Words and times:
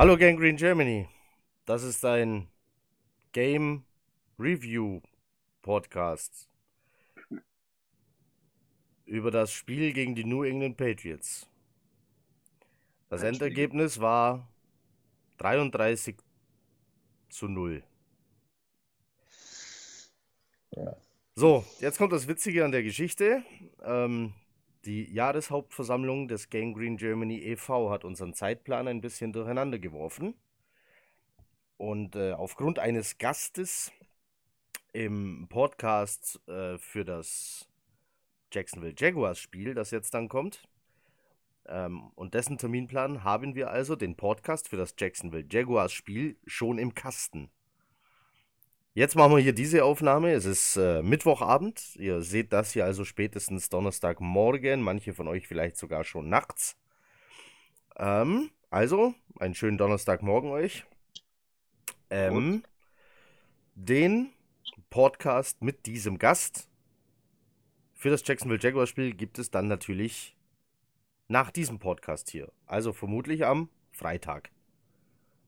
Hallo 0.00 0.16
Gangrene 0.16 0.56
Germany. 0.56 1.06
Das 1.66 1.82
ist 1.82 2.02
ein 2.06 2.48
Game 3.32 3.84
Review 4.38 5.02
Podcast 5.60 6.48
über 9.04 9.30
das 9.30 9.52
Spiel 9.52 9.92
gegen 9.92 10.14
die 10.14 10.24
New 10.24 10.42
England 10.42 10.78
Patriots. 10.78 11.46
Das 13.10 13.22
Endergebnis 13.22 14.00
war 14.00 14.48
33 15.36 16.16
zu 17.28 17.48
0. 17.48 17.84
Ja. 20.76 20.96
So, 21.34 21.62
jetzt 21.80 21.98
kommt 21.98 22.14
das 22.14 22.26
Witzige 22.26 22.64
an 22.64 22.72
der 22.72 22.82
Geschichte. 22.82 23.44
Ähm, 23.82 24.32
die 24.84 25.12
Jahreshauptversammlung 25.12 26.28
des 26.28 26.50
Gangrene 26.50 26.96
Germany 26.96 27.38
e.V. 27.38 27.90
hat 27.90 28.04
unseren 28.04 28.34
Zeitplan 28.34 28.88
ein 28.88 29.00
bisschen 29.00 29.32
durcheinander 29.32 29.78
geworfen. 29.78 30.34
Und 31.76 32.16
äh, 32.16 32.32
aufgrund 32.32 32.78
eines 32.78 33.18
Gastes 33.18 33.92
im 34.92 35.46
Podcast 35.48 36.40
äh, 36.48 36.78
für 36.78 37.04
das 37.04 37.68
Jacksonville 38.52 38.94
Jaguars 38.96 39.38
Spiel, 39.38 39.74
das 39.74 39.90
jetzt 39.90 40.12
dann 40.14 40.28
kommt, 40.28 40.68
ähm, 41.66 42.10
und 42.14 42.34
dessen 42.34 42.58
Terminplan 42.58 43.22
haben 43.24 43.54
wir 43.54 43.70
also 43.70 43.96
den 43.96 44.16
Podcast 44.16 44.68
für 44.68 44.76
das 44.76 44.94
Jacksonville 44.98 45.46
Jaguars 45.48 45.92
Spiel 45.92 46.36
schon 46.46 46.78
im 46.78 46.94
Kasten. 46.94 47.50
Jetzt 49.00 49.16
machen 49.16 49.34
wir 49.34 49.42
hier 49.42 49.54
diese 49.54 49.82
Aufnahme. 49.82 50.32
Es 50.32 50.44
ist 50.44 50.76
äh, 50.76 51.02
Mittwochabend. 51.02 51.96
Ihr 51.96 52.20
seht 52.20 52.52
das 52.52 52.74
hier 52.74 52.84
also 52.84 53.06
spätestens 53.06 53.70
Donnerstagmorgen. 53.70 54.82
Manche 54.82 55.14
von 55.14 55.26
euch 55.26 55.48
vielleicht 55.48 55.78
sogar 55.78 56.04
schon 56.04 56.28
nachts. 56.28 56.76
Ähm, 57.96 58.50
also, 58.68 59.14
einen 59.38 59.54
schönen 59.54 59.78
Donnerstagmorgen 59.78 60.50
euch. 60.50 60.84
Ähm, 62.10 62.62
den 63.74 64.34
Podcast 64.90 65.62
mit 65.62 65.86
diesem 65.86 66.18
Gast 66.18 66.68
für 67.94 68.10
das 68.10 68.22
Jacksonville 68.26 68.60
Jaguars 68.60 68.90
Spiel 68.90 69.14
gibt 69.14 69.38
es 69.38 69.50
dann 69.50 69.66
natürlich 69.66 70.36
nach 71.26 71.50
diesem 71.50 71.78
Podcast 71.78 72.28
hier. 72.28 72.52
Also 72.66 72.92
vermutlich 72.92 73.46
am 73.46 73.70
Freitag. 73.92 74.50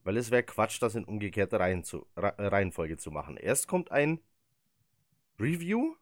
Weil 0.04 0.16
es 0.16 0.30
wäre 0.30 0.42
Quatsch, 0.42 0.80
das 0.82 0.94
in 0.94 1.04
umgekehrter 1.04 1.60
Reihen 1.60 1.84
zu, 1.84 2.06
Reihenfolge 2.16 2.96
zu 2.96 3.10
machen. 3.10 3.36
Erst 3.36 3.68
kommt 3.68 3.92
ein 3.92 4.20
Review, 5.38 5.94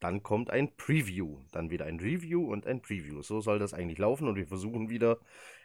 dann 0.00 0.22
kommt 0.22 0.50
ein 0.50 0.76
Preview, 0.76 1.40
dann 1.52 1.70
wieder 1.70 1.86
ein 1.86 2.00
Review 2.00 2.50
und 2.50 2.66
ein 2.66 2.82
Preview. 2.82 3.22
So 3.22 3.40
soll 3.40 3.58
das 3.58 3.74
eigentlich 3.74 3.98
laufen 3.98 4.28
und 4.28 4.36
wir 4.36 4.46
versuchen 4.46 4.88
wieder 4.88 5.18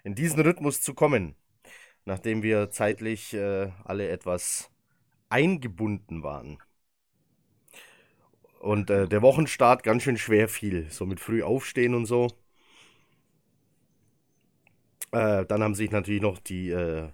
in 0.04 0.16
diesen 0.16 0.42
Rhythmus 0.42 0.82
zu 0.82 0.94
kommen, 0.94 1.36
nachdem 2.06 2.44
wir 2.44 2.72
zeitlich 2.72 3.34
äh, 3.34 3.72
alle 3.84 4.10
etwas 4.10 4.72
eingebunden 5.30 6.24
waren. 6.24 6.60
Und 8.60 8.90
äh, 8.90 9.08
der 9.08 9.22
Wochenstart 9.22 9.84
ganz 9.84 10.04
schön 10.04 10.18
schwer 10.18 10.48
fiel, 10.48 10.90
so 10.92 11.06
mit 11.06 11.20
früh 11.20 11.44
aufstehen 11.44 11.96
und 11.96 12.06
so. 12.06 12.28
Äh, 15.12 15.46
dann 15.46 15.64
haben 15.64 15.76
sich 15.76 15.92
natürlich 15.92 16.22
noch 16.22 16.40
die 16.40 16.70
äh, 16.70 17.10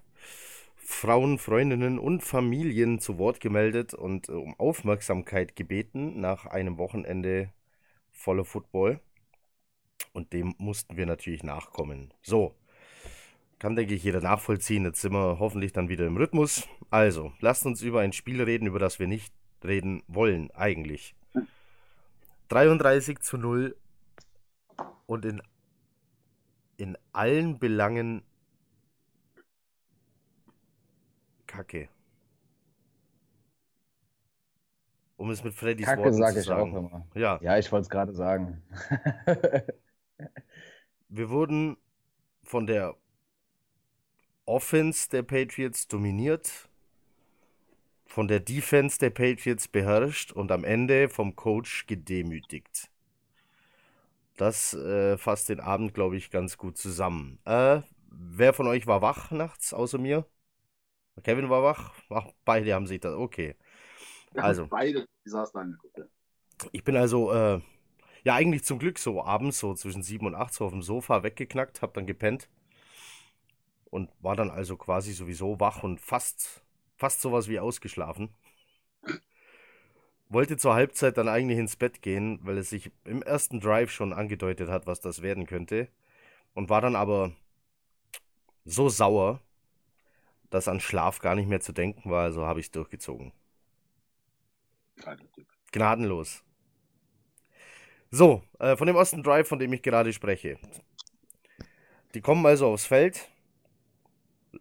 Frauen, 0.89 1.37
Freundinnen 1.37 1.99
und 1.99 2.23
Familien 2.23 2.99
zu 2.99 3.19
Wort 3.19 3.41
gemeldet 3.41 3.93
und 3.93 4.29
äh, 4.29 4.31
um 4.31 4.57
Aufmerksamkeit 4.57 5.55
gebeten 5.55 6.21
nach 6.21 6.45
einem 6.45 6.77
Wochenende 6.77 7.51
voller 8.13 8.45
Football. 8.45 9.01
Und 10.13 10.31
dem 10.31 10.55
mussten 10.57 10.95
wir 10.95 11.05
natürlich 11.05 11.43
nachkommen. 11.43 12.13
So, 12.23 12.55
kann, 13.59 13.75
denke 13.75 13.93
ich, 13.93 14.03
jeder 14.03 14.21
nachvollziehen. 14.21 14.85
Jetzt 14.85 15.01
sind 15.01 15.11
wir 15.11 15.37
hoffentlich 15.39 15.73
dann 15.73 15.89
wieder 15.89 16.07
im 16.07 16.15
Rhythmus. 16.15 16.67
Also, 16.89 17.33
lasst 17.41 17.65
uns 17.65 17.81
über 17.81 17.99
ein 17.99 18.13
Spiel 18.13 18.41
reden, 18.41 18.65
über 18.65 18.79
das 18.79 18.97
wir 18.97 19.07
nicht 19.07 19.33
reden 19.65 20.03
wollen, 20.07 20.49
eigentlich. 20.51 21.15
33 22.47 23.19
zu 23.19 23.37
0 23.37 23.75
und 25.05 25.25
in, 25.25 25.41
in 26.77 26.97
allen 27.11 27.59
Belangen 27.59 28.23
Kacke. 31.57 31.89
Um 35.17 35.31
es 35.31 35.43
mit 35.43 35.53
Freddys 35.55 35.87
Kacke 35.87 36.03
Worten 36.03 36.17
sage 36.17 36.35
zu 36.35 36.41
ich 36.41 36.45
sagen. 36.45 36.73
auch 36.73 36.77
immer. 36.77 37.07
Ja, 37.15 37.39
Ja, 37.41 37.57
ich 37.57 37.71
wollte 37.71 37.83
es 37.83 37.89
gerade 37.89 38.13
sagen. 38.13 38.61
wir 41.09 41.29
wurden 41.29 41.77
von 42.43 42.67
der 42.67 42.95
Offense 44.45 45.09
der 45.09 45.21
Patriots 45.23 45.87
dominiert, 45.87 46.69
von 48.07 48.27
der 48.27 48.39
Defense 48.39 48.97
der 48.97 49.11
Patriots 49.11 49.67
beherrscht 49.67 50.31
und 50.31 50.51
am 50.51 50.63
Ende 50.63 51.09
vom 51.09 51.35
Coach 51.35 51.85
gedemütigt. 51.85 52.89
Das 54.37 54.73
äh, 54.73 55.17
fasst 55.17 55.49
den 55.49 55.59
Abend, 55.59 55.93
glaube 55.93 56.15
ich, 56.17 56.29
ganz 56.29 56.57
gut 56.57 56.77
zusammen. 56.77 57.39
Äh, 57.45 57.81
wer 58.09 58.53
von 58.53 58.67
euch 58.67 58.85
war 58.87 59.01
wach 59.01 59.31
nachts, 59.31 59.73
außer 59.73 59.97
mir? 59.97 60.25
Kevin 61.23 61.49
war 61.49 61.63
wach? 61.63 61.93
Ach, 62.09 62.27
beide 62.45 62.73
haben 62.73 62.87
sich 62.87 62.99
das. 62.99 63.15
Okay. 63.15 63.55
Also. 64.35 64.63
haben 64.63 64.69
beide 64.69 65.07
die 65.25 65.29
saßen 65.29 65.59
angeguckt. 65.59 65.97
Ja. 65.97 66.05
Ich 66.71 66.83
bin 66.83 66.95
also, 66.95 67.31
äh, 67.31 67.61
ja, 68.23 68.35
eigentlich 68.35 68.63
zum 68.63 68.79
Glück 68.79 68.99
so 68.99 69.23
abends, 69.23 69.59
so 69.59 69.73
zwischen 69.73 70.03
sieben 70.03 70.25
und 70.25 70.35
acht, 70.35 70.53
so 70.53 70.65
auf 70.65 70.71
dem 70.71 70.81
Sofa 70.81 71.23
weggeknackt, 71.23 71.81
hab 71.81 71.93
dann 71.93 72.07
gepennt 72.07 72.49
und 73.89 74.11
war 74.19 74.35
dann 74.35 74.49
also 74.49 74.77
quasi 74.77 75.13
sowieso 75.13 75.59
wach 75.59 75.83
und 75.83 75.99
fast, 75.99 76.61
fast 76.95 77.21
sowas 77.21 77.47
wie 77.47 77.59
ausgeschlafen. 77.59 78.29
Wollte 80.29 80.57
zur 80.57 80.73
Halbzeit 80.73 81.17
dann 81.17 81.29
eigentlich 81.29 81.57
ins 81.57 81.77
Bett 81.77 82.01
gehen, 82.01 82.39
weil 82.43 82.57
es 82.57 82.69
sich 82.69 82.91
im 83.05 83.21
ersten 83.21 83.61
Drive 83.61 83.91
schon 83.91 84.11
angedeutet 84.11 84.69
hat, 84.69 84.85
was 84.87 84.99
das 84.99 85.21
werden 85.21 85.45
könnte. 85.45 85.87
Und 86.53 86.69
war 86.69 86.81
dann 86.81 86.95
aber 86.95 87.31
so 88.65 88.89
sauer, 88.89 89.39
dass 90.49 90.67
an 90.67 90.79
Schlaf 90.79 91.19
gar 91.19 91.35
nicht 91.35 91.49
mehr 91.49 91.59
zu 91.59 91.73
denken 91.73 92.09
war, 92.09 92.23
also 92.23 92.45
habe 92.45 92.59
ich 92.59 92.67
es 92.67 92.71
durchgezogen. 92.71 93.33
Gnadenlos. 95.71 96.43
So, 98.09 98.41
äh, 98.59 98.77
von 98.77 98.87
dem 98.87 98.95
ersten 98.95 99.21
Drive, 99.21 99.47
von 99.47 99.59
dem 99.59 99.73
ich 99.73 99.81
gerade 99.81 100.13
spreche. 100.13 100.57
Die 102.13 102.21
kommen 102.21 102.45
also 102.45 102.67
aufs 102.67 102.85
Feld, 102.85 103.29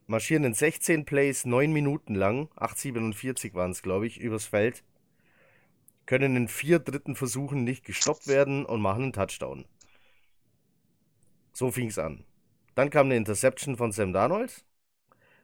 marschieren 0.06 0.44
in 0.44 0.54
16 0.54 1.04
Plays 1.04 1.44
9 1.44 1.72
Minuten 1.72 2.14
lang, 2.14 2.48
8,47 2.56 3.54
waren 3.54 3.70
es, 3.70 3.82
glaube 3.82 4.06
ich, 4.06 4.18
übers 4.18 4.46
Feld, 4.46 4.82
können 6.06 6.36
in 6.36 6.48
vier 6.48 6.80
dritten 6.80 7.14
Versuchen 7.14 7.64
nicht 7.64 7.84
gestoppt 7.84 8.26
werden 8.26 8.66
und 8.66 8.80
machen 8.80 9.04
einen 9.04 9.12
Touchdown. 9.12 9.64
So 11.52 11.70
fing 11.70 11.88
es 11.88 11.98
an. 11.98 12.24
Dann 12.74 12.90
kam 12.90 13.06
eine 13.06 13.16
Interception 13.16 13.76
von 13.76 13.92
Sam 13.92 14.12
Darnold, 14.12 14.64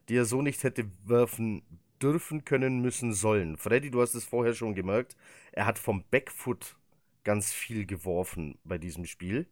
die 0.09 0.17
er 0.17 0.25
so 0.25 0.43
nicht 0.43 0.63
hätte 0.65 0.87
werfen 1.05 1.63
dürfen, 2.03 2.45
können, 2.45 2.81
müssen, 2.81 3.13
sollen. 3.15 3.57
Freddy, 3.57 3.91
du 3.91 4.01
hast 4.03 4.15
es 4.15 4.25
vorher 4.25 4.55
schon 4.55 4.75
gemerkt, 4.75 5.17
er 5.53 5.67
hat 5.67 5.79
vom 5.79 6.05
Backfoot 6.11 6.77
ganz 7.25 7.53
viel 7.53 7.87
geworfen 7.87 8.59
bei 8.65 8.79
diesem 8.79 9.05
Spiel. 9.07 9.47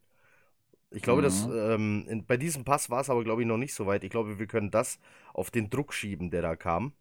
Ich 0.91 1.03
glaube, 1.03 1.23
Mhm. 1.23 1.23
dass 1.23 1.47
ähm, 1.47 2.07
in, 2.09 2.27
bei 2.27 2.37
diesem 2.37 2.65
Pass 2.65 2.91
war 2.91 3.01
es 3.01 3.11
aber, 3.11 3.25
glaube 3.25 3.43
ich, 3.43 3.49
noch 3.49 3.59
nicht 3.59 3.75
so 3.75 3.87
weit. 3.87 4.05
Ich 4.05 4.11
glaube, 4.11 4.39
wir 4.39 4.47
können 4.47 4.71
das 4.71 5.01
auf 5.35 5.51
den 5.51 5.71
Druck 5.71 5.95
schieben, 5.95 6.31
der 6.31 6.43
da 6.43 6.57
kam. 6.57 6.93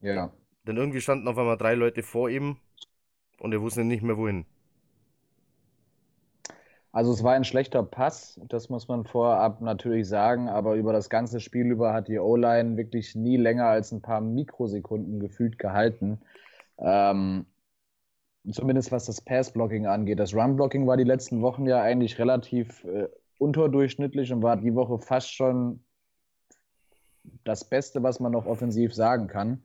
Ja. 0.00 0.32
Denn 0.66 0.78
irgendwie 0.78 1.02
standen 1.02 1.28
auf 1.28 1.36
einmal 1.36 1.58
drei 1.58 1.74
Leute 1.74 2.02
vor 2.02 2.30
ihm 2.30 2.56
und 3.38 3.52
er 3.52 3.62
wusste 3.62 3.84
nicht 3.84 4.02
mehr 4.02 4.16
wohin. 4.18 4.46
Also 6.92 7.12
es 7.12 7.22
war 7.22 7.34
ein 7.34 7.44
schlechter 7.44 7.84
Pass, 7.84 8.40
das 8.48 8.68
muss 8.68 8.88
man 8.88 9.04
vorab 9.04 9.60
natürlich 9.60 10.08
sagen, 10.08 10.48
aber 10.48 10.74
über 10.74 10.92
das 10.92 11.08
ganze 11.08 11.38
Spiel 11.38 11.66
über 11.66 11.92
hat 11.92 12.08
die 12.08 12.18
O-Line 12.18 12.76
wirklich 12.76 13.14
nie 13.14 13.36
länger 13.36 13.66
als 13.66 13.92
ein 13.92 14.02
paar 14.02 14.20
Mikrosekunden 14.20 15.20
gefühlt 15.20 15.58
gehalten. 15.58 16.20
Ähm, 16.78 17.46
zumindest 18.50 18.90
was 18.90 19.06
das 19.06 19.20
Pass-Blocking 19.20 19.86
angeht. 19.86 20.18
Das 20.18 20.34
Run-Blocking 20.34 20.86
war 20.86 20.96
die 20.96 21.04
letzten 21.04 21.42
Wochen 21.42 21.66
ja 21.66 21.80
eigentlich 21.80 22.18
relativ 22.18 22.84
äh, 22.84 23.08
unterdurchschnittlich 23.38 24.32
und 24.32 24.42
war 24.42 24.56
die 24.56 24.74
Woche 24.74 24.98
fast 24.98 25.32
schon 25.32 25.84
das 27.44 27.64
Beste, 27.68 28.02
was 28.02 28.18
man 28.18 28.32
noch 28.32 28.46
offensiv 28.46 28.94
sagen 28.94 29.28
kann. 29.28 29.62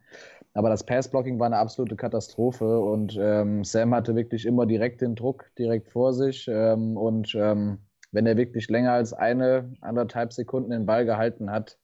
Aber 0.56 0.70
das 0.70 0.86
Pass-Blocking 0.86 1.38
war 1.38 1.48
eine 1.48 1.58
absolute 1.58 1.98
Katastrophe 1.98 2.80
und 2.80 3.18
ähm, 3.20 3.66
Sam 3.66 3.94
hatte 3.94 4.16
wirklich 4.16 4.46
immer 4.46 4.66
direkt 4.66 5.02
den 5.02 5.14
Druck 5.16 5.52
direkt 5.60 5.90
vor 5.90 6.14
sich. 6.14 6.48
Ähm, 6.48 6.96
und 6.96 7.36
ähm, 7.36 7.80
wenn 8.14 8.26
er 8.26 8.38
wirklich 8.38 8.70
länger 8.70 8.94
als 8.94 9.12
eine, 9.12 9.74
anderthalb 9.82 10.32
Sekunden 10.32 10.72
den 10.72 10.86
Ball 10.86 11.06
gehalten 11.06 11.52
hat, 11.52 11.78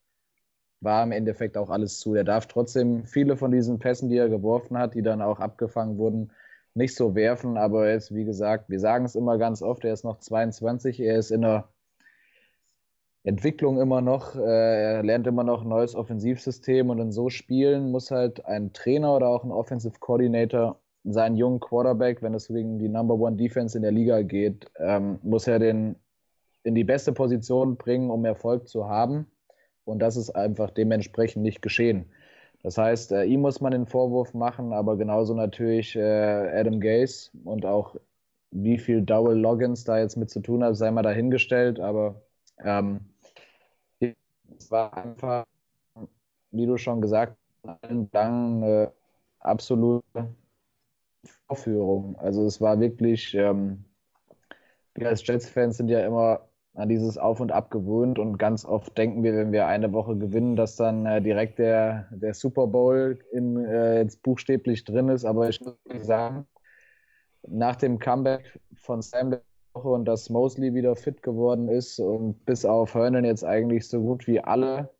war 0.80 1.04
im 1.04 1.12
Endeffekt 1.12 1.58
auch 1.58 1.68
alles 1.68 1.98
zu. 2.00 2.14
Er 2.14 2.24
darf 2.24 2.46
trotzdem 2.46 3.04
viele 3.04 3.36
von 3.36 3.52
diesen 3.52 3.78
Pässen, 3.78 4.08
die 4.08 4.16
er 4.16 4.30
geworfen 4.30 4.78
hat, 4.78 4.94
die 4.94 5.02
dann 5.02 5.20
auch 5.20 5.38
abgefangen 5.38 5.98
wurden, 5.98 6.32
nicht 6.72 6.96
so 6.96 7.14
werfen. 7.14 7.58
Aber 7.58 7.88
er 7.88 7.96
ist, 7.96 8.14
wie 8.14 8.24
gesagt, 8.24 8.70
wir 8.70 8.80
sagen 8.80 9.04
es 9.04 9.14
immer 9.14 9.36
ganz 9.36 9.60
oft, 9.60 9.84
er 9.84 9.92
ist 9.92 10.04
noch 10.04 10.18
22, 10.18 10.98
er 11.00 11.18
ist 11.18 11.30
in 11.30 11.44
einer 11.44 11.68
Entwicklung 13.24 13.80
immer 13.80 14.00
noch. 14.00 14.34
Äh, 14.36 14.96
er 14.96 15.02
lernt 15.02 15.26
immer 15.26 15.44
noch 15.44 15.62
ein 15.62 15.68
neues 15.68 15.94
Offensivsystem 15.94 16.90
und 16.90 16.98
in 16.98 17.12
so 17.12 17.28
Spielen 17.30 17.90
muss 17.90 18.10
halt 18.10 18.44
ein 18.46 18.72
Trainer 18.72 19.14
oder 19.16 19.28
auch 19.28 19.44
ein 19.44 19.52
Offensive 19.52 19.98
Coordinator 20.00 20.80
seinen 21.04 21.36
jungen 21.36 21.60
Quarterback, 21.60 22.22
wenn 22.22 22.34
es 22.34 22.48
gegen 22.48 22.78
die 22.78 22.88
Number 22.88 23.14
One 23.14 23.36
Defense 23.36 23.76
in 23.76 23.82
der 23.82 23.92
Liga 23.92 24.22
geht, 24.22 24.70
ähm, 24.78 25.18
muss 25.22 25.46
er 25.46 25.58
den 25.58 25.96
in 26.64 26.74
die 26.74 26.84
beste 26.84 27.12
Position 27.12 27.76
bringen, 27.76 28.10
um 28.10 28.24
Erfolg 28.24 28.68
zu 28.68 28.88
haben. 28.88 29.26
Und 29.84 29.98
das 29.98 30.16
ist 30.16 30.30
einfach 30.30 30.70
dementsprechend 30.70 31.42
nicht 31.42 31.60
geschehen. 31.62 32.06
Das 32.62 32.78
heißt, 32.78 33.12
äh, 33.12 33.24
ihm 33.24 33.40
muss 33.40 33.60
man 33.60 33.72
den 33.72 33.86
Vorwurf 33.86 34.34
machen, 34.34 34.72
aber 34.72 34.96
genauso 34.96 35.34
natürlich 35.34 35.96
äh, 35.96 36.02
Adam 36.02 36.80
Gase 36.80 37.30
und 37.44 37.66
auch 37.66 37.96
wie 38.52 38.78
viel 38.78 39.02
Dowell 39.02 39.38
Loggins 39.38 39.84
da 39.84 39.98
jetzt 39.98 40.16
mit 40.16 40.30
zu 40.30 40.40
tun 40.40 40.62
hat, 40.62 40.76
sei 40.76 40.90
mal 40.92 41.02
dahingestellt. 41.02 41.80
Aber 41.80 42.22
ähm, 42.64 43.11
es 44.58 44.70
war 44.70 44.96
einfach, 44.96 45.44
wie 46.50 46.66
du 46.66 46.76
schon 46.76 47.00
gesagt 47.00 47.36
hast, 47.66 47.78
Dank 47.82 48.64
eine 48.64 48.92
absolute 49.40 50.02
Vorführung. 51.46 52.16
Also 52.18 52.46
es 52.46 52.60
war 52.60 52.80
wirklich, 52.80 53.34
ähm, 53.34 53.84
wir 54.94 55.08
als 55.08 55.26
Jets-Fans 55.26 55.76
sind 55.76 55.88
ja 55.88 56.04
immer 56.04 56.48
an 56.74 56.88
dieses 56.88 57.18
Auf 57.18 57.40
und 57.40 57.52
Ab 57.52 57.70
gewöhnt 57.70 58.18
und 58.18 58.38
ganz 58.38 58.64
oft 58.64 58.96
denken 58.96 59.22
wir, 59.22 59.34
wenn 59.36 59.52
wir 59.52 59.66
eine 59.66 59.92
Woche 59.92 60.16
gewinnen, 60.16 60.56
dass 60.56 60.76
dann 60.76 61.04
äh, 61.04 61.20
direkt 61.20 61.58
der, 61.58 62.08
der 62.10 62.32
Super 62.34 62.66
Bowl 62.66 63.18
in, 63.30 63.62
äh, 63.64 63.98
jetzt 63.98 64.22
buchstäblich 64.22 64.84
drin 64.84 65.08
ist. 65.08 65.24
Aber 65.24 65.48
ich 65.48 65.60
muss 65.60 65.76
sagen, 66.06 66.46
nach 67.46 67.76
dem 67.76 67.98
Comeback 67.98 68.58
von 68.74 69.02
Sam 69.02 69.36
Woche 69.74 69.88
und 69.88 70.04
dass 70.04 70.30
Mosley 70.30 70.74
wieder 70.74 70.96
fit 70.96 71.22
geworden 71.22 71.68
ist 71.68 71.98
und 71.98 72.44
bis 72.44 72.64
auf 72.64 72.94
Hernan 72.94 73.24
jetzt 73.24 73.44
eigentlich 73.44 73.88
so 73.88 74.00
gut 74.00 74.26
wie 74.26 74.40
alle 74.40 74.90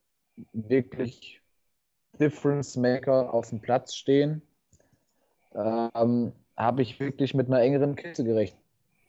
wirklich 0.53 1.41
Difference 2.19 2.77
Maker 2.77 3.33
auf 3.33 3.51
dem 3.51 3.61
Platz 3.61 3.95
stehen, 3.95 4.43
ähm, 5.55 6.33
habe 6.57 6.83
ich 6.83 6.99
wirklich 7.01 7.35
mit 7.35 7.49
einer 7.49 7.61
engeren 7.61 7.97
Kiste 7.97 8.25
gerechnet. 8.25 8.61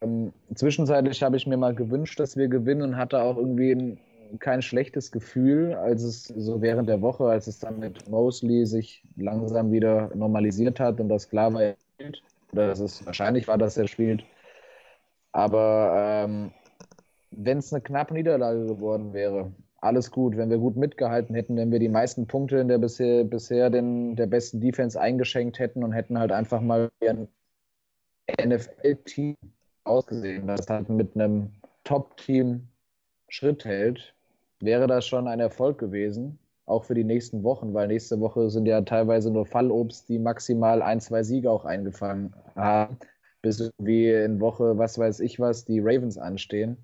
Ähm, 0.01 0.33
zwischenzeitlich 0.53 1.23
habe 1.23 1.37
ich 1.37 1.47
mir 1.47 1.57
mal 1.57 1.75
gewünscht, 1.75 2.19
dass 2.19 2.35
wir 2.35 2.47
gewinnen 2.47 2.81
und 2.81 2.97
hatte 2.97 3.21
auch 3.21 3.37
irgendwie 3.37 3.71
ein, 3.71 3.99
kein 4.39 4.61
schlechtes 4.61 5.11
Gefühl, 5.11 5.75
als 5.75 6.03
es 6.03 6.23
so 6.23 6.61
während 6.61 6.89
der 6.89 7.01
Woche, 7.01 7.25
als 7.25 7.47
es 7.47 7.59
dann 7.59 7.79
mit 7.79 8.09
Mosley 8.09 8.65
sich 8.65 9.03
langsam 9.15 9.71
wieder 9.71 10.09
normalisiert 10.15 10.79
hat 10.79 10.99
und 10.99 11.07
das 11.09 11.29
klar 11.29 11.53
war, 11.53 11.75
dass 12.51 12.79
es 12.79 13.05
wahrscheinlich 13.05 13.47
war, 13.47 13.57
dass 13.57 13.77
er 13.77 13.87
spielt. 13.87 14.25
Aber 15.33 15.93
ähm, 16.25 16.51
wenn 17.31 17.57
es 17.57 17.73
eine 17.73 17.81
knappe 17.81 18.13
Niederlage 18.13 18.65
geworden 18.65 19.13
wäre, 19.13 19.51
alles 19.83 20.11
gut. 20.11 20.37
Wenn 20.37 20.49
wir 20.49 20.59
gut 20.59 20.77
mitgehalten 20.77 21.35
hätten, 21.35 21.57
wenn 21.57 21.71
wir 21.71 21.79
die 21.79 21.89
meisten 21.89 22.25
Punkte 22.25 22.57
in 22.57 22.69
der 22.69 22.77
bisher, 22.77 23.23
bisher 23.25 23.69
den, 23.69 24.15
der 24.15 24.27
besten 24.27 24.61
Defense 24.61 24.99
eingeschenkt 24.99 25.59
hätten 25.59 25.83
und 25.83 25.91
hätten 25.91 26.17
halt 26.17 26.31
einfach 26.31 26.61
mal 26.61 26.89
ein 27.01 27.27
NFL-Team 28.41 29.35
ausgesehen, 29.83 30.47
das 30.47 30.67
halt 30.69 30.87
mit 30.87 31.15
einem 31.15 31.51
Top-Team 31.83 32.67
Schritt 33.27 33.65
hält, 33.65 34.13
wäre 34.61 34.87
das 34.87 35.05
schon 35.05 35.27
ein 35.27 35.41
Erfolg 35.41 35.79
gewesen, 35.79 36.39
auch 36.65 36.85
für 36.85 36.93
die 36.93 37.03
nächsten 37.03 37.43
Wochen, 37.43 37.73
weil 37.73 37.87
nächste 37.87 38.19
Woche 38.21 38.49
sind 38.49 38.65
ja 38.67 38.79
teilweise 38.81 39.31
nur 39.31 39.45
Fallobst, 39.45 40.07
die 40.07 40.19
maximal 40.19 40.81
ein, 40.81 41.01
zwei 41.01 41.23
Siege 41.23 41.51
auch 41.51 41.65
eingefangen 41.65 42.33
haben 42.55 42.97
bis 43.43 43.71
wie 43.77 44.09
in 44.09 44.39
Woche, 44.39 44.77
was 44.79 44.97
weiß 44.97 45.19
ich 45.19 45.39
was, 45.39 45.65
die 45.65 45.79
Ravens 45.79 46.17
anstehen. 46.17 46.77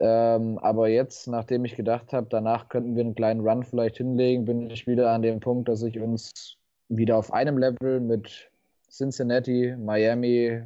Ähm, 0.00 0.58
aber 0.58 0.88
jetzt, 0.88 1.28
nachdem 1.28 1.64
ich 1.64 1.76
gedacht 1.76 2.12
habe, 2.12 2.26
danach 2.30 2.68
könnten 2.68 2.96
wir 2.96 3.04
einen 3.04 3.14
kleinen 3.14 3.46
Run 3.46 3.64
vielleicht 3.64 3.98
hinlegen, 3.98 4.46
bin 4.46 4.70
ich 4.70 4.86
wieder 4.86 5.10
an 5.10 5.22
dem 5.22 5.40
Punkt, 5.40 5.68
dass 5.68 5.82
ich 5.82 6.00
uns 6.00 6.56
wieder 6.88 7.16
auf 7.16 7.32
einem 7.32 7.58
Level 7.58 8.00
mit 8.00 8.50
Cincinnati, 8.90 9.74
Miami 9.76 10.62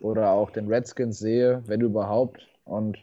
oder 0.00 0.30
auch 0.30 0.50
den 0.50 0.68
Redskins 0.68 1.18
sehe, 1.18 1.62
wenn 1.66 1.80
überhaupt. 1.80 2.46
Und 2.64 2.98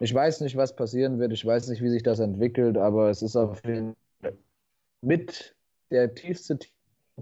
ich 0.00 0.12
weiß 0.12 0.40
nicht, 0.40 0.56
was 0.56 0.74
passieren 0.74 1.18
wird. 1.18 1.32
Ich 1.32 1.44
weiß 1.44 1.68
nicht, 1.68 1.82
wie 1.82 1.90
sich 1.90 2.02
das 2.02 2.18
entwickelt, 2.18 2.76
aber 2.78 3.10
es 3.10 3.22
ist 3.22 3.36
auf 3.36 3.62
jeden 3.64 3.94
Fall 4.20 4.34
mit 5.02 5.54
der 5.90 6.14
tiefste 6.14 6.58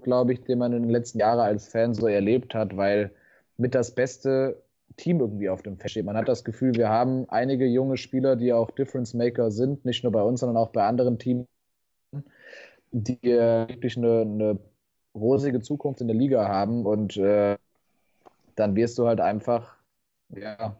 glaube 0.02 0.32
ich, 0.32 0.42
den 0.42 0.58
man 0.58 0.72
in 0.72 0.82
den 0.82 0.90
letzten 0.90 1.18
Jahren 1.18 1.40
als 1.40 1.68
Fan 1.68 1.94
so 1.94 2.06
erlebt 2.06 2.54
hat, 2.54 2.76
weil 2.76 3.10
mit 3.56 3.74
das 3.74 3.94
beste 3.94 4.62
Team 4.96 5.20
irgendwie 5.20 5.48
auf 5.48 5.62
dem 5.62 5.76
Feld 5.76 5.90
steht. 5.90 6.06
Man 6.06 6.16
hat 6.16 6.28
das 6.28 6.44
Gefühl, 6.44 6.74
wir 6.74 6.88
haben 6.88 7.28
einige 7.28 7.66
junge 7.66 7.96
Spieler, 7.96 8.36
die 8.36 8.52
auch 8.52 8.70
Difference 8.70 9.14
Maker 9.14 9.50
sind, 9.50 9.84
nicht 9.84 10.02
nur 10.02 10.12
bei 10.12 10.22
uns, 10.22 10.40
sondern 10.40 10.56
auch 10.56 10.70
bei 10.70 10.84
anderen 10.84 11.18
Teams, 11.18 11.46
die 12.92 13.18
wirklich 13.22 13.96
eine, 13.96 14.20
eine 14.20 14.58
rosige 15.14 15.60
Zukunft 15.60 16.00
in 16.00 16.08
der 16.08 16.16
Liga 16.16 16.46
haben. 16.48 16.86
Und 16.86 17.16
äh, 17.16 17.56
dann 18.56 18.76
wirst 18.76 18.98
du 18.98 19.06
halt 19.06 19.20
einfach 19.20 19.76
ja, 20.30 20.76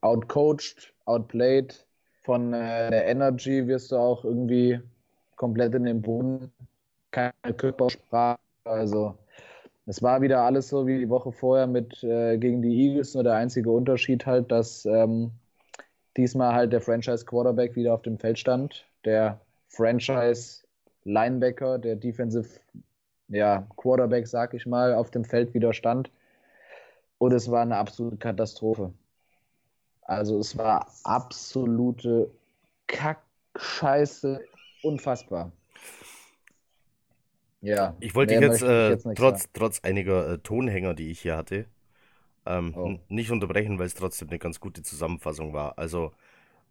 outcoached, 0.00 0.92
outplayed. 1.06 1.84
Von 2.22 2.52
äh, 2.52 2.90
der 2.90 3.06
Energy 3.06 3.66
wirst 3.66 3.92
du 3.92 3.96
auch 3.96 4.24
irgendwie 4.24 4.80
komplett 5.36 5.74
in 5.74 5.84
den 5.84 6.02
Boden, 6.02 6.52
keine 7.10 7.32
Körpersprache, 7.56 8.38
also 8.66 9.16
es 9.86 10.02
war 10.02 10.20
wieder 10.20 10.42
alles 10.42 10.68
so 10.68 10.86
wie 10.86 10.98
die 10.98 11.08
Woche 11.08 11.32
vorher 11.32 11.66
mit 11.66 12.02
äh, 12.02 12.36
gegen 12.38 12.62
die 12.62 12.88
Eagles, 12.88 13.14
nur 13.14 13.24
der 13.24 13.34
einzige 13.34 13.70
Unterschied 13.70 14.26
halt, 14.26 14.50
dass 14.50 14.84
ähm, 14.84 15.30
diesmal 16.16 16.54
halt 16.54 16.72
der 16.72 16.80
Franchise 16.80 17.24
Quarterback 17.24 17.76
wieder 17.76 17.94
auf 17.94 18.02
dem 18.02 18.18
Feld 18.18 18.38
stand, 18.38 18.84
der 19.04 19.40
Franchise 19.68 20.64
Linebacker, 21.04 21.78
der 21.78 21.96
Defensive 21.96 22.48
ja, 23.28 23.66
Quarterback, 23.76 24.26
sag 24.26 24.54
ich 24.54 24.66
mal, 24.66 24.94
auf 24.94 25.10
dem 25.10 25.24
Feld 25.24 25.54
wieder 25.54 25.72
stand. 25.72 26.10
Und 27.18 27.32
es 27.32 27.50
war 27.50 27.62
eine 27.62 27.76
absolute 27.76 28.16
Katastrophe. 28.16 28.92
Also 30.02 30.38
es 30.38 30.56
war 30.56 30.86
absolute 31.04 32.30
Kackscheiße, 32.86 34.40
unfassbar. 34.82 35.50
Ja. 37.66 37.96
Ich 37.98 38.14
wollte 38.14 38.34
dich 38.34 38.42
jetzt, 38.42 38.62
äh, 38.62 38.90
jetzt 38.90 39.08
trotz, 39.16 39.48
trotz 39.52 39.80
einiger 39.80 40.34
äh, 40.34 40.38
Tonhänger, 40.38 40.94
die 40.94 41.10
ich 41.10 41.20
hier 41.20 41.36
hatte, 41.36 41.66
ähm, 42.46 42.74
oh. 42.76 42.98
nicht 43.08 43.32
unterbrechen, 43.32 43.78
weil 43.78 43.86
es 43.86 43.94
trotzdem 43.94 44.28
eine 44.28 44.38
ganz 44.38 44.60
gute 44.60 44.82
Zusammenfassung 44.82 45.52
war. 45.52 45.76
Also 45.76 46.12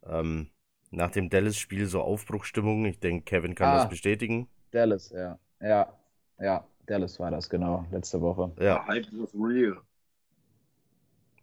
ähm, 0.08 0.48
nach 0.92 1.12
dem 1.12 1.30
Dallas-Spiel 1.30 1.86
so 1.88 2.02
Aufbruchstimmung. 2.02 2.86
Ich 2.86 3.00
denke, 3.00 3.26
Kevin 3.26 3.56
kann 3.56 3.70
ah, 3.70 3.76
das 3.76 3.90
bestätigen. 3.90 4.48
Dallas, 4.72 5.10
ja. 5.10 5.38
Ja, 5.60 5.94
ja, 6.40 6.66
Dallas 6.86 7.20
war 7.20 7.32
das, 7.32 7.50
genau, 7.50 7.86
letzte 7.92 8.22
Woche. 8.22 8.52
Ja. 8.60 8.86
Hype 8.88 9.08
was 9.14 9.34
real. 9.34 9.78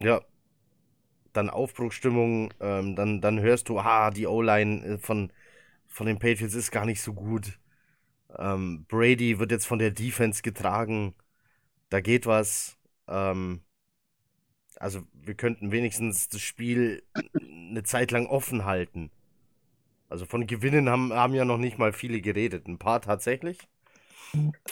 Ja. 0.00 0.22
Dann 1.34 1.50
Aufbruchstimmung, 1.50 2.52
ähm, 2.60 2.96
dann, 2.96 3.20
dann 3.20 3.40
hörst 3.40 3.68
du, 3.68 3.78
ah, 3.78 4.10
die 4.10 4.26
O-Line 4.26 4.84
äh, 4.84 4.98
von, 4.98 5.30
von 5.88 6.06
den 6.06 6.18
Patriots 6.18 6.54
ist 6.54 6.70
gar 6.70 6.86
nicht 6.86 7.02
so 7.02 7.12
gut. 7.12 7.58
Ähm, 8.38 8.86
Brady 8.88 9.38
wird 9.38 9.50
jetzt 9.52 9.66
von 9.66 9.78
der 9.78 9.90
Defense 9.90 10.42
getragen. 10.42 11.14
Da 11.90 12.00
geht 12.00 12.26
was. 12.26 12.78
Ähm, 13.08 13.62
also 14.76 15.02
wir 15.12 15.34
könnten 15.34 15.70
wenigstens 15.72 16.28
das 16.28 16.40
Spiel 16.42 17.02
eine 17.40 17.82
Zeit 17.84 18.10
lang 18.10 18.26
offen 18.26 18.64
halten. 18.64 19.10
Also 20.08 20.26
von 20.26 20.46
Gewinnen 20.46 20.88
haben, 20.90 21.12
haben 21.12 21.34
ja 21.34 21.44
noch 21.44 21.58
nicht 21.58 21.78
mal 21.78 21.92
viele 21.92 22.20
geredet. 22.20 22.66
Ein 22.68 22.78
paar 22.78 23.00
tatsächlich. 23.02 23.58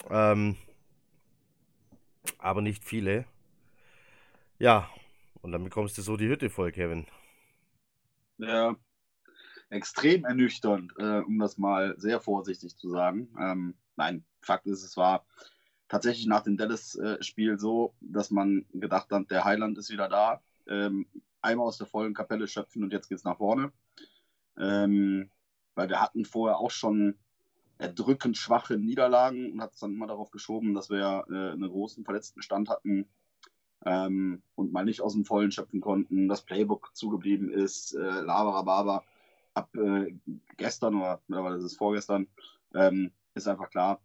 Ähm, 0.09 0.57
aber 2.39 2.61
nicht 2.61 2.83
viele. 2.83 3.25
Ja, 4.59 4.89
und 5.41 5.51
dann 5.51 5.63
bekommst 5.63 5.97
du 5.97 6.01
so 6.01 6.15
die 6.17 6.27
Hütte 6.29 6.49
voll, 6.49 6.71
Kevin. 6.71 7.05
Ja, 8.37 8.75
extrem 9.71 10.25
ernüchternd, 10.25 10.93
äh, 10.97 11.19
um 11.19 11.39
das 11.39 11.57
mal 11.57 11.95
sehr 11.97 12.19
vorsichtig 12.19 12.77
zu 12.77 12.89
sagen. 12.89 13.29
Ähm, 13.39 13.73
nein, 13.95 14.23
Fakt 14.41 14.67
ist, 14.67 14.83
es 14.83 14.97
war 14.97 15.25
tatsächlich 15.87 16.27
nach 16.27 16.43
dem 16.43 16.57
Dallas-Spiel 16.57 17.57
so, 17.59 17.93
dass 18.01 18.31
man 18.31 18.65
gedacht 18.73 19.11
hat, 19.11 19.31
der 19.31 19.45
Highland 19.45 19.77
ist 19.77 19.89
wieder 19.89 20.09
da. 20.09 20.41
Ähm, 20.67 21.05
einmal 21.41 21.67
aus 21.67 21.77
der 21.77 21.87
vollen 21.87 22.13
Kapelle 22.13 22.47
schöpfen 22.47 22.83
und 22.83 22.93
jetzt 22.93 23.09
geht 23.09 23.17
es 23.17 23.23
nach 23.23 23.37
vorne. 23.37 23.71
Ähm, 24.57 25.29
weil 25.75 25.89
wir 25.89 26.01
hatten 26.01 26.25
vorher 26.25 26.57
auch 26.57 26.71
schon 26.71 27.15
erdrückend 27.77 28.37
schwache 28.37 28.77
Niederlagen 28.77 29.53
und 29.53 29.61
hat 29.61 29.73
es 29.73 29.79
dann 29.79 29.93
immer 29.93 30.07
darauf 30.07 30.31
geschoben, 30.31 30.73
dass 30.73 30.89
wir 30.89 31.25
äh, 31.29 31.51
einen 31.51 31.69
großen 31.69 32.03
Verletztenstand 32.05 32.69
hatten 32.69 33.07
ähm, 33.85 34.43
und 34.55 34.71
mal 34.71 34.85
nicht 34.85 35.01
aus 35.01 35.13
dem 35.13 35.25
Vollen 35.25 35.51
schöpfen 35.51 35.81
konnten, 35.81 36.27
das 36.27 36.43
Playbook 36.43 36.91
zugeblieben 36.93 37.49
ist, 37.49 37.95
äh, 37.95 37.99
Labarababa. 37.99 39.03
Ab 39.53 39.75
äh, 39.75 40.15
gestern 40.57 40.95
oder 40.95 41.21
mittlerweile 41.27 41.57
ist 41.57 41.63
es 41.63 41.77
vorgestern, 41.77 42.27
ähm, 42.73 43.11
ist 43.33 43.47
einfach 43.47 43.69
klar, 43.69 44.01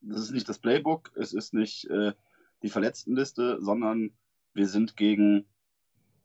das 0.00 0.20
ist 0.20 0.32
nicht 0.32 0.48
das 0.48 0.58
Playbook, 0.58 1.12
es 1.14 1.32
ist 1.32 1.54
nicht 1.54 1.84
äh, 1.86 2.12
die 2.62 2.70
Verletztenliste, 2.70 3.60
sondern 3.60 4.12
wir 4.54 4.66
sind 4.66 4.96
gegen, 4.96 5.46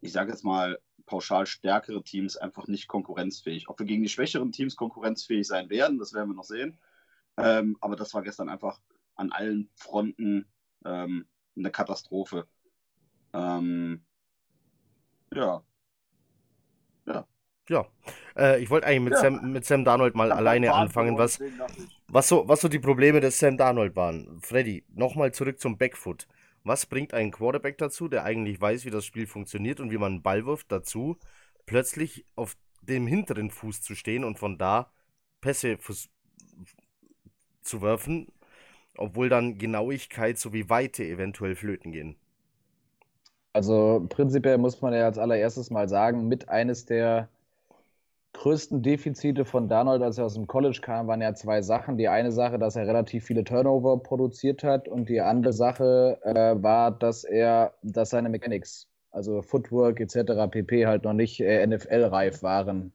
ich 0.02 0.12
sage 0.12 0.32
jetzt 0.32 0.44
mal, 0.44 0.80
pauschal 1.06 1.46
stärkere 1.46 2.04
Teams 2.04 2.38
einfach 2.38 2.68
nicht 2.68 2.88
konkurrenzfähig. 2.88 3.70
Ob 3.70 3.80
wir 3.80 3.86
gegen 3.86 4.04
die 4.04 4.10
schwächeren 4.10 4.52
Teams 4.52 4.76
konkurrenzfähig 4.76 5.48
sein 5.48 5.70
werden, 5.70 6.00
das 6.00 6.14
werden 6.14 6.30
wir 6.30 6.36
noch 6.36 6.44
sehen. 6.44 6.78
Ähm, 7.38 7.78
aber 7.82 7.96
das 7.96 8.14
war 8.14 8.24
gestern 8.24 8.50
einfach 8.50 8.82
an 9.16 9.32
allen 9.32 9.70
Fronten 9.76 10.48
ähm, 10.86 11.28
eine 11.56 11.72
Katastrophe. 11.72 12.48
Ähm, 13.34 14.04
ja. 15.34 15.64
Ja. 17.70 17.86
Äh, 18.38 18.62
ich 18.62 18.70
wollte 18.70 18.88
eigentlich 18.88 19.02
mit, 19.02 19.14
ja. 19.14 19.20
Sam, 19.20 19.52
mit 19.52 19.66
Sam 19.66 19.84
Darnold 19.84 20.16
mal 20.16 20.32
alleine 20.32 20.74
anfangen, 20.74 21.18
was, 21.18 21.40
was, 22.08 22.28
so, 22.28 22.48
was 22.48 22.62
so 22.62 22.68
die 22.68 22.80
Probleme 22.80 23.20
des 23.20 23.40
Sam 23.40 23.58
Darnold 23.58 23.96
waren. 23.96 24.40
Freddy, 24.42 24.86
nochmal 24.94 25.34
zurück 25.34 25.60
zum 25.60 25.78
Backfoot. 25.78 26.28
Was 26.64 26.86
bringt 26.86 27.14
einen 27.14 27.32
Quarterback 27.32 27.78
dazu, 27.78 28.08
der 28.08 28.24
eigentlich 28.24 28.60
weiß, 28.60 28.86
wie 28.86 28.90
das 28.90 29.06
Spiel 29.06 29.28
funktioniert 29.28 29.80
und 29.80 29.92
wie 29.92 29.98
man 29.98 30.14
einen 30.14 30.22
Ball 30.22 30.46
wirft, 30.46 30.72
dazu, 30.72 31.18
plötzlich 31.66 32.26
auf 32.36 32.58
dem 32.82 33.08
hinteren 33.08 33.52
Fuß 33.52 33.82
zu 33.82 33.96
stehen 33.96 34.24
und 34.24 34.38
von 34.38 34.58
da 34.58 34.92
Pässe 35.42 35.78
zu 37.62 37.82
werfen, 37.82 38.28
obwohl 38.98 39.30
dann 39.30 39.58
Genauigkeit 39.58 40.38
sowie 40.38 40.70
Weite 40.70 41.04
eventuell 41.04 41.56
flöten 41.56 41.92
gehen? 41.92 42.16
Also 43.54 44.06
prinzipiell 44.10 44.58
muss 44.58 44.82
man 44.82 44.94
ja 44.94 45.06
als 45.06 45.18
allererstes 45.18 45.70
mal 45.70 45.90
sagen, 45.90 46.28
mit 46.28 46.50
eines 46.50 46.86
der 46.86 47.30
größten 48.38 48.84
Defizite 48.84 49.46
von 49.46 49.68
Darnold, 49.68 50.02
als 50.02 50.18
er 50.18 50.26
aus 50.26 50.36
dem 50.36 50.48
College 50.48 50.80
kam, 50.82 51.08
waren 51.08 51.22
ja 51.22 51.34
zwei 51.34 51.62
Sachen. 51.62 51.98
Die 51.98 52.08
eine 52.08 52.32
Sache, 52.32 52.60
dass 52.60 52.76
er 52.76 52.88
relativ 52.88 53.26
viele 53.26 53.44
Turnover 53.44 53.98
produziert 54.02 54.64
hat 54.64 54.88
und 54.88 55.10
die 55.10 55.22
andere 55.22 55.54
Sache 55.54 56.20
äh, 56.24 56.62
war, 56.62 56.92
dass 56.92 57.24
er, 57.24 57.74
dass 57.82 58.12
seine 58.12 58.30
Mechanics, 58.30 58.88
also 59.12 59.42
Footwork 59.42 60.00
etc. 60.00 60.50
pp. 60.52 60.86
halt 60.86 61.04
noch 61.04 61.14
nicht 61.14 61.40
äh, 61.40 61.66
NFL-reif 61.66 62.44
waren. 62.44 62.94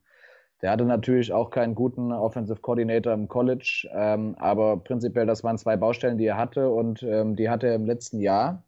Der 0.62 0.70
hatte 0.70 0.84
natürlich 0.84 1.32
auch 1.32 1.50
keinen 1.50 1.74
guten 1.74 2.12
Offensive 2.12 2.60
Coordinator 2.60 3.12
im 3.12 3.26
College, 3.26 3.88
ähm, 3.92 4.36
aber 4.38 4.76
prinzipiell, 4.76 5.26
das 5.26 5.42
waren 5.42 5.58
zwei 5.58 5.76
Baustellen, 5.76 6.18
die 6.18 6.26
er 6.26 6.36
hatte 6.36 6.70
und 6.70 7.02
ähm, 7.02 7.34
die 7.34 7.50
hatte 7.50 7.66
er 7.66 7.74
im 7.74 7.84
letzten 7.84 8.20
Jahr 8.20 8.62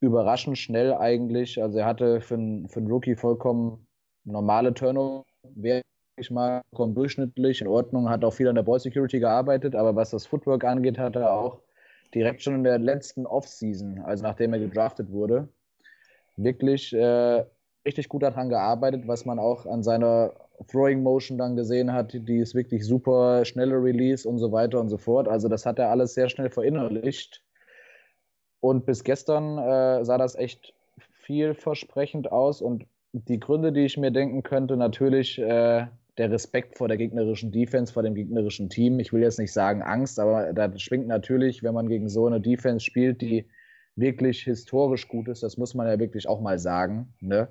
überraschend 0.00 0.56
schnell 0.56 0.94
eigentlich. 0.94 1.62
Also 1.62 1.78
er 1.78 1.86
hatte 1.86 2.22
für, 2.22 2.36
für 2.66 2.80
einen 2.80 2.90
Rookie 2.90 3.14
vollkommen 3.14 3.86
normale 4.24 4.72
Turnover 4.72 5.24
wäre 5.42 5.82
ich 6.16 6.30
mal 6.30 6.62
kommt 6.74 6.96
durchschnittlich 6.96 7.60
in 7.60 7.66
Ordnung, 7.66 8.08
hat 8.08 8.24
auch 8.24 8.34
viel 8.34 8.48
an 8.48 8.54
der 8.54 8.62
Ball 8.62 8.78
Security 8.78 9.18
gearbeitet, 9.18 9.74
aber 9.74 9.96
was 9.96 10.10
das 10.10 10.26
Footwork 10.26 10.64
angeht, 10.64 10.98
hat 10.98 11.16
er 11.16 11.32
auch 11.32 11.60
direkt 12.14 12.42
schon 12.42 12.56
in 12.56 12.64
der 12.64 12.78
letzten 12.78 13.26
Offseason, 13.26 14.00
also 14.00 14.22
nachdem 14.22 14.52
er 14.52 14.58
gedraftet 14.58 15.10
wurde, 15.10 15.48
wirklich 16.36 16.92
äh, 16.92 17.44
richtig 17.86 18.08
gut 18.08 18.22
daran 18.22 18.48
gearbeitet, 18.48 19.08
was 19.08 19.24
man 19.24 19.38
auch 19.38 19.66
an 19.66 19.82
seiner 19.82 20.32
Throwing 20.68 21.02
Motion 21.02 21.38
dann 21.38 21.56
gesehen 21.56 21.92
hat, 21.92 22.12
die 22.12 22.38
ist 22.38 22.54
wirklich 22.54 22.84
super, 22.84 23.44
schnelle 23.44 23.82
Release 23.82 24.28
und 24.28 24.38
so 24.38 24.52
weiter 24.52 24.80
und 24.80 24.88
so 24.88 24.98
fort. 24.98 25.28
Also 25.28 25.48
das 25.48 25.66
hat 25.66 25.78
er 25.78 25.90
alles 25.90 26.14
sehr 26.14 26.28
schnell 26.28 26.50
verinnerlicht. 26.50 27.42
Und 28.60 28.86
bis 28.86 29.02
gestern 29.02 29.58
äh, 29.58 30.04
sah 30.04 30.18
das 30.18 30.36
echt 30.36 30.72
vielversprechend 31.22 32.30
aus 32.30 32.62
und 32.62 32.86
die 33.12 33.40
Gründe, 33.40 33.72
die 33.72 33.84
ich 33.84 33.96
mir 33.96 34.10
denken 34.10 34.42
könnte, 34.42 34.76
natürlich 34.76 35.38
äh, 35.38 35.86
der 36.18 36.30
Respekt 36.30 36.76
vor 36.76 36.88
der 36.88 36.96
gegnerischen 36.96 37.52
Defense, 37.52 37.92
vor 37.92 38.02
dem 38.02 38.14
gegnerischen 38.14 38.68
Team. 38.68 38.98
Ich 39.00 39.12
will 39.12 39.22
jetzt 39.22 39.38
nicht 39.38 39.52
sagen 39.52 39.82
Angst, 39.82 40.18
aber 40.18 40.52
da 40.52 40.76
schwingt 40.78 41.06
natürlich, 41.06 41.62
wenn 41.62 41.74
man 41.74 41.88
gegen 41.88 42.08
so 42.08 42.26
eine 42.26 42.40
Defense 42.40 42.84
spielt, 42.84 43.20
die 43.22 43.46
wirklich 43.96 44.42
historisch 44.42 45.08
gut 45.08 45.28
ist, 45.28 45.42
das 45.42 45.56
muss 45.58 45.74
man 45.74 45.86
ja 45.86 45.98
wirklich 45.98 46.28
auch 46.28 46.40
mal 46.40 46.58
sagen, 46.58 47.12
ne? 47.20 47.48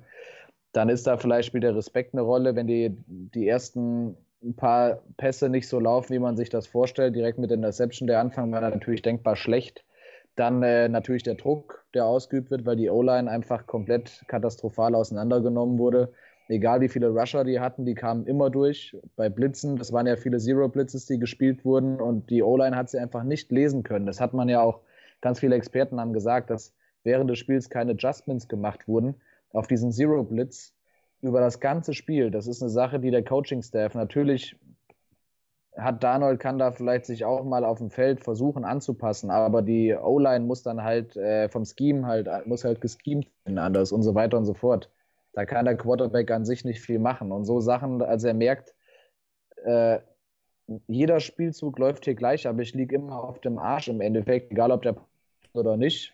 dann 0.72 0.88
ist 0.88 1.06
da 1.06 1.16
vielleicht 1.16 1.48
spielt 1.48 1.64
der 1.64 1.76
Respekt 1.76 2.14
eine 2.14 2.22
Rolle, 2.22 2.56
wenn 2.56 2.66
die, 2.66 2.96
die 3.06 3.46
ersten 3.46 4.16
paar 4.56 5.02
Pässe 5.16 5.48
nicht 5.48 5.68
so 5.68 5.78
laufen, 5.78 6.14
wie 6.14 6.18
man 6.18 6.36
sich 6.36 6.48
das 6.48 6.66
vorstellt, 6.66 7.14
direkt 7.14 7.38
mit 7.38 7.52
Interception. 7.52 8.06
Der 8.06 8.20
Anfang 8.20 8.50
war 8.50 8.60
natürlich 8.60 9.02
denkbar 9.02 9.36
schlecht. 9.36 9.84
Dann 10.36 10.62
äh, 10.62 10.88
natürlich 10.88 11.22
der 11.22 11.34
Druck, 11.34 11.84
der 11.94 12.06
ausgeübt 12.06 12.50
wird, 12.50 12.64
weil 12.64 12.76
die 12.76 12.88
O-Line 12.88 13.30
einfach 13.30 13.66
komplett 13.66 14.24
katastrophal 14.28 14.94
auseinandergenommen 14.94 15.78
wurde. 15.78 16.12
Egal 16.48 16.80
wie 16.80 16.88
viele 16.88 17.08
Rusher 17.10 17.44
die 17.44 17.60
hatten, 17.60 17.84
die 17.84 17.94
kamen 17.94 18.26
immer 18.26 18.50
durch. 18.50 18.96
Bei 19.16 19.28
Blitzen, 19.28 19.76
das 19.76 19.92
waren 19.92 20.06
ja 20.06 20.16
viele 20.16 20.38
Zero-Blitzes, 20.38 21.06
die 21.06 21.18
gespielt 21.18 21.64
wurden 21.64 22.00
und 22.00 22.30
die 22.30 22.42
O-Line 22.42 22.76
hat 22.76 22.90
sie 22.90 22.98
einfach 22.98 23.22
nicht 23.22 23.50
lesen 23.52 23.82
können. 23.82 24.06
Das 24.06 24.20
hat 24.20 24.34
man 24.34 24.48
ja 24.48 24.60
auch, 24.60 24.80
ganz 25.20 25.40
viele 25.40 25.54
Experten 25.54 26.00
haben 26.00 26.12
gesagt, 26.12 26.50
dass 26.50 26.74
während 27.04 27.30
des 27.30 27.38
Spiels 27.38 27.70
keine 27.70 27.92
Adjustments 27.92 28.48
gemacht 28.48 28.88
wurden 28.88 29.14
auf 29.52 29.66
diesen 29.66 29.92
Zero-Blitz 29.92 30.74
über 31.20 31.40
das 31.40 31.60
ganze 31.60 31.94
Spiel. 31.94 32.30
Das 32.30 32.46
ist 32.46 32.62
eine 32.62 32.70
Sache, 32.70 32.98
die 32.98 33.10
der 33.10 33.24
Coaching-Staff 33.24 33.94
natürlich 33.94 34.56
hat 35.76 36.02
Darnold 36.02 36.38
kann 36.38 36.58
da 36.58 36.70
vielleicht 36.70 37.06
sich 37.06 37.24
auch 37.24 37.44
mal 37.44 37.64
auf 37.64 37.78
dem 37.78 37.90
Feld 37.90 38.20
versuchen 38.20 38.64
anzupassen, 38.64 39.30
aber 39.30 39.62
die 39.62 39.94
O-Line 39.94 40.44
muss 40.44 40.62
dann 40.62 40.82
halt 40.82 41.16
äh, 41.16 41.48
vom 41.48 41.64
Scheme 41.64 42.06
halt, 42.06 42.28
muss 42.46 42.64
halt 42.64 42.80
geschemt 42.80 43.26
werden 43.44 43.58
anders 43.58 43.92
und 43.92 44.02
so 44.02 44.14
weiter 44.14 44.36
und 44.36 44.44
so 44.44 44.54
fort. 44.54 44.90
Da 45.32 45.46
kann 45.46 45.64
der 45.64 45.76
Quarterback 45.76 46.30
an 46.30 46.44
sich 46.44 46.64
nicht 46.64 46.80
viel 46.80 46.98
machen. 46.98 47.32
Und 47.32 47.44
so 47.44 47.60
Sachen, 47.60 48.02
als 48.02 48.22
er 48.24 48.34
merkt, 48.34 48.74
äh, 49.64 50.00
jeder 50.86 51.20
Spielzug 51.20 51.78
läuft 51.78 52.04
hier 52.04 52.14
gleich, 52.14 52.46
aber 52.46 52.60
ich 52.60 52.74
liege 52.74 52.94
immer 52.94 53.24
auf 53.24 53.40
dem 53.40 53.58
Arsch 53.58 53.88
im 53.88 54.00
Endeffekt, 54.00 54.52
egal 54.52 54.70
ob 54.70 54.82
der 54.82 54.96
oder 55.54 55.76
nicht. 55.76 56.12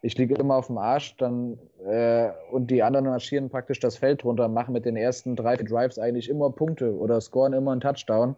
Ich 0.00 0.16
liege 0.16 0.34
immer 0.36 0.56
auf 0.56 0.68
dem 0.68 0.78
Arsch, 0.78 1.16
dann 1.16 1.58
äh, 1.84 2.30
und 2.52 2.70
die 2.70 2.82
anderen 2.82 3.06
marschieren 3.06 3.50
praktisch 3.50 3.80
das 3.80 3.96
Feld 3.96 4.24
runter, 4.24 4.48
machen 4.48 4.72
mit 4.72 4.84
den 4.84 4.96
ersten 4.96 5.34
drei 5.34 5.56
Drives 5.56 5.98
eigentlich 5.98 6.28
immer 6.28 6.50
Punkte 6.50 6.96
oder 6.96 7.20
scoren 7.20 7.52
immer 7.52 7.72
einen 7.72 7.80
Touchdown. 7.80 8.36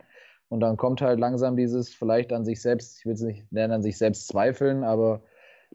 Und 0.50 0.60
dann 0.60 0.76
kommt 0.76 1.00
halt 1.00 1.20
langsam 1.20 1.56
dieses 1.56 1.94
vielleicht 1.94 2.32
an 2.32 2.44
sich 2.44 2.60
selbst, 2.60 2.98
ich 2.98 3.06
will 3.06 3.12
es 3.14 3.22
nicht 3.22 3.50
nennen, 3.52 3.72
an 3.72 3.82
sich 3.82 3.96
selbst 3.96 4.26
zweifeln, 4.26 4.82
aber 4.82 5.22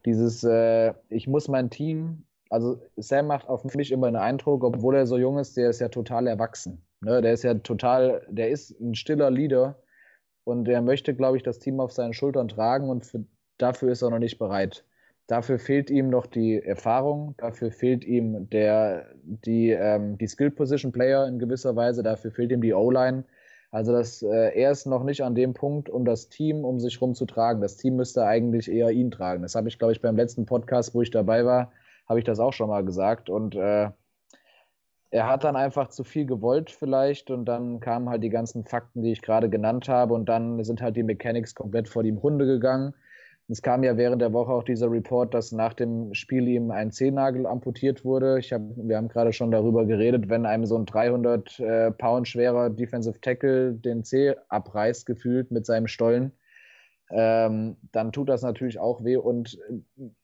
dieses, 0.06 0.44
äh, 0.44 0.94
ich 1.08 1.28
muss 1.28 1.48
mein 1.48 1.70
Team, 1.70 2.26
also 2.50 2.82
Sam 2.98 3.28
macht 3.28 3.48
auf 3.48 3.64
mich 3.74 3.92
immer 3.94 4.08
einen 4.08 4.18
Eindruck, 4.18 4.66
obwohl 4.66 4.96
er 4.96 5.08
so 5.08 5.18
jung 5.18 5.40
ist, 5.40 5.56
der 5.56 5.70
ist 5.70 5.80
ja 5.80 5.88
total 5.88 6.28
erwachsen. 6.28 6.86
Ne? 7.00 7.22
Der 7.22 7.32
ist 7.32 7.44
ja 7.44 7.54
total, 7.54 8.28
der 8.30 8.50
ist 8.50 8.78
ein 8.82 8.96
stiller 8.96 9.32
Leader 9.32 9.82
und 10.44 10.66
der 10.66 10.82
möchte, 10.82 11.16
glaube 11.16 11.38
ich, 11.38 11.44
das 11.44 11.60
Team 11.60 11.80
auf 11.80 11.94
seinen 11.94 12.14
Schultern 12.14 12.50
tragen 12.50 12.90
und 12.90 13.06
für, 13.06 13.24
dafür 13.58 13.94
ist 13.94 14.02
er 14.02 14.10
noch 14.10 14.20
nicht 14.20 14.38
bereit. 14.40 14.84
Dafür 15.28 15.58
fehlt 15.58 15.90
ihm 15.90 16.10
noch 16.10 16.28
die 16.28 16.62
Erfahrung, 16.62 17.34
dafür 17.38 17.72
fehlt 17.72 18.04
ihm 18.04 18.50
der, 18.50 19.06
die, 19.24 19.70
ähm, 19.70 20.18
die 20.18 20.28
Skill 20.28 20.52
Position 20.52 20.92
Player 20.92 21.26
in 21.28 21.40
gewisser 21.40 21.78
Weise, 21.78 22.04
dafür 22.04 22.32
fehlt 22.32 22.52
ihm 22.52 22.62
die 22.62 22.74
O-Line 22.74 23.24
also 23.76 23.92
das, 23.92 24.24
äh, 24.24 24.58
er 24.58 24.72
ist 24.72 24.86
noch 24.86 25.04
nicht 25.04 25.22
an 25.22 25.36
dem 25.36 25.54
Punkt, 25.54 25.90
um 25.90 26.06
das 26.06 26.30
Team 26.30 26.64
um 26.64 26.80
sich 26.80 26.96
herum 26.96 27.14
zu 27.14 27.26
tragen. 27.26 27.60
Das 27.60 27.76
Team 27.76 27.98
müsste 27.98 28.26
eigentlich 28.26 28.72
eher 28.72 28.90
ihn 28.92 29.12
tragen. 29.12 29.42
Das 29.42 29.54
habe 29.54 29.68
ich, 29.68 29.78
glaube 29.78 29.92
ich, 29.92 30.02
beim 30.02 30.16
letzten 30.16 30.46
Podcast, 30.46 30.96
wo 30.96 31.02
ich 31.02 31.12
dabei 31.12 31.44
war, 31.44 31.74
habe 32.08 32.20
ich 32.20 32.24
das 32.24 32.40
auch 32.40 32.54
schon 32.54 32.70
mal 32.70 32.86
gesagt. 32.86 33.30
Und 33.30 33.54
äh, 33.54 33.90
er 35.12 35.28
hat 35.28 35.44
dann 35.44 35.58
einfach 35.58 35.90
zu 35.90 36.06
viel 36.06 36.26
gewollt 36.26 36.72
vielleicht 36.72 37.30
und 37.32 37.44
dann 37.44 37.82
kamen 37.82 38.08
halt 38.08 38.24
die 38.24 38.30
ganzen 38.30 38.64
Fakten, 38.64 39.04
die 39.04 39.12
ich 39.12 39.22
gerade 39.22 39.50
genannt 39.50 39.90
habe 39.90 40.14
und 40.14 40.30
dann 40.30 40.64
sind 40.64 40.82
halt 40.82 40.96
die 40.96 41.04
Mechanics 41.04 41.54
komplett 41.54 41.90
vor 41.90 42.04
die 42.04 42.14
Hunde 42.14 42.46
gegangen. 42.46 42.94
Es 43.48 43.62
kam 43.62 43.84
ja 43.84 43.96
während 43.96 44.22
der 44.22 44.34
Woche 44.34 44.52
auch 44.52 44.64
dieser 44.64 44.90
Report, 44.90 45.34
dass 45.34 45.52
nach 45.52 45.74
dem 45.74 46.14
Spiel 46.16 46.48
ihm 46.48 46.72
ein 46.72 46.92
Zehennagel 46.92 47.46
amputiert 47.46 48.04
wurde. 48.04 48.40
Ich 48.40 48.52
hab, 48.52 48.62
wir 48.76 48.98
haben 48.98 49.08
gerade 49.08 49.34
schon 49.34 49.52
darüber 49.52 49.86
geredet, 49.86 50.30
wenn 50.30 50.48
einem 50.48 50.66
so 50.66 50.76
ein 50.76 50.86
300 50.88 51.60
äh, 51.60 51.92
Pound 51.92 52.28
schwerer 52.28 52.72
Defensive 52.72 53.22
Tackle 53.22 53.74
den 53.74 54.04
Zeh 54.04 54.34
abreißt, 54.50 55.06
gefühlt 55.06 55.52
mit 55.52 55.68
seinem 55.68 55.86
Stollen, 55.88 56.32
ähm, 57.12 57.78
dann 57.92 58.12
tut 58.12 58.30
das 58.30 58.42
natürlich 58.42 58.80
auch 58.80 59.04
weh. 59.04 59.18
Und 59.18 59.60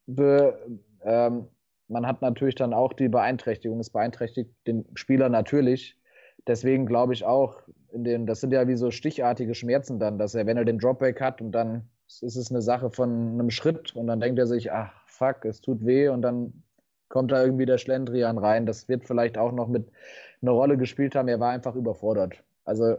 be, 0.08 0.58
ähm, 1.04 1.48
man 1.90 2.08
hat 2.08 2.24
natürlich 2.24 2.56
dann 2.56 2.74
auch 2.74 2.94
die 2.94 3.10
Beeinträchtigung. 3.10 3.80
Es 3.80 3.92
beeinträchtigt 3.92 4.50
den 4.66 4.86
Spieler 4.96 5.30
natürlich. 5.30 5.96
Deswegen 6.48 6.88
glaube 6.88 7.14
ich 7.14 7.24
auch, 7.24 7.62
den, 7.94 8.26
das 8.26 8.42
sind 8.42 8.52
ja 8.52 8.68
wie 8.68 8.76
so 8.76 8.90
stichartige 8.90 9.54
Schmerzen 9.54 10.00
dann, 10.00 10.18
dass 10.18 10.34
er, 10.34 10.48
wenn 10.48 10.58
er 10.58 10.66
den 10.66 10.80
Dropback 10.80 11.22
hat 11.22 11.40
und 11.40 11.52
dann 11.52 11.91
ist 12.22 12.36
es 12.36 12.52
eine 12.52 12.62
Sache 12.62 12.90
von 12.90 13.10
einem 13.10 13.50
Schritt 13.50 13.96
und 13.96 14.08
dann 14.08 14.20
denkt 14.20 14.40
er 14.40 14.48
sich, 14.48 14.72
ach 14.72 14.92
fuck, 15.06 15.46
es 15.46 15.62
tut 15.62 15.86
weh 15.86 16.10
und 16.10 16.22
dann 16.22 16.64
kommt 17.10 17.32
da 17.32 17.44
irgendwie 17.44 17.66
der 17.66 17.78
Schlendrian 17.78 18.38
rein. 18.38 18.66
Das 18.66 18.88
wird 18.90 19.06
vielleicht 19.06 19.38
auch 19.38 19.52
noch 19.52 19.68
mit 19.68 19.88
eine 20.42 20.52
Rolle 20.52 20.78
gespielt 20.78 21.16
haben. 21.16 21.28
Er 21.28 21.40
war 21.40 21.52
einfach 21.52 21.76
überfordert. 21.76 22.44
Also 22.66 22.98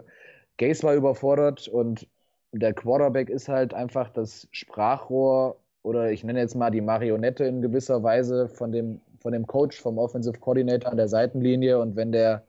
Gaze 0.59 0.83
war 0.85 0.95
überfordert 0.95 1.69
und 1.69 2.07
der 2.52 2.75
Quarterback 2.75 3.31
ist 3.31 3.49
halt 3.49 3.75
einfach 3.75 4.11
das 4.11 4.47
Sprachrohr 4.50 5.57
oder 5.83 6.12
ich 6.12 6.23
nenne 6.23 6.40
jetzt 6.40 6.54
mal 6.54 6.71
die 6.71 6.81
Marionette 6.81 7.45
in 7.45 7.62
gewisser 7.62 8.02
Weise 8.02 8.49
von 8.49 8.71
dem, 8.71 9.00
von 9.19 9.33
dem 9.33 9.47
Coach, 9.47 9.81
vom 9.81 9.99
Offensive 9.99 10.38
Coordinator 10.38 10.90
an 10.90 10.97
der 10.97 11.09
Seitenlinie. 11.09 11.78
Und 11.78 11.97
wenn 11.97 12.12
der 12.12 12.45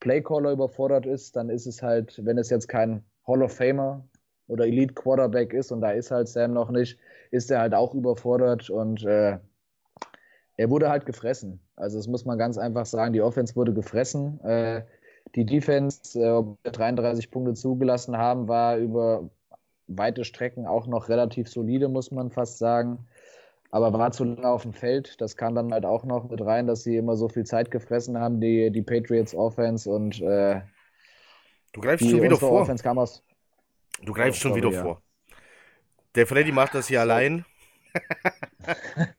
Playcaller 0.00 0.52
überfordert 0.52 1.06
ist, 1.06 1.36
dann 1.36 1.50
ist 1.50 1.66
es 1.66 1.82
halt, 1.82 2.20
wenn 2.24 2.38
es 2.38 2.50
jetzt 2.50 2.68
kein 2.68 3.04
Hall 3.26 3.42
of 3.42 3.52
Famer 3.52 4.02
oder 4.46 4.66
Elite 4.66 4.94
Quarterback 4.94 5.52
ist 5.52 5.72
und 5.72 5.80
da 5.80 5.90
ist 5.90 6.10
halt 6.10 6.28
Sam 6.28 6.52
noch 6.52 6.70
nicht, 6.70 6.98
ist 7.30 7.50
er 7.50 7.60
halt 7.60 7.74
auch 7.74 7.94
überfordert 7.94 8.70
und 8.70 9.04
äh, 9.04 9.38
er 10.56 10.70
wurde 10.70 10.88
halt 10.88 11.06
gefressen. 11.06 11.60
Also 11.76 11.96
das 11.96 12.06
muss 12.06 12.24
man 12.24 12.38
ganz 12.38 12.58
einfach 12.58 12.86
sagen, 12.86 13.12
die 13.12 13.22
Offense 13.22 13.56
wurde 13.56 13.72
gefressen. 13.72 14.40
Äh, 14.44 14.84
die 15.34 15.46
Defense, 15.46 16.18
äh, 16.20 16.70
33 16.70 17.30
Punkte 17.30 17.54
zugelassen 17.54 18.16
haben, 18.16 18.46
war 18.46 18.76
über 18.76 19.30
weite 19.86 20.24
Strecken 20.24 20.66
auch 20.66 20.86
noch 20.86 21.08
relativ 21.08 21.48
solide, 21.48 21.88
muss 21.88 22.10
man 22.10 22.30
fast 22.30 22.58
sagen. 22.58 23.06
Aber 23.70 23.92
war 23.92 24.12
zu 24.12 24.22
lange 24.24 24.48
auf 24.48 24.62
dem 24.62 24.72
Feld. 24.72 25.20
Das 25.20 25.36
kam 25.36 25.56
dann 25.56 25.72
halt 25.72 25.84
auch 25.84 26.04
noch 26.04 26.30
mit 26.30 26.40
rein, 26.40 26.68
dass 26.68 26.84
sie 26.84 26.96
immer 26.96 27.16
so 27.16 27.28
viel 27.28 27.44
Zeit 27.44 27.72
gefressen 27.72 28.18
haben, 28.18 28.40
die, 28.40 28.70
die 28.70 28.82
Patriots 28.82 29.34
Offense 29.34 29.90
und 29.90 30.20
äh, 30.20 30.60
Du 31.72 31.80
greifst 31.80 32.08
schon 32.08 32.22
wieder 32.22 32.36
vor. 32.36 32.62
Offense 32.62 32.84
kam 32.84 32.98
aus, 32.98 33.24
Du 34.02 34.12
greifst 34.12 34.40
oh, 34.40 34.48
schon 34.48 34.54
wieder 34.56 34.70
ja. 34.70 34.82
vor. 34.82 35.02
Der 36.14 36.26
Freddy 36.26 36.52
macht 36.52 36.74
das 36.74 36.88
hier 36.88 37.00
allein. 37.00 37.44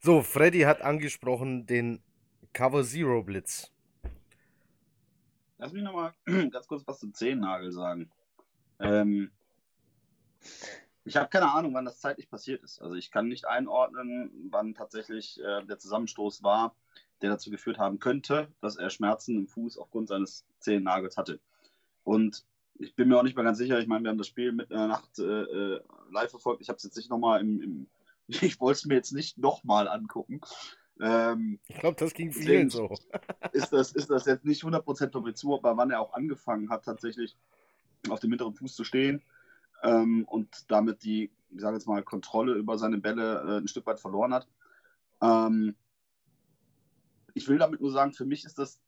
so, 0.00 0.22
Freddy 0.22 0.60
hat 0.60 0.82
angesprochen 0.82 1.66
den 1.66 2.02
Cover 2.52 2.84
Zero 2.84 3.22
Blitz. 3.22 3.72
Lass 5.58 5.72
mich 5.72 5.82
nochmal 5.82 6.12
ganz 6.50 6.66
kurz 6.66 6.86
was 6.86 7.00
zum 7.00 7.12
Zehennagel 7.12 7.72
sagen. 7.72 8.10
Ähm, 8.78 9.30
ich 11.04 11.16
habe 11.16 11.28
keine 11.28 11.50
Ahnung, 11.50 11.74
wann 11.74 11.84
das 11.84 12.00
zeitlich 12.00 12.30
passiert 12.30 12.62
ist. 12.62 12.80
Also 12.80 12.94
ich 12.94 13.10
kann 13.10 13.28
nicht 13.28 13.46
einordnen, 13.46 14.30
wann 14.50 14.74
tatsächlich 14.74 15.40
äh, 15.40 15.64
der 15.64 15.78
Zusammenstoß 15.78 16.42
war, 16.42 16.74
der 17.22 17.30
dazu 17.30 17.50
geführt 17.50 17.78
haben 17.78 17.98
könnte, 17.98 18.48
dass 18.60 18.76
er 18.76 18.90
Schmerzen 18.90 19.36
im 19.36 19.48
Fuß 19.48 19.78
aufgrund 19.78 20.08
seines 20.08 20.44
Zehennagels 20.60 21.16
hatte. 21.16 21.40
Und 22.04 22.44
ich 22.78 22.94
bin 22.94 23.08
mir 23.08 23.18
auch 23.18 23.22
nicht 23.22 23.36
mehr 23.36 23.44
ganz 23.44 23.58
sicher. 23.58 23.78
Ich 23.78 23.86
meine, 23.86 24.04
wir 24.04 24.10
haben 24.10 24.18
das 24.18 24.28
Spiel 24.28 24.52
mit 24.52 24.72
einer 24.72 24.88
Nacht 24.88 25.18
äh, 25.18 25.22
äh 25.22 25.80
live 26.10 26.30
verfolgt. 26.30 26.62
Ich 26.62 26.68
habe 26.68 26.76
es 26.76 26.84
jetzt 26.84 26.96
nicht 26.96 27.10
nochmal 27.10 27.40
im, 27.40 27.60
im 27.60 27.86
ich 28.28 28.60
wollte 28.60 28.78
es 28.78 28.86
mir 28.86 28.94
jetzt 28.94 29.12
nicht 29.12 29.38
nochmal 29.38 29.88
angucken. 29.88 30.40
Ähm, 31.00 31.60
ich 31.68 31.78
glaube, 31.78 31.96
das 31.98 32.14
ging 32.14 32.32
vielen 32.32 32.70
so. 32.70 32.90
ist, 33.52 33.72
das, 33.72 33.92
ist 33.92 34.10
das 34.10 34.26
jetzt 34.26 34.44
nicht 34.44 34.62
100% 34.62 35.12
von 35.12 35.22
mir 35.22 35.34
zu, 35.34 35.54
aber 35.54 35.76
wann 35.76 35.90
er 35.90 36.00
auch 36.00 36.12
angefangen 36.12 36.70
hat, 36.70 36.84
tatsächlich 36.84 37.36
auf 38.08 38.20
dem 38.20 38.30
mittleren 38.30 38.54
Fuß 38.54 38.74
zu 38.74 38.84
stehen 38.84 39.22
ähm, 39.82 40.24
und 40.26 40.70
damit 40.70 41.04
die, 41.04 41.30
ich 41.50 41.60
sage 41.60 41.76
jetzt 41.76 41.86
mal, 41.86 42.02
Kontrolle 42.02 42.54
über 42.54 42.78
seine 42.78 42.98
Bälle 42.98 43.42
äh, 43.46 43.58
ein 43.58 43.68
Stück 43.68 43.86
weit 43.86 44.00
verloren 44.00 44.34
hat. 44.34 44.48
Ähm, 45.22 45.76
ich 47.34 47.48
will 47.48 47.58
damit 47.58 47.80
nur 47.80 47.92
sagen, 47.92 48.12
für 48.12 48.24
mich 48.24 48.44
ist 48.44 48.58
das 48.58 48.80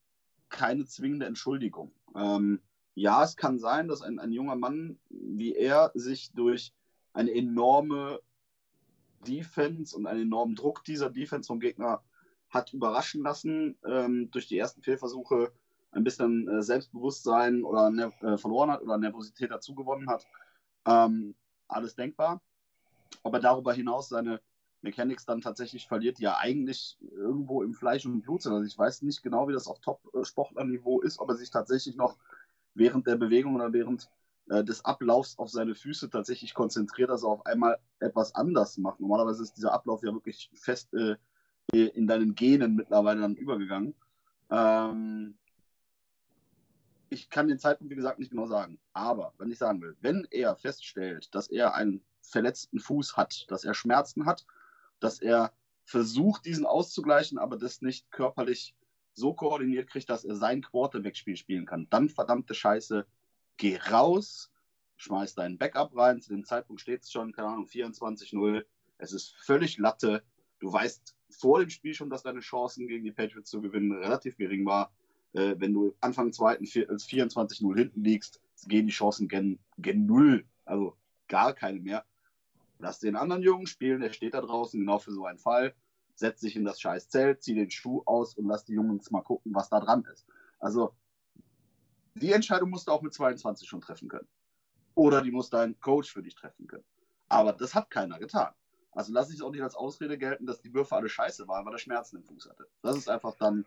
keine 0.49 0.85
zwingende 0.85 1.27
Entschuldigung. 1.27 1.93
Ähm, 2.17 2.61
ja, 2.95 3.23
es 3.23 3.37
kann 3.37 3.59
sein, 3.59 3.89
dass 3.89 4.03
ein, 4.03 4.19
ein 4.19 4.33
junger 4.33 4.57
Mann 4.57 4.99
wie 5.09 5.55
er 5.55 5.91
sich 5.95 6.33
durch 6.33 6.73
eine 7.13 7.33
enorme 7.33 8.21
Defense 9.27 9.97
und 9.97 10.07
einen 10.07 10.23
enormen 10.23 10.55
Druck 10.55 10.85
dieser 10.85 11.11
Defense 11.11 11.47
vom 11.47 11.61
Gegner 11.61 12.03
hat 12.49 12.73
überraschen 12.73 13.23
lassen, 13.23 13.77
ähm, 13.85 14.31
durch 14.31 14.49
die 14.49 14.59
ersten 14.59 14.83
Fehlversuche 14.83 15.53
ein 15.93 16.05
bisschen 16.05 16.49
äh, 16.49 16.63
Selbstbewusstsein 16.63 17.65
oder 17.65 17.91
äh, 18.23 18.39
verloren 18.39 18.71
hat 18.71 18.83
oder 18.83 18.99
Nervosität 18.99 19.51
dazu 19.51 19.75
gewonnen 19.75 20.09
hat. 20.09 20.27
Ähm, 20.87 21.35
alles 21.69 21.95
denkbar. 21.95 22.41
Aber 23.23 23.41
darüber 23.41 23.73
hinaus 23.73 24.09
seine 24.09 24.41
Mechanics 24.83 25.27
dann 25.27 25.41
tatsächlich 25.41 25.87
verliert, 25.87 26.19
die 26.19 26.25
ja 26.25 26.39
eigentlich 26.39 26.97
irgendwo 27.01 27.63
im 27.63 27.75
Fleisch 27.75 28.07
und 28.07 28.23
Blut 28.23 28.43
sind. 28.43 28.53
Also 28.53 28.67
ich 28.67 28.79
weiß 28.79 29.03
nicht 29.03 29.23
genau, 29.23 29.49
wie 29.49 29.53
das 29.53 29.67
auf 29.67 29.81
Top-Sportlerniveau 29.81 31.01
ist, 31.03 31.19
ob 31.19 31.29
er 31.29 31.37
sich 31.37 31.51
tatsächlich 31.51 31.97
noch 31.97 32.17
während 32.81 33.07
der 33.07 33.17
Bewegung 33.17 33.55
oder 33.55 33.73
während 33.73 34.11
äh, 34.49 34.65
des 34.65 34.85
Ablaufs 34.85 35.39
auf 35.39 35.51
seine 35.51 35.75
Füße 35.75 36.11
tatsächlich 36.11 36.55
konzentriert, 36.55 37.11
dass 37.11 37.23
er 37.23 37.29
auf 37.29 37.47
einmal 37.47 37.79
etwas 38.01 38.35
anders 38.35 38.79
macht. 38.79 38.99
Normalerweise 38.99 39.43
ist 39.43 39.57
dieser 39.57 39.73
Ablauf 39.73 40.03
ja 40.03 40.13
wirklich 40.13 40.51
fest 40.55 40.93
äh, 40.95 41.17
in 41.73 42.09
deinen 42.09 42.35
Genen 42.35 42.75
mittlerweile 42.75 43.21
dann 43.21 43.37
übergegangen. 43.37 43.95
Ähm, 44.51 45.37
ich 47.11 47.29
kann 47.29 47.49
den 47.49 47.59
Zeitpunkt, 47.59 47.91
wie 47.91 47.97
gesagt, 47.97 48.19
nicht 48.19 48.31
genau 48.31 48.47
sagen. 48.47 48.81
Aber 48.93 49.35
wenn 49.39 49.51
ich 49.53 49.59
sagen 49.59 49.81
will, 49.83 49.97
wenn 50.01 50.27
er 50.31 50.57
feststellt, 50.57 51.33
dass 51.35 51.49
er 51.49 51.75
einen 51.75 52.03
verletzten 52.23 52.81
Fuß 52.81 53.17
hat, 53.17 53.45
dass 53.49 53.65
er 53.65 53.75
Schmerzen 53.75 54.25
hat, 54.25 54.47
dass 55.01 55.21
er 55.21 55.53
versucht, 55.85 56.47
diesen 56.47 56.67
auszugleichen, 56.67 57.39
aber 57.39 57.57
das 57.57 57.83
nicht 57.83 58.11
körperlich 58.11 58.75
so 59.21 59.35
koordiniert 59.35 59.89
kriegt, 59.89 60.11
dass 60.11 60.25
er 60.25 60.35
sein 60.35 60.63
Quarterback-Spiel 60.63 61.37
spielen 61.37 61.67
kann, 61.67 61.87
dann 61.91 62.09
verdammte 62.09 62.55
Scheiße, 62.55 63.07
geh 63.57 63.77
raus, 63.77 64.51
schmeiß 64.97 65.35
deinen 65.35 65.59
Backup 65.59 65.97
rein. 65.97 66.21
Zu 66.21 66.31
dem 66.31 66.45
Zeitpunkt 66.45 66.81
steht 66.81 67.03
es 67.03 67.13
schon, 67.13 67.33
keine 67.33 67.49
Ahnung, 67.49 67.67
24-0. 67.67 68.65
Es 68.99 69.13
ist 69.13 69.35
völlig 69.37 69.79
Latte. 69.79 70.23
Du 70.59 70.73
weißt 70.73 71.15
vor 71.31 71.61
dem 71.61 71.71
Spiel 71.71 71.95
schon, 71.95 72.11
dass 72.11 72.23
deine 72.23 72.41
Chancen 72.41 72.89
gegen 72.89 73.05
die 73.05 73.13
Patriots 73.13 73.51
zu 73.51 73.61
gewinnen 73.61 73.93
relativ 73.93 74.37
gering 74.37 74.67
war 74.67 74.91
äh, 75.33 75.55
wenn 75.59 75.73
du 75.73 75.95
Anfang 76.01 76.33
zweiten 76.33 76.65
als 76.89 77.09
24-0 77.09 77.77
hinten 77.77 78.05
liegst, 78.05 78.41
gehen 78.67 78.87
die 78.87 78.93
Chancen 78.93 79.29
gen, 79.29 79.59
gen 79.79 80.07
null, 80.07 80.45
also 80.65 80.97
gar 81.29 81.55
keine 81.55 81.81
mehr. 81.81 82.05
Lass 82.79 82.99
den 82.99 83.17
anderen 83.17 83.43
Jungen 83.43 83.67
spielen, 83.67 84.01
der 84.01 84.13
steht 84.13 84.35
da 84.35 84.41
draußen 84.41 84.81
genau 84.81 84.99
für 84.99 85.13
so 85.13 85.27
einen 85.27 85.39
Fall, 85.39 85.75
setz 86.21 86.41
dich 86.41 86.55
in 86.55 86.65
das 86.65 86.81
scheiß 86.81 87.09
Zelt, 87.09 87.43
zieh 87.43 87.55
den 87.55 87.71
Schuh 87.71 88.03
aus 88.07 88.35
und 88.35 88.47
lass 88.47 88.65
die 88.65 88.75
Jungs 88.75 89.11
mal 89.11 89.23
gucken, 89.23 89.53
was 89.55 89.69
da 89.69 89.81
dran 89.81 90.05
ist. 90.13 90.27
Also 90.61 90.95
die 92.15 92.33
Entscheidung 92.33 92.71
musst 92.71 92.87
du 92.87 92.93
auch 92.93 93.03
mit 93.03 93.13
22 93.13 93.69
schon 93.69 93.81
treffen 93.81 94.09
können. 94.09 94.29
Oder 94.95 95.23
die 95.23 95.31
muss 95.31 95.51
dein 95.51 95.79
Coach 95.81 96.13
für 96.13 96.23
dich 96.23 96.35
treffen 96.35 96.67
können. 96.67 96.85
Aber 97.29 97.53
das 97.53 97.75
hat 97.75 97.91
keiner 97.91 98.19
getan. 98.19 98.53
Also 98.93 99.13
lass 99.13 99.31
ich 99.31 99.37
es 99.37 99.43
auch 99.43 99.51
nicht 99.51 99.63
als 99.63 99.75
Ausrede 99.75 100.19
gelten, 100.19 100.47
dass 100.47 100.61
die 100.61 100.75
Würfe 100.75 100.97
alle 100.97 101.09
scheiße 101.09 101.47
waren, 101.49 101.65
weil 101.65 101.73
er 101.73 101.79
Schmerzen 101.79 102.17
im 102.17 102.25
Fuß 102.25 102.51
hatte. 102.51 102.67
Das 102.83 102.97
ist 102.97 103.09
einfach 103.09 103.37
dann 103.37 103.65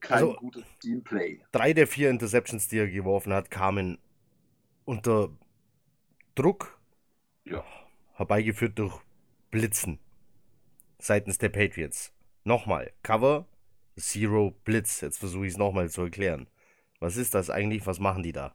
kein 0.00 0.24
also, 0.24 0.34
gutes 0.34 0.64
Teamplay. 0.80 1.42
Drei 1.52 1.72
der 1.72 1.86
vier 1.86 2.10
Interceptions, 2.10 2.68
die 2.68 2.78
er 2.78 2.88
geworfen 2.88 3.32
hat, 3.32 3.50
kamen 3.50 3.98
unter 4.84 5.30
Druck, 6.34 6.78
ja. 7.44 7.64
herbeigeführt 8.14 8.78
durch 8.78 8.98
Blitzen 9.50 10.00
seitens 11.06 11.38
der 11.38 11.48
Patriots. 11.48 12.12
Nochmal, 12.44 12.92
Cover, 13.02 13.46
Zero, 13.98 14.52
Blitz. 14.64 15.00
Jetzt 15.00 15.18
versuche 15.18 15.46
ich 15.46 15.52
es 15.52 15.58
nochmal 15.58 15.90
zu 15.90 16.02
erklären. 16.02 16.46
Was 17.00 17.16
ist 17.16 17.34
das 17.34 17.50
eigentlich? 17.50 17.86
Was 17.86 17.98
machen 17.98 18.22
die 18.22 18.32
da? 18.32 18.54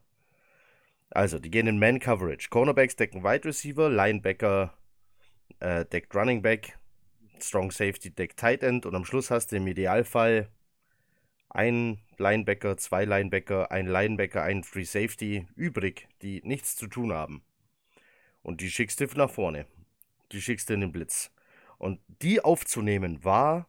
Also, 1.10 1.40
die 1.40 1.52
gehen 1.52 1.68
in 1.68 1.80
Man-Coverage. 1.80 2.50
Cornerbacks 2.50 2.96
decken 2.96 3.24
Wide 3.24 3.46
Receiver, 3.46 3.90
Linebacker 3.90 4.74
äh, 5.60 5.86
deckt 5.86 6.16
Running 6.16 6.42
Back, 6.42 6.78
Strong 7.40 7.72
Safety 7.72 8.12
deckt 8.12 8.40
Tight 8.40 8.64
End 8.64 8.86
und 8.86 8.96
am 8.96 9.06
Schluss 9.06 9.32
hast 9.32 9.52
du 9.52 9.58
im 9.58 9.68
Idealfall 9.68 10.50
ein 11.50 12.00
Linebacker, 12.18 12.78
zwei 12.78 13.04
Linebacker, 13.04 13.72
ein 13.72 13.88
Linebacker, 13.88 14.44
ein 14.44 14.64
Free 14.64 14.86
Safety 14.86 15.48
übrig, 15.56 16.08
die 16.22 16.42
nichts 16.46 16.76
zu 16.76 16.88
tun 16.88 17.12
haben. 17.12 17.44
Und 18.42 18.62
die 18.62 18.72
schickst 18.72 19.00
du 19.02 19.06
nach 19.16 19.30
vorne. 19.30 19.66
Die 20.32 20.42
schickst 20.42 20.70
du 20.70 20.74
in 20.74 20.82
den 20.82 20.92
Blitz. 20.92 21.32
Und 21.82 22.00
die 22.22 22.42
aufzunehmen 22.42 23.24
war, 23.24 23.68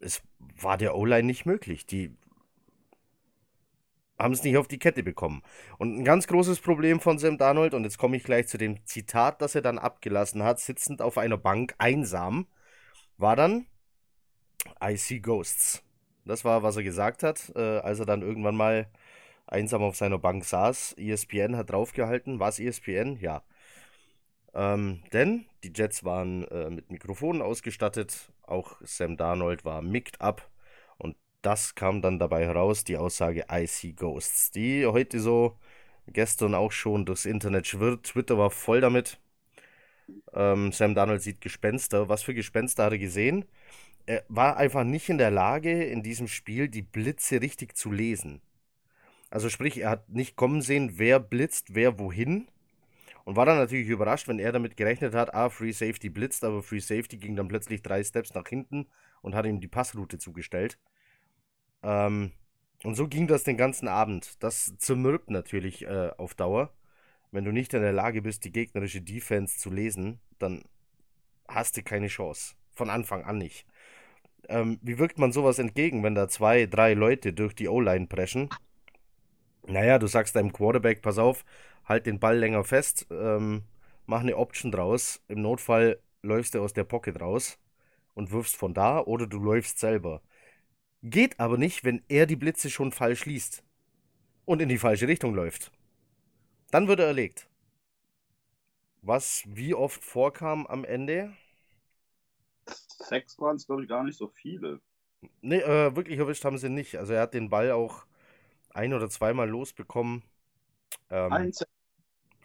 es 0.00 0.22
war 0.38 0.78
der 0.78 0.96
O-Line 0.96 1.24
nicht 1.26 1.44
möglich. 1.44 1.84
Die 1.84 2.16
haben 4.18 4.32
es 4.32 4.42
nicht 4.42 4.56
auf 4.56 4.66
die 4.66 4.78
Kette 4.78 5.02
bekommen. 5.02 5.42
Und 5.76 5.98
ein 5.98 6.04
ganz 6.04 6.26
großes 6.26 6.60
Problem 6.60 6.98
von 6.98 7.18
Sam 7.18 7.36
Darnold, 7.36 7.74
und 7.74 7.84
jetzt 7.84 7.98
komme 7.98 8.16
ich 8.16 8.24
gleich 8.24 8.48
zu 8.48 8.56
dem 8.56 8.86
Zitat, 8.86 9.42
das 9.42 9.54
er 9.54 9.60
dann 9.60 9.78
abgelassen 9.78 10.44
hat, 10.44 10.58
sitzend 10.58 11.02
auf 11.02 11.18
einer 11.18 11.36
Bank, 11.36 11.74
einsam, 11.76 12.46
war 13.18 13.36
dann 13.36 13.66
I 14.82 14.96
see 14.96 15.20
ghosts. 15.20 15.82
Das 16.24 16.42
war, 16.46 16.62
was 16.62 16.76
er 16.76 16.84
gesagt 16.84 17.22
hat, 17.22 17.52
äh, 17.54 17.80
als 17.80 18.00
er 18.00 18.06
dann 18.06 18.22
irgendwann 18.22 18.56
mal 18.56 18.90
einsam 19.46 19.82
auf 19.82 19.96
seiner 19.96 20.18
Bank 20.18 20.42
saß. 20.46 20.94
ESPN 20.94 21.54
hat 21.54 21.68
draufgehalten. 21.68 22.40
War 22.40 22.48
es 22.48 22.58
ESPN? 22.58 23.18
Ja. 23.20 23.42
Ähm, 24.56 25.02
denn 25.12 25.44
die 25.62 25.72
Jets 25.74 26.02
waren 26.02 26.44
äh, 26.48 26.70
mit 26.70 26.90
Mikrofonen 26.90 27.42
ausgestattet. 27.42 28.32
Auch 28.42 28.80
Sam 28.80 29.18
Darnold 29.18 29.66
war 29.66 29.82
micked 29.82 30.20
up. 30.22 30.50
Und 30.96 31.14
das 31.42 31.74
kam 31.74 32.00
dann 32.00 32.18
dabei 32.18 32.46
heraus, 32.46 32.82
die 32.82 32.96
Aussage 32.96 33.44
I 33.52 33.66
see 33.66 33.92
Ghosts, 33.92 34.50
die 34.50 34.86
heute 34.86 35.20
so 35.20 35.58
gestern 36.08 36.54
auch 36.54 36.72
schon 36.72 37.04
durchs 37.04 37.26
Internet 37.26 37.66
schwirrt. 37.66 38.04
Twitter 38.06 38.38
war 38.38 38.50
voll 38.50 38.80
damit. 38.80 39.18
Ähm, 40.32 40.72
Sam 40.72 40.94
Donald 40.94 41.20
sieht 41.20 41.42
Gespenster. 41.42 42.08
Was 42.08 42.22
für 42.22 42.34
Gespenster 42.34 42.84
hat 42.84 42.92
er 42.92 42.98
gesehen? 42.98 43.44
Er 44.06 44.24
war 44.28 44.56
einfach 44.56 44.84
nicht 44.84 45.08
in 45.10 45.18
der 45.18 45.30
Lage, 45.30 45.84
in 45.84 46.02
diesem 46.02 46.28
Spiel 46.28 46.68
die 46.68 46.82
Blitze 46.82 47.42
richtig 47.42 47.76
zu 47.76 47.92
lesen. 47.92 48.40
Also 49.30 49.50
sprich, 49.50 49.78
er 49.78 49.90
hat 49.90 50.08
nicht 50.08 50.36
kommen 50.36 50.62
sehen, 50.62 50.92
wer 50.96 51.20
blitzt, 51.20 51.74
wer 51.74 51.98
wohin. 51.98 52.48
Und 53.26 53.34
war 53.34 53.44
dann 53.44 53.58
natürlich 53.58 53.88
überrascht, 53.88 54.28
wenn 54.28 54.38
er 54.38 54.52
damit 54.52 54.76
gerechnet 54.76 55.12
hat, 55.12 55.34
ah, 55.34 55.48
Free 55.48 55.72
Safety 55.72 56.10
blitzt, 56.10 56.44
aber 56.44 56.62
Free 56.62 56.78
Safety 56.78 57.16
ging 57.16 57.34
dann 57.34 57.48
plötzlich 57.48 57.82
drei 57.82 58.04
Steps 58.04 58.32
nach 58.34 58.46
hinten 58.46 58.86
und 59.20 59.34
hat 59.34 59.46
ihm 59.46 59.60
die 59.60 59.66
Passroute 59.66 60.18
zugestellt. 60.18 60.78
Ähm, 61.82 62.30
und 62.84 62.94
so 62.94 63.08
ging 63.08 63.26
das 63.26 63.42
den 63.42 63.56
ganzen 63.56 63.88
Abend. 63.88 64.40
Das 64.44 64.78
zermürbt 64.78 65.28
natürlich 65.30 65.84
äh, 65.84 66.10
auf 66.18 66.34
Dauer. 66.34 66.72
Wenn 67.32 67.44
du 67.44 67.50
nicht 67.50 67.74
in 67.74 67.82
der 67.82 67.92
Lage 67.92 68.22
bist, 68.22 68.44
die 68.44 68.52
gegnerische 68.52 69.02
Defense 69.02 69.58
zu 69.58 69.70
lesen, 69.70 70.20
dann 70.38 70.62
hast 71.48 71.76
du 71.76 71.82
keine 71.82 72.06
Chance. 72.06 72.54
Von 72.76 72.90
Anfang 72.90 73.24
an 73.24 73.38
nicht. 73.38 73.66
Ähm, 74.48 74.78
wie 74.82 75.00
wirkt 75.00 75.18
man 75.18 75.32
sowas 75.32 75.58
entgegen, 75.58 76.04
wenn 76.04 76.14
da 76.14 76.28
zwei, 76.28 76.66
drei 76.66 76.94
Leute 76.94 77.32
durch 77.32 77.56
die 77.56 77.66
O-Line 77.66 78.06
preschen? 78.06 78.50
Naja, 79.66 79.98
du 79.98 80.06
sagst 80.06 80.36
deinem 80.36 80.52
Quarterback, 80.52 81.02
pass 81.02 81.18
auf, 81.18 81.44
halt 81.84 82.06
den 82.06 82.20
Ball 82.20 82.38
länger 82.38 82.64
fest, 82.64 83.06
ähm, 83.10 83.64
mach 84.06 84.20
eine 84.20 84.36
Option 84.36 84.70
draus. 84.72 85.22
Im 85.28 85.42
Notfall 85.42 86.00
läufst 86.22 86.54
du 86.54 86.62
aus 86.62 86.72
der 86.72 86.84
Pocket 86.84 87.20
raus 87.20 87.58
und 88.14 88.32
wirfst 88.32 88.56
von 88.56 88.74
da 88.74 89.00
oder 89.00 89.26
du 89.26 89.38
läufst 89.40 89.78
selber. 89.78 90.22
Geht 91.02 91.40
aber 91.40 91.58
nicht, 91.58 91.84
wenn 91.84 92.02
er 92.08 92.26
die 92.26 92.36
Blitze 92.36 92.70
schon 92.70 92.92
falsch 92.92 93.26
liest 93.26 93.64
und 94.46 94.62
in 94.62 94.68
die 94.70 94.78
falsche 94.78 95.08
Richtung 95.08 95.34
läuft. 95.34 95.72
Dann 96.70 96.86
wird 96.88 97.00
er 97.00 97.06
erlegt. 97.06 97.48
Was 99.00 99.42
wie 99.46 99.74
oft 99.74 100.04
vorkam 100.04 100.66
am 100.66 100.84
Ende? 100.84 101.32
Sechs 103.08 103.38
waren 103.40 103.56
es, 103.56 103.66
glaube 103.66 103.82
ich, 103.82 103.88
gar 103.88 104.04
nicht 104.04 104.16
so 104.18 104.28
viele. 104.28 104.80
Nee, 105.40 105.60
äh, 105.60 105.94
wirklich 105.96 106.18
erwischt 106.18 106.44
haben 106.44 106.58
sie 106.58 106.68
nicht. 106.68 106.96
Also 106.96 107.12
er 107.14 107.22
hat 107.22 107.34
den 107.34 107.48
Ball 107.50 107.70
auch 107.72 108.04
ein 108.76 108.94
oder 108.94 109.08
zweimal 109.10 109.48
losbekommen. 109.48 110.22
Ähm, 111.10 111.38
Ein 111.38 111.52
Sack. 111.52 111.68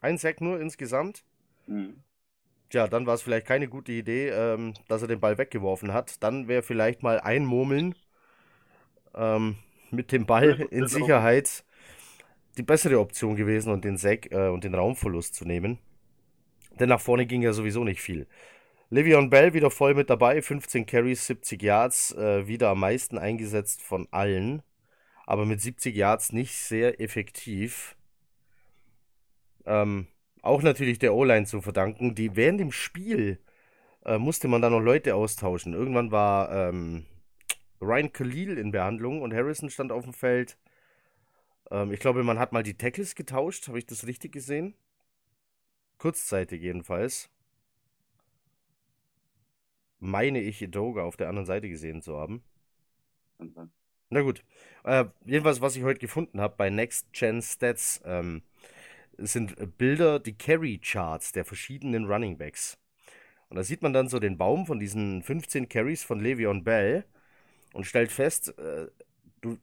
ein 0.02 0.18
Sack 0.20 0.42
nur 0.42 0.60
insgesamt. 0.60 1.24
Mhm. 1.68 2.04
Tja, 2.70 2.88
dann 2.88 3.06
war 3.06 3.14
es 3.16 3.22
vielleicht 3.22 3.46
keine 3.46 3.68
gute 3.68 3.92
Idee, 3.92 4.30
ähm, 4.30 4.74
dass 4.88 5.02
er 5.04 5.08
den 5.08 5.20
Ball 5.20 5.38
weggeworfen 5.38 5.94
hat. 5.94 6.24
Dann 6.24 6.48
wäre 6.48 6.64
vielleicht 6.64 7.04
mal 7.04 7.20
ein 7.20 7.46
Murmeln 7.46 7.94
ähm, 9.16 9.58
mit 9.90 10.12
dem 10.12 10.26
Ball 10.26 10.60
in 10.72 10.88
Sicherheit 10.88 11.64
die 12.58 12.64
bessere 12.64 13.00
Option 13.00 13.36
gewesen 13.36 13.72
und 13.72 13.86
den 13.86 13.98
Sack 13.98 14.32
äh, 14.32 14.50
und 14.50 14.64
den 14.64 14.76
Raumverlust 14.76 15.36
zu 15.36 15.46
nehmen. 15.46 15.80
Denn 16.80 16.90
nach 16.90 17.02
vorne 17.02 17.26
ging 17.26 17.42
ja 17.42 17.54
sowieso 17.54 17.84
nicht 17.84 18.02
viel. 18.02 18.28
Le'Veon 18.92 19.30
Bell 19.30 19.54
wieder 19.54 19.72
voll 19.72 19.96
mit 19.96 20.10
dabei, 20.10 20.42
15 20.42 20.86
Carries, 20.86 21.26
70 21.28 21.62
Yards, 21.64 22.14
äh, 22.14 22.48
wieder 22.48 22.70
am 22.70 22.80
meisten 22.82 23.18
eingesetzt 23.18 23.82
von 23.84 24.08
allen, 24.12 24.64
aber 25.26 25.46
mit 25.46 25.62
70 25.62 25.96
Yards 25.96 26.34
nicht 26.34 26.56
sehr 26.58 27.00
effektiv. 27.00 27.96
Ähm, 29.66 30.08
auch 30.42 30.62
natürlich 30.62 31.00
der 31.00 31.14
O-Line 31.14 31.46
zu 31.46 31.62
verdanken, 31.62 32.16
die 32.16 32.36
während 32.36 32.60
dem 32.60 32.72
Spiel 32.72 33.40
äh, 34.06 34.18
musste 34.18 34.48
man 34.48 34.62
da 34.62 34.70
noch 34.70 34.80
Leute 34.80 35.16
austauschen. 35.16 35.74
Irgendwann 35.74 36.12
war 36.12 36.52
ähm, 36.52 37.06
Ryan 37.82 38.12
Khalil 38.12 38.58
in 38.58 38.72
Behandlung 38.72 39.22
und 39.22 39.34
Harrison 39.34 39.70
stand 39.70 39.92
auf 39.92 40.04
dem 40.04 40.14
Feld. 40.14 40.58
Ähm, 41.70 41.92
ich 41.92 42.00
glaube, 42.00 42.24
man 42.24 42.40
hat 42.40 42.52
mal 42.54 42.64
die 42.64 42.78
Tackles 42.78 43.16
getauscht. 43.16 43.68
Habe 43.68 43.80
ich 43.80 43.86
das 43.86 44.08
richtig 44.08 44.32
gesehen? 44.32 44.76
Kurzzeitig 45.98 46.62
jedenfalls. 46.62 47.30
Meine 50.00 50.42
ich 50.42 50.62
Edoga 50.62 51.04
auf 51.04 51.16
der 51.16 51.30
anderen 51.30 51.46
Seite 51.46 51.70
gesehen 51.70 52.02
zu 52.02 52.18
haben. 52.18 52.44
Na 54.12 54.22
gut. 54.22 54.44
Äh, 54.84 55.06
jedenfalls, 55.26 55.62
was 55.62 55.76
ich 55.76 55.84
heute 55.84 56.00
gefunden 56.00 56.42
habe 56.42 56.56
bei 56.58 56.70
Next 56.70 57.14
Gen 57.14 57.42
Stats, 57.42 58.02
ähm, 58.06 58.44
sind 59.18 59.78
Bilder, 59.78 60.20
die 60.20 60.38
Carry-Charts 60.38 61.34
der 61.34 61.46
verschiedenen 61.46 62.06
Running 62.06 62.38
Backs. 62.38 62.80
Und 63.50 63.58
da 63.58 63.64
sieht 63.64 63.82
man 63.84 63.94
dann 63.94 64.10
so 64.10 64.20
den 64.20 64.38
Baum 64.38 64.66
von 64.68 64.80
diesen 64.80 65.24
15 65.24 65.70
Carries 65.70 66.04
von 66.04 66.22
Le'Veon 66.22 66.64
Bell 66.64 67.06
und 67.74 67.86
stellt 67.86 68.12
fest, 68.12 68.58
äh, 68.60 68.88
du 69.42 69.60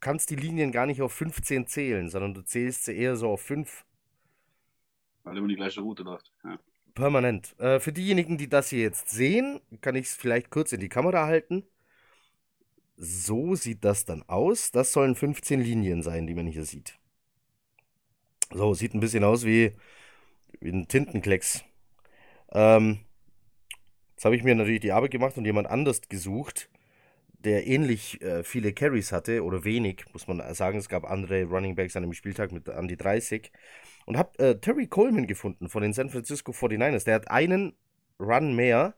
kannst 0.00 0.30
die 0.30 0.36
Linien 0.36 0.72
gar 0.72 0.86
nicht 0.86 1.02
auf 1.02 1.12
15 1.14 1.66
zählen, 1.68 2.10
sondern 2.10 2.34
du 2.34 2.42
zählst 2.42 2.86
sie 2.86 2.96
eher 2.96 3.16
so 3.16 3.30
auf 3.30 3.42
5 3.42 3.84
Weil 5.24 5.36
immer 5.36 5.48
die 5.48 5.56
gleiche 5.56 5.80
Route 5.80 6.04
läuft. 6.04 6.32
Ja. 6.44 6.58
permanent. 6.94 7.54
Äh, 7.58 7.80
für 7.80 7.92
diejenigen, 7.92 8.38
die 8.38 8.48
das 8.48 8.68
hier 8.70 8.80
jetzt 8.82 9.10
sehen, 9.10 9.60
kann 9.80 9.94
ich 9.96 10.06
es 10.06 10.14
vielleicht 10.16 10.50
kurz 10.50 10.72
in 10.72 10.80
die 10.80 10.88
Kamera 10.88 11.26
halten. 11.26 11.64
So 12.96 13.54
sieht 13.54 13.84
das 13.84 14.04
dann 14.04 14.22
aus. 14.28 14.70
Das 14.70 14.92
sollen 14.92 15.14
15 15.14 15.60
Linien 15.60 16.02
sein, 16.02 16.26
die 16.26 16.34
man 16.34 16.46
hier 16.46 16.64
sieht. 16.64 16.98
So, 18.50 18.74
sieht 18.74 18.94
ein 18.94 19.00
bisschen 19.00 19.24
aus 19.24 19.44
wie, 19.44 19.72
wie 20.60 20.70
ein 20.70 20.88
Tintenklecks. 20.88 21.64
Ähm, 22.52 23.00
jetzt 24.14 24.24
habe 24.24 24.36
ich 24.36 24.44
mir 24.44 24.54
natürlich 24.54 24.80
die 24.80 24.92
Arbeit 24.92 25.10
gemacht 25.10 25.36
und 25.38 25.44
jemand 25.46 25.68
anders 25.68 26.02
gesucht, 26.02 26.68
der 27.44 27.66
ähnlich 27.66 28.20
äh, 28.22 28.44
viele 28.44 28.72
Carries 28.72 29.10
hatte, 29.10 29.42
oder 29.42 29.64
wenig, 29.64 30.04
muss 30.12 30.28
man 30.28 30.54
sagen. 30.54 30.78
Es 30.78 30.88
gab 30.88 31.10
andere 31.10 31.44
Running 31.44 31.74
Backs 31.74 31.96
an 31.96 32.02
dem 32.02 32.12
Spieltag 32.12 32.52
mit 32.52 32.68
an 32.68 32.88
die 32.88 32.96
30. 32.96 33.50
Und 34.04 34.16
habe 34.16 34.38
äh, 34.38 34.58
Terry 34.58 34.86
Coleman 34.86 35.26
gefunden 35.26 35.68
von 35.68 35.82
den 35.82 35.92
San 35.92 36.10
Francisco 36.10 36.52
49ers. 36.52 37.04
Der 37.04 37.14
hat 37.14 37.30
einen 37.30 37.74
Run 38.20 38.54
mehr. 38.54 38.94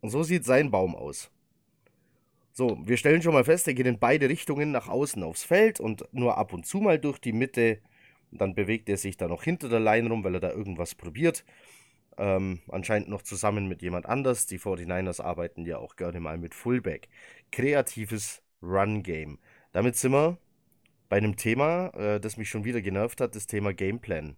Und 0.00 0.10
so 0.10 0.22
sieht 0.22 0.44
sein 0.44 0.70
Baum 0.70 0.94
aus. 0.94 1.30
So, 2.56 2.78
wir 2.86 2.96
stellen 2.96 3.20
schon 3.20 3.34
mal 3.34 3.42
fest, 3.42 3.66
er 3.66 3.74
geht 3.74 3.86
in 3.88 3.98
beide 3.98 4.28
Richtungen 4.28 4.70
nach 4.70 4.86
außen 4.86 5.24
aufs 5.24 5.42
Feld 5.42 5.80
und 5.80 6.04
nur 6.12 6.38
ab 6.38 6.52
und 6.52 6.64
zu 6.64 6.78
mal 6.78 7.00
durch 7.00 7.18
die 7.18 7.32
Mitte. 7.32 7.80
Und 8.30 8.40
dann 8.40 8.54
bewegt 8.54 8.88
er 8.88 8.96
sich 8.96 9.16
da 9.16 9.26
noch 9.26 9.42
hinter 9.42 9.68
der 9.68 9.80
Line 9.80 10.08
rum, 10.08 10.22
weil 10.22 10.34
er 10.34 10.40
da 10.40 10.50
irgendwas 10.52 10.94
probiert. 10.94 11.44
Ähm, 12.16 12.60
anscheinend 12.68 13.08
noch 13.08 13.22
zusammen 13.22 13.66
mit 13.66 13.82
jemand 13.82 14.06
anders. 14.06 14.46
Die 14.46 14.60
49ers 14.60 15.20
arbeiten 15.20 15.66
ja 15.66 15.78
auch 15.78 15.96
gerne 15.96 16.20
mal 16.20 16.38
mit 16.38 16.54
Fullback. 16.54 17.08
Kreatives 17.50 18.40
Run-Game. 18.62 19.40
Damit 19.72 19.96
sind 19.96 20.12
wir 20.12 20.38
bei 21.08 21.16
einem 21.16 21.36
Thema, 21.36 21.88
äh, 21.94 22.20
das 22.20 22.36
mich 22.36 22.50
schon 22.50 22.64
wieder 22.64 22.80
genervt 22.80 23.20
hat, 23.20 23.34
das 23.34 23.48
Thema 23.48 23.74
Gameplan. 23.74 24.36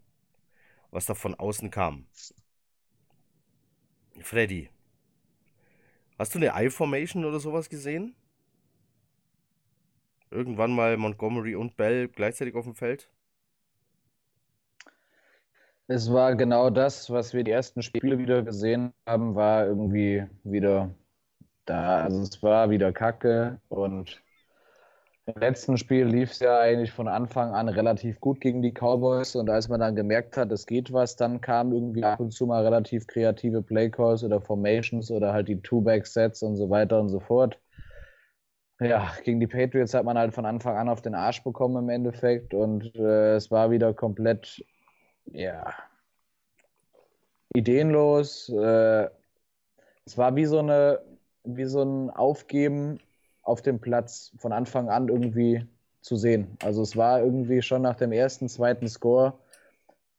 Was 0.90 1.04
da 1.04 1.14
von 1.14 1.34
außen 1.34 1.70
kam. 1.70 2.06
Freddy, 4.20 4.70
hast 6.18 6.34
du 6.34 6.38
eine 6.38 6.52
I-Formation 6.66 7.24
oder 7.24 7.40
sowas 7.40 7.68
gesehen? 7.68 8.14
Irgendwann 10.30 10.72
mal 10.72 10.96
Montgomery 10.96 11.56
und 11.56 11.76
Bell 11.76 12.06
gleichzeitig 12.08 12.54
auf 12.54 12.64
dem 12.64 12.76
Feld? 12.76 13.10
Es 15.88 16.12
war 16.12 16.34
genau 16.36 16.70
das, 16.70 17.10
was 17.10 17.32
wir 17.34 17.44
die 17.44 17.50
ersten 17.50 17.82
Spiele 17.82 18.18
wieder 18.18 18.42
gesehen 18.42 18.92
haben, 19.06 19.34
war 19.34 19.66
irgendwie 19.66 20.24
wieder 20.44 20.94
da. 21.66 22.02
Also 22.04 22.22
es 22.22 22.42
war 22.42 22.70
wieder 22.70 22.92
Kacke 22.92 23.60
und 23.68 24.22
im 25.26 25.40
letzten 25.40 25.76
Spiel 25.76 26.06
lief 26.06 26.30
es 26.30 26.38
ja 26.38 26.60
eigentlich 26.60 26.92
von 26.92 27.08
Anfang 27.08 27.52
an 27.52 27.68
relativ 27.68 28.20
gut 28.20 28.40
gegen 28.40 28.62
die 28.62 28.72
Cowboys 28.72 29.34
und 29.34 29.50
als 29.50 29.68
man 29.68 29.80
dann 29.80 29.96
gemerkt 29.96 30.36
hat, 30.36 30.52
es 30.52 30.66
geht 30.66 30.92
was, 30.92 31.16
dann 31.16 31.40
kamen 31.40 31.72
irgendwie 31.72 32.04
ab 32.04 32.20
und 32.20 32.30
zu 32.30 32.46
mal 32.46 32.62
relativ 32.62 33.08
kreative 33.08 33.60
Playcalls 33.60 34.22
oder 34.22 34.40
Formations 34.40 35.10
oder 35.10 35.32
halt 35.32 35.48
die 35.48 35.60
Two-Back-Sets 35.60 36.42
und 36.42 36.56
so 36.56 36.70
weiter 36.70 37.00
und 37.00 37.08
so 37.08 37.18
fort. 37.18 37.58
Ja, 38.78 39.10
gegen 39.24 39.40
die 39.40 39.48
Patriots 39.48 39.94
hat 39.94 40.04
man 40.04 40.16
halt 40.16 40.32
von 40.32 40.46
Anfang 40.46 40.76
an 40.76 40.88
auf 40.88 41.02
den 41.02 41.14
Arsch 41.14 41.42
bekommen 41.42 41.84
im 41.84 41.88
Endeffekt 41.88 42.54
und 42.54 42.94
äh, 42.94 43.34
es 43.34 43.50
war 43.50 43.70
wieder 43.70 43.94
komplett, 43.94 44.64
ja, 45.24 45.74
ideenlos. 47.52 48.48
Äh, 48.50 49.08
es 50.04 50.16
war 50.16 50.36
wie 50.36 50.44
so 50.44 50.60
eine, 50.60 51.00
wie 51.42 51.64
so 51.64 51.82
ein 51.82 52.10
Aufgeben 52.10 53.00
auf 53.46 53.62
dem 53.62 53.80
Platz 53.80 54.32
von 54.38 54.52
Anfang 54.52 54.88
an 54.88 55.08
irgendwie 55.08 55.66
zu 56.00 56.16
sehen. 56.16 56.56
Also 56.62 56.82
es 56.82 56.96
war 56.96 57.20
irgendwie 57.20 57.62
schon 57.62 57.82
nach 57.82 57.96
dem 57.96 58.12
ersten, 58.12 58.48
zweiten 58.48 58.88
Score 58.88 59.34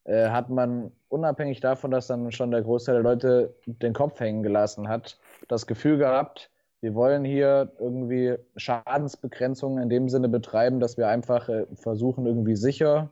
äh, 0.06 0.30
hat 0.30 0.50
man 0.50 0.92
unabhängig 1.10 1.60
davon, 1.60 1.92
dass 1.92 2.08
dann 2.08 2.32
schon 2.32 2.52
der 2.52 2.62
Großteil 2.62 2.96
der 2.96 3.04
Leute 3.04 3.56
den 3.66 3.94
Kopf 3.94 4.20
hängen 4.20 4.44
gelassen 4.44 4.88
hat, 4.88 5.20
das 5.48 5.68
Gefühl 5.68 5.98
gehabt, 5.98 6.50
wir 6.80 6.94
wollen 6.94 7.26
hier 7.26 7.72
irgendwie 7.80 8.36
Schadensbegrenzungen 8.56 9.82
in 9.82 9.90
dem 9.90 10.10
Sinne 10.10 10.30
betreiben, 10.30 10.80
dass 10.80 10.98
wir 10.98 11.08
einfach 11.08 11.50
äh, 11.50 11.66
versuchen, 11.76 12.26
irgendwie 12.26 12.56
sicher 12.56 13.12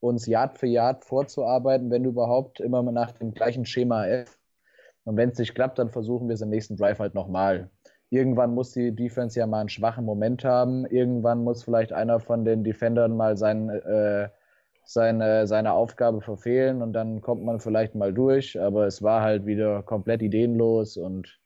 uns 0.00 0.26
Yard 0.26 0.58
für 0.58 0.66
Yard 0.66 1.04
vorzuarbeiten, 1.04 1.90
wenn 1.90 2.04
überhaupt, 2.04 2.60
immer 2.60 2.82
nach 2.82 3.12
dem 3.12 3.32
gleichen 3.32 3.64
Schema 3.64 4.06
F. 4.06 4.38
Und 5.04 5.16
wenn 5.16 5.30
es 5.30 5.38
nicht 5.38 5.54
klappt, 5.54 5.78
dann 5.78 5.90
versuchen 5.90 6.28
wir 6.28 6.34
es 6.34 6.40
im 6.40 6.50
nächsten 6.50 6.76
Drive 6.76 6.98
halt 6.98 7.14
nochmal. 7.14 7.70
Irgendwann 8.10 8.54
muss 8.54 8.72
die 8.72 8.94
Defense 8.94 9.38
ja 9.38 9.46
mal 9.46 9.60
einen 9.60 9.68
schwachen 9.68 10.04
Moment 10.04 10.44
haben. 10.44 10.86
Irgendwann 10.86 11.42
muss 11.44 11.64
vielleicht 11.64 11.92
einer 11.92 12.20
von 12.20 12.44
den 12.44 12.64
Defendern 12.64 13.16
mal 13.16 13.36
seinen, 13.36 13.70
äh, 13.70 14.28
seine, 14.84 15.46
seine 15.46 15.72
Aufgabe 15.72 16.20
verfehlen 16.20 16.82
und 16.82 16.92
dann 16.92 17.20
kommt 17.20 17.44
man 17.44 17.60
vielleicht 17.60 17.94
mal 17.94 18.12
durch, 18.12 18.60
aber 18.60 18.86
es 18.86 19.02
war 19.02 19.22
halt 19.22 19.46
wieder 19.46 19.82
komplett 19.82 20.22
ideenlos 20.22 20.96
und 20.96 21.40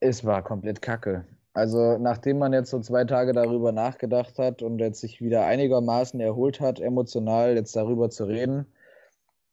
es 0.00 0.24
war 0.24 0.42
komplett 0.42 0.82
kacke. 0.82 1.26
Also 1.52 1.98
nachdem 1.98 2.38
man 2.38 2.52
jetzt 2.52 2.70
so 2.70 2.80
zwei 2.80 3.04
Tage 3.04 3.32
darüber 3.32 3.72
nachgedacht 3.72 4.38
hat 4.38 4.62
und 4.62 4.78
jetzt 4.78 5.00
sich 5.00 5.22
wieder 5.22 5.46
einigermaßen 5.46 6.20
erholt 6.20 6.60
hat, 6.60 6.80
emotional 6.80 7.54
jetzt 7.56 7.74
darüber 7.76 8.10
zu 8.10 8.24
reden 8.24 8.66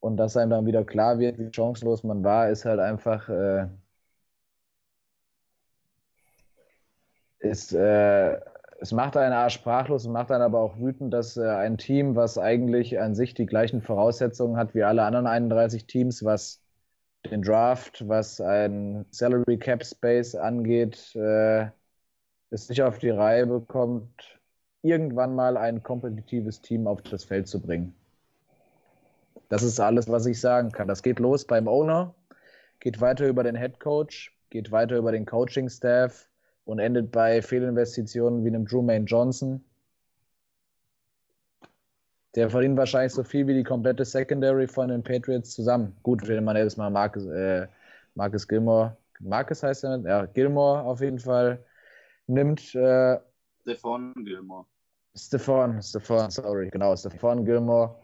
und 0.01 0.17
dass 0.17 0.37
einem 0.37 0.51
dann 0.51 0.65
wieder 0.65 0.83
klar 0.85 1.19
wird, 1.19 1.39
wie 1.39 1.49
chancenlos 1.53 2.03
man 2.03 2.23
war, 2.23 2.49
ist 2.49 2.65
halt 2.65 2.79
einfach 2.81 3.29
äh, 3.29 3.67
ist, 7.43 7.73
äh, 7.73 8.39
es 8.79 8.91
macht 8.91 9.17
einen 9.17 9.33
Arsch 9.33 9.55
sprachlos, 9.55 10.03
es 10.03 10.09
macht 10.09 10.31
einen 10.31 10.43
aber 10.43 10.59
auch 10.59 10.77
wütend, 10.77 11.13
dass 11.13 11.37
äh, 11.37 11.47
ein 11.47 11.77
Team, 11.77 12.15
was 12.15 12.37
eigentlich 12.37 12.99
an 12.99 13.15
sich 13.15 13.33
die 13.33 13.45
gleichen 13.45 13.81
Voraussetzungen 13.81 14.57
hat 14.57 14.73
wie 14.73 14.83
alle 14.83 15.03
anderen 15.03 15.27
31 15.27 15.85
Teams, 15.85 16.23
was 16.23 16.61
den 17.29 17.41
Draft, 17.41 18.07
was 18.07 18.41
ein 18.41 19.05
Salary 19.11 19.57
Cap 19.57 19.85
Space 19.85 20.35
angeht, 20.35 21.15
äh, 21.15 21.67
es 22.49 22.69
nicht 22.69 22.83
auf 22.83 22.99
die 22.99 23.09
Reihe 23.09 23.45
bekommt, 23.47 24.39
irgendwann 24.81 25.35
mal 25.35 25.57
ein 25.57 25.81
kompetitives 25.81 26.61
Team 26.61 26.87
auf 26.87 27.01
das 27.01 27.23
Feld 27.23 27.47
zu 27.47 27.61
bringen. 27.61 27.95
Das 29.49 29.63
ist 29.63 29.79
alles, 29.79 30.09
was 30.09 30.25
ich 30.25 30.39
sagen 30.39 30.71
kann. 30.71 30.87
Das 30.87 31.03
geht 31.03 31.19
los 31.19 31.45
beim 31.45 31.67
Owner, 31.67 32.13
geht 32.79 33.01
weiter 33.01 33.27
über 33.27 33.43
den 33.43 33.55
Head 33.55 33.79
Coach, 33.79 34.37
geht 34.49 34.71
weiter 34.71 34.97
über 34.97 35.11
den 35.11 35.25
Coaching 35.25 35.69
Staff 35.69 36.29
und 36.65 36.79
endet 36.79 37.11
bei 37.11 37.41
Fehlinvestitionen 37.41 38.43
wie 38.43 38.49
einem 38.49 38.65
Drew 38.65 38.81
Main 38.81 39.05
Johnson. 39.05 39.63
Der 42.35 42.49
verdient 42.49 42.77
wahrscheinlich 42.77 43.13
so 43.13 43.23
viel 43.23 43.45
wie 43.47 43.53
die 43.53 43.63
komplette 43.63 44.05
Secondary 44.05 44.67
von 44.67 44.89
den 44.89 45.03
Patriots 45.03 45.51
zusammen. 45.51 45.95
Gut, 46.01 46.27
wenn 46.27 46.43
man 46.43 46.55
jetzt 46.57 46.77
mal 46.77 46.89
Marcus, 46.89 47.27
äh, 47.27 47.67
Marcus 48.15 48.47
Gilmore, 48.47 48.97
Marcus 49.19 49.61
heißt 49.63 49.83
er, 49.83 49.97
ja, 49.99 50.25
Gilmore 50.25 50.81
auf 50.81 51.01
jeden 51.01 51.19
Fall 51.19 51.63
nimmt. 52.27 52.73
Äh, 52.75 53.19
Stefan 53.61 54.13
Gilmore. 54.15 54.65
Stefan, 55.15 55.81
Stefan, 55.81 56.31
sorry, 56.31 56.69
genau, 56.69 56.95
Stefan 56.95 57.45
Gilmore. 57.45 57.95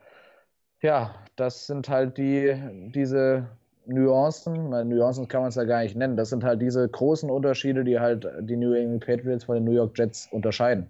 Ja, 0.82 1.16
das 1.36 1.66
sind 1.66 1.90
halt 1.90 2.18
die, 2.18 2.56
diese 2.94 3.50
Nuancen, 3.90 4.70
meine, 4.70 4.94
Nuancen 4.94 5.28
kann 5.28 5.42
man 5.42 5.50
es 5.50 5.56
ja 5.56 5.64
gar 5.64 5.82
nicht 5.82 5.96
nennen. 5.96 6.16
Das 6.16 6.30
sind 6.30 6.44
halt 6.44 6.62
diese 6.62 6.88
großen 6.88 7.30
Unterschiede, 7.30 7.84
die 7.84 8.00
halt 8.00 8.28
die 8.42 8.56
New 8.56 8.74
England 8.74 9.06
Patriots 9.06 9.46
von 9.46 9.56
den 9.56 9.64
New 9.66 9.72
York 9.72 9.98
Jets 9.98 10.28
unterscheiden. 10.32 10.88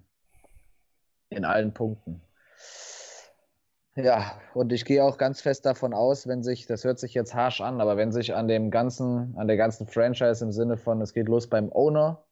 In 1.29 1.45
allen 1.45 1.73
Punkten. 1.73 2.21
Ja, 3.95 4.39
und 4.53 4.71
ich 4.71 4.85
gehe 4.85 5.03
auch 5.03 5.17
ganz 5.17 5.41
fest 5.41 5.65
davon 5.65 5.93
aus, 5.93 6.27
wenn 6.27 6.43
sich, 6.43 6.67
das 6.67 6.83
hört 6.83 6.99
sich 6.99 7.13
jetzt 7.13 7.33
harsch 7.33 7.61
an, 7.61 7.81
aber 7.81 7.97
wenn 7.97 8.11
sich 8.11 8.35
an 8.35 8.47
dem 8.47 8.71
ganzen, 8.71 9.35
an 9.37 9.47
der 9.47 9.57
ganzen 9.57 9.87
Franchise 9.87 10.43
im 10.43 10.51
Sinne 10.51 10.77
von, 10.77 11.01
es 11.01 11.13
geht 11.13 11.27
los 11.27 11.47
beim 11.47 11.71
Owner, 11.71 12.23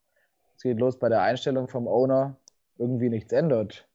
es 0.56 0.62
geht 0.62 0.78
los 0.78 0.98
bei 0.98 1.08
der 1.08 1.22
Einstellung 1.22 1.68
vom 1.68 1.86
Owner, 1.88 2.36
irgendwie 2.78 3.10
nichts 3.10 3.32
ändert. 3.32 3.87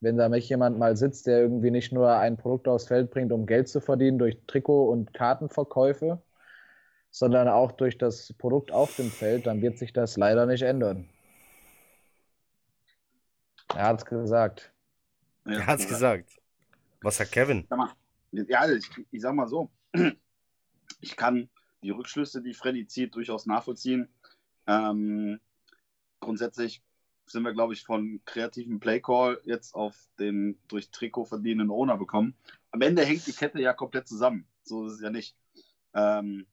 Wenn 0.00 0.16
da 0.16 0.28
mich 0.28 0.48
jemand 0.48 0.78
mal 0.78 0.96
sitzt, 0.96 1.26
der 1.26 1.40
irgendwie 1.40 1.70
nicht 1.70 1.92
nur 1.92 2.10
ein 2.10 2.36
Produkt 2.36 2.68
aufs 2.68 2.86
Feld 2.86 3.10
bringt, 3.10 3.32
um 3.32 3.46
Geld 3.46 3.68
zu 3.68 3.80
verdienen 3.80 4.18
durch 4.18 4.36
Trikot- 4.46 4.90
und 4.90 5.14
Kartenverkäufe, 5.14 6.22
sondern 7.10 7.48
auch 7.48 7.72
durch 7.72 7.96
das 7.96 8.34
Produkt 8.34 8.72
auf 8.72 8.94
dem 8.96 9.10
Feld, 9.10 9.46
dann 9.46 9.62
wird 9.62 9.78
sich 9.78 9.92
das 9.92 10.16
leider 10.16 10.44
nicht 10.44 10.62
ändern. 10.62 11.08
Er 13.74 13.88
hat 13.88 14.00
es 14.00 14.04
gesagt. 14.04 14.72
Er 15.44 15.66
hat 15.66 15.80
es 15.80 15.88
gesagt. 15.88 16.38
Was 17.00 17.18
hat 17.20 17.32
Kevin? 17.32 17.66
Ja, 18.32 18.70
ich, 18.70 18.90
ich 19.10 19.22
sag 19.22 19.34
mal 19.34 19.48
so, 19.48 19.70
ich 21.00 21.16
kann 21.16 21.48
die 21.82 21.90
Rückschlüsse, 21.90 22.42
die 22.42 22.54
Freddy 22.54 22.86
zieht, 22.86 23.14
durchaus 23.14 23.46
nachvollziehen. 23.46 24.08
Ähm, 24.66 25.40
grundsätzlich 26.20 26.82
sind 27.26 27.42
wir, 27.42 27.52
glaube 27.52 27.74
ich, 27.74 27.82
von 27.82 28.20
kreativen 28.24 28.80
Playcall 28.80 29.40
jetzt 29.44 29.74
auf 29.74 29.96
den 30.18 30.58
durch 30.68 30.90
Trikot 30.90 31.24
verdienenden 31.24 31.70
Owner 31.70 31.96
bekommen. 31.96 32.34
Am 32.70 32.80
Ende 32.80 33.04
hängt 33.04 33.26
die 33.26 33.32
Kette 33.32 33.60
ja 33.60 33.72
komplett 33.72 34.08
zusammen. 34.08 34.46
So 34.62 34.86
ist 34.86 34.94
es 34.94 35.00
ja 35.00 35.10
nicht. 35.10 35.36
Ähm, 35.94 36.46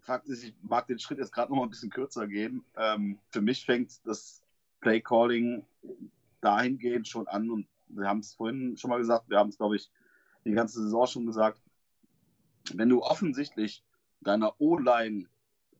Fakt 0.00 0.28
ist, 0.28 0.42
ich 0.42 0.54
mag 0.62 0.86
den 0.86 0.98
Schritt 0.98 1.18
jetzt 1.18 1.32
gerade 1.32 1.50
noch 1.50 1.58
mal 1.58 1.64
ein 1.64 1.70
bisschen 1.70 1.90
kürzer 1.90 2.26
gehen. 2.26 2.64
Ähm, 2.76 3.18
für 3.30 3.42
mich 3.42 3.64
fängt 3.64 4.06
das 4.06 4.42
Playcalling 4.80 5.66
dahingehend 6.40 7.08
schon 7.08 7.26
an 7.28 7.50
und 7.50 7.68
wir 7.88 8.06
haben 8.08 8.20
es 8.20 8.34
vorhin 8.34 8.76
schon 8.76 8.90
mal 8.90 8.98
gesagt, 8.98 9.28
wir 9.28 9.38
haben 9.38 9.50
es, 9.50 9.58
glaube 9.58 9.76
ich, 9.76 9.90
die 10.44 10.52
ganze 10.52 10.82
Saison 10.82 11.06
schon 11.06 11.26
gesagt. 11.26 11.60
Wenn 12.72 12.88
du 12.88 13.02
offensichtlich 13.02 13.82
deiner 14.20 14.60
O-Line 14.60 15.26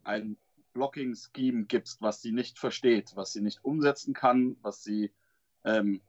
ein 0.05 0.37
Blocking-Scheme 0.73 1.65
gibst, 1.65 2.03
was 2.03 2.23
sie 2.23 2.33
nicht 2.33 2.59
versteht, 2.59 3.13
was 3.15 3.33
sie 3.33 3.41
nicht 3.41 3.65
umsetzen 3.65 4.15
kann, 4.15 4.57
was 4.63 4.83
sie, 4.83 5.13
ähm, 5.65 6.01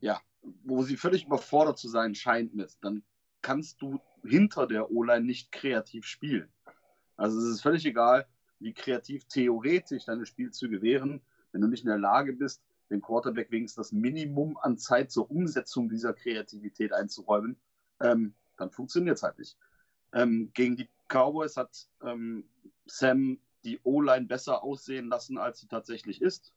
ja, 0.00 0.20
wo 0.64 0.82
sie 0.82 0.96
völlig 0.96 1.26
überfordert 1.26 1.78
zu 1.78 1.88
sein 1.88 2.14
scheint 2.14 2.54
mit, 2.54 2.76
dann 2.80 3.02
kannst 3.40 3.80
du 3.82 4.00
hinter 4.24 4.66
der 4.66 4.90
O-Line 4.90 5.24
nicht 5.24 5.52
kreativ 5.52 6.06
spielen. 6.06 6.48
Also 7.16 7.38
es 7.38 7.44
ist 7.46 7.62
völlig 7.62 7.84
egal, 7.86 8.26
wie 8.60 8.72
kreativ 8.72 9.24
theoretisch 9.24 10.04
deine 10.04 10.26
Spielzüge 10.26 10.82
wären, 10.82 11.20
wenn 11.50 11.60
du 11.60 11.68
nicht 11.68 11.84
in 11.84 11.88
der 11.88 11.98
Lage 11.98 12.32
bist, 12.32 12.62
dem 12.90 13.00
Quarterback 13.00 13.50
wenigstens 13.50 13.88
das 13.88 13.92
Minimum 13.92 14.56
an 14.58 14.78
Zeit 14.78 15.10
zur 15.10 15.30
Umsetzung 15.30 15.88
dieser 15.88 16.12
Kreativität 16.12 16.92
einzuräumen, 16.92 17.56
ähm, 18.00 18.34
dann 18.56 18.70
funktioniert 18.70 19.16
es 19.16 19.22
halt 19.22 19.38
nicht. 19.38 19.56
Ähm, 20.12 20.50
gegen 20.54 20.76
die 20.76 20.88
Cowboys 21.08 21.56
hat 21.56 21.88
ähm, 22.02 22.44
Sam 22.86 23.38
die 23.64 23.80
O-Line 23.82 24.26
besser 24.26 24.62
aussehen 24.62 25.08
lassen, 25.08 25.38
als 25.38 25.60
sie 25.60 25.68
tatsächlich 25.68 26.20
ist. 26.20 26.52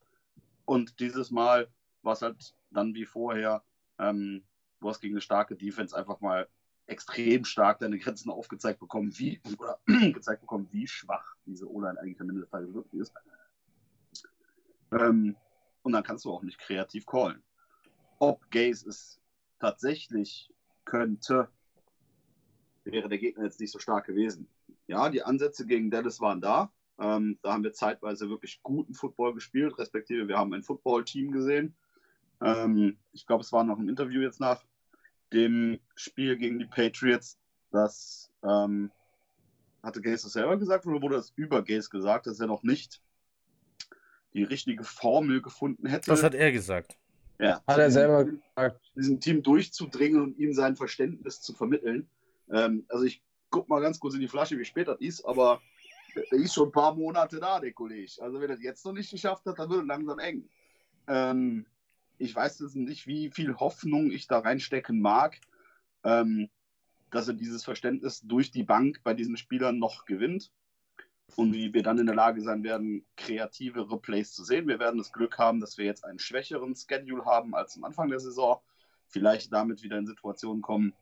Und 0.65 0.99
dieses 0.99 1.31
Mal 1.31 1.67
war 2.01 2.13
es 2.13 2.21
halt 2.21 2.55
dann 2.71 2.93
wie 2.93 3.05
vorher, 3.05 3.63
ähm, 3.99 4.43
du 4.79 4.89
hast 4.89 5.01
gegen 5.01 5.15
eine 5.15 5.21
starke 5.21 5.55
Defense 5.55 5.95
einfach 5.95 6.21
mal 6.21 6.47
extrem 6.87 7.45
stark 7.45 7.79
deine 7.79 7.97
Grenzen 7.97 8.29
aufgezeigt 8.29 8.79
bekommen, 8.79 9.17
wie, 9.17 9.41
oder 9.57 9.79
gezeigt 10.13 10.41
bekommen, 10.41 10.67
wie 10.71 10.87
schwach 10.87 11.35
diese 11.45 11.69
O-Line 11.69 11.99
eigentlich 11.99 12.21
am 12.21 12.29
Ende 12.29 12.41
des 12.41 12.49
Tages 12.49 12.73
wirklich 12.73 13.01
ist. 13.01 13.13
Ähm, 14.91 15.35
und 15.81 15.91
dann 15.91 16.03
kannst 16.03 16.25
du 16.25 16.31
auch 16.31 16.43
nicht 16.43 16.59
kreativ 16.59 17.05
callen. 17.05 17.43
Ob 18.19 18.49
Gaze 18.51 18.89
es 18.89 19.19
tatsächlich 19.59 20.51
könnte, 20.85 21.49
wäre 22.83 23.09
der 23.09 23.17
Gegner 23.17 23.45
jetzt 23.45 23.59
nicht 23.59 23.71
so 23.71 23.79
stark 23.79 24.05
gewesen. 24.05 24.47
Ja, 24.87 25.09
die 25.09 25.23
Ansätze 25.23 25.65
gegen 25.65 25.89
Dallas 25.89 26.21
waren 26.21 26.41
da. 26.41 26.71
Ähm, 26.99 27.37
da 27.41 27.53
haben 27.53 27.63
wir 27.63 27.73
zeitweise 27.73 28.29
wirklich 28.29 28.61
guten 28.63 28.93
Football 28.93 29.33
gespielt, 29.33 29.77
respektive 29.77 30.27
wir 30.27 30.37
haben 30.37 30.53
ein 30.53 30.63
Football-Team 30.63 31.31
gesehen. 31.31 31.75
Ähm, 32.41 32.97
ich 33.11 33.25
glaube, 33.25 33.41
es 33.41 33.51
war 33.51 33.63
noch 33.63 33.79
ein 33.79 33.89
Interview 33.89 34.21
jetzt 34.21 34.39
nach 34.39 34.63
dem 35.33 35.79
Spiel 35.95 36.37
gegen 36.37 36.59
die 36.59 36.65
Patriots, 36.65 37.37
das 37.71 38.31
ähm, 38.43 38.91
hatte 39.83 40.01
Gaze 40.01 40.23
das 40.23 40.33
selber 40.33 40.57
gesagt 40.57 40.85
oder 40.85 41.01
wurde 41.01 41.15
das 41.15 41.33
über 41.35 41.61
Gaze 41.63 41.89
gesagt, 41.89 42.27
dass 42.27 42.39
er 42.39 42.47
noch 42.47 42.63
nicht 42.63 43.01
die 44.33 44.43
richtige 44.43 44.83
Formel 44.83 45.41
gefunden 45.41 45.87
hätte? 45.87 46.11
Das 46.11 46.23
hat 46.23 46.35
er 46.35 46.51
gesagt. 46.51 46.97
Ja, 47.39 47.61
hat 47.67 47.77
er 47.77 47.91
selber 47.91 48.25
gesagt. 48.25 48.91
Diesem 48.95 49.19
Team 49.19 49.43
durchzudringen 49.43 50.21
und 50.21 50.37
ihm 50.37 50.53
sein 50.53 50.75
Verständnis 50.75 51.41
zu 51.41 51.53
vermitteln. 51.53 52.07
Ähm, 52.49 52.85
also 52.87 53.03
ich 53.03 53.21
guck 53.49 53.67
mal 53.69 53.81
ganz 53.81 53.99
kurz 53.99 54.15
in 54.15 54.21
die 54.21 54.27
Flasche, 54.27 54.57
wie 54.57 54.65
spät 54.65 54.87
das 54.87 54.99
ist, 54.99 55.25
aber 55.25 55.61
der 56.15 56.39
ist 56.39 56.53
schon 56.53 56.69
ein 56.69 56.71
paar 56.71 56.95
Monate 56.95 57.39
da, 57.39 57.59
der 57.59 57.73
Kollege. 57.73 58.11
Also 58.21 58.39
wenn 58.39 58.49
er 58.49 58.59
jetzt 58.59 58.85
noch 58.85 58.93
nicht 58.93 59.11
geschafft 59.11 59.45
hat, 59.45 59.59
dann 59.59 59.69
wird 59.69 59.81
es 59.81 59.87
langsam 59.87 60.19
eng. 60.19 60.49
Ähm, 61.07 61.65
ich 62.17 62.35
weiß 62.35 62.59
jetzt 62.59 62.75
nicht, 62.75 63.07
wie 63.07 63.29
viel 63.31 63.55
Hoffnung 63.55 64.11
ich 64.11 64.27
da 64.27 64.39
reinstecken 64.39 65.01
mag, 65.01 65.39
ähm, 66.03 66.49
dass 67.11 67.27
er 67.27 67.33
dieses 67.33 67.63
Verständnis 67.63 68.21
durch 68.21 68.51
die 68.51 68.63
Bank 68.63 69.01
bei 69.03 69.13
diesen 69.13 69.37
Spielern 69.37 69.77
noch 69.77 70.05
gewinnt 70.05 70.51
und 71.35 71.53
wie 71.53 71.73
wir 71.73 71.83
dann 71.83 71.97
in 71.97 72.05
der 72.05 72.15
Lage 72.15 72.41
sein 72.41 72.63
werden, 72.63 73.05
kreativere 73.17 73.99
Plays 73.99 74.33
zu 74.33 74.43
sehen. 74.43 74.67
Wir 74.67 74.79
werden 74.79 74.97
das 74.97 75.11
Glück 75.11 75.37
haben, 75.37 75.59
dass 75.59 75.77
wir 75.77 75.85
jetzt 75.85 76.05
einen 76.05 76.19
schwächeren 76.19 76.75
Schedule 76.75 77.25
haben 77.25 77.55
als 77.55 77.75
am 77.75 77.83
Anfang 77.83 78.09
der 78.09 78.19
Saison. 78.19 78.61
Vielleicht 79.07 79.51
damit 79.51 79.83
wieder 79.83 79.97
in 79.97 80.07
Situationen 80.07 80.61
kommen, 80.61 80.93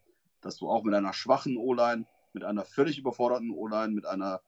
dass 0.42 0.58
du 0.58 0.70
auch 0.70 0.84
mit 0.84 0.94
einer 0.94 1.14
schwachen 1.14 1.58
O-Line, 1.58 2.06
mit 2.34 2.44
einer 2.44 2.66
völlig 2.66 2.98
überforderten 2.98 3.52
O-Line, 3.52 3.94
mit 3.94 4.06
einer 4.06 4.42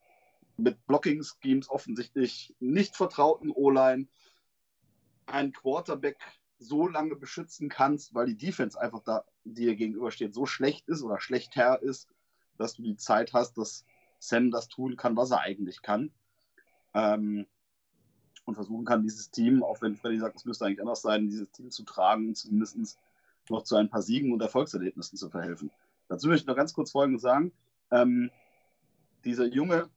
mit 0.57 0.85
Blocking-Schemes 0.87 1.69
offensichtlich 1.69 2.55
nicht 2.59 2.95
vertrauten 2.95 3.51
O-Line 3.51 4.07
einen 5.25 5.51
Quarterback 5.53 6.17
so 6.59 6.87
lange 6.87 7.15
beschützen 7.15 7.69
kannst, 7.69 8.13
weil 8.13 8.27
die 8.27 8.37
Defense 8.37 8.79
einfach 8.79 9.01
da 9.03 9.25
dir 9.43 9.75
gegenübersteht, 9.75 10.33
so 10.33 10.45
schlecht 10.45 10.87
ist 10.87 11.03
oder 11.03 11.19
schlechter 11.19 11.81
ist, 11.81 12.07
dass 12.57 12.75
du 12.75 12.83
die 12.83 12.95
Zeit 12.95 13.33
hast, 13.33 13.57
dass 13.57 13.85
Sam 14.19 14.51
das 14.51 14.67
tun 14.67 14.95
kann, 14.95 15.17
was 15.17 15.31
er 15.31 15.41
eigentlich 15.41 15.81
kann. 15.81 16.11
Ähm, 16.93 17.45
und 18.45 18.55
versuchen 18.55 18.85
kann, 18.85 19.03
dieses 19.03 19.31
Team, 19.31 19.63
auch 19.63 19.81
wenn 19.81 19.95
Freddy 19.95 20.19
sagt, 20.19 20.35
es 20.35 20.45
müsste 20.45 20.65
eigentlich 20.65 20.79
anders 20.79 21.01
sein, 21.01 21.27
dieses 21.27 21.51
Team 21.51 21.71
zu 21.71 21.83
tragen 21.83 22.35
zumindest 22.35 22.99
noch 23.49 23.63
zu 23.63 23.75
ein 23.75 23.89
paar 23.89 24.01
Siegen 24.01 24.31
und 24.31 24.41
Erfolgserlebnissen 24.41 25.17
zu 25.17 25.29
verhelfen. 25.29 25.71
Dazu 26.07 26.27
möchte 26.27 26.43
ich 26.43 26.47
noch 26.47 26.55
ganz 26.55 26.73
kurz 26.73 26.91
Folgendes 26.91 27.23
sagen. 27.23 27.51
Ähm, 27.91 28.31
dieser 29.23 29.45
Junge, 29.45 29.89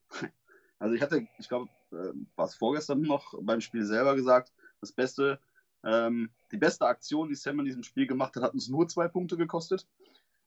also 0.79 0.95
ich 0.95 1.03
hatte, 1.03 1.27
ich 1.39 1.49
glaube, 1.49 1.69
äh, 1.93 2.13
war 2.37 2.47
es 2.47 2.55
vorgestern 2.55 3.03
noch 3.03 3.35
beim 3.41 3.61
Spiel 3.61 3.85
selber 3.85 4.15
gesagt, 4.15 4.53
das 4.81 4.93
Beste, 4.93 5.41
ähm, 5.85 6.31
die 6.53 6.57
beste 6.57 6.87
Aktion, 6.87 7.29
die 7.29 7.35
Sam 7.35 7.59
in 7.61 7.67
diesem 7.67 7.83
Spiel 7.83 8.07
gemacht 8.07 8.37
hat, 8.37 8.43
hat 8.43 8.55
uns 8.55 8.69
nur 8.69 8.89
zwei 8.89 9.09
Punkte 9.09 9.37
gekostet. 9.37 9.87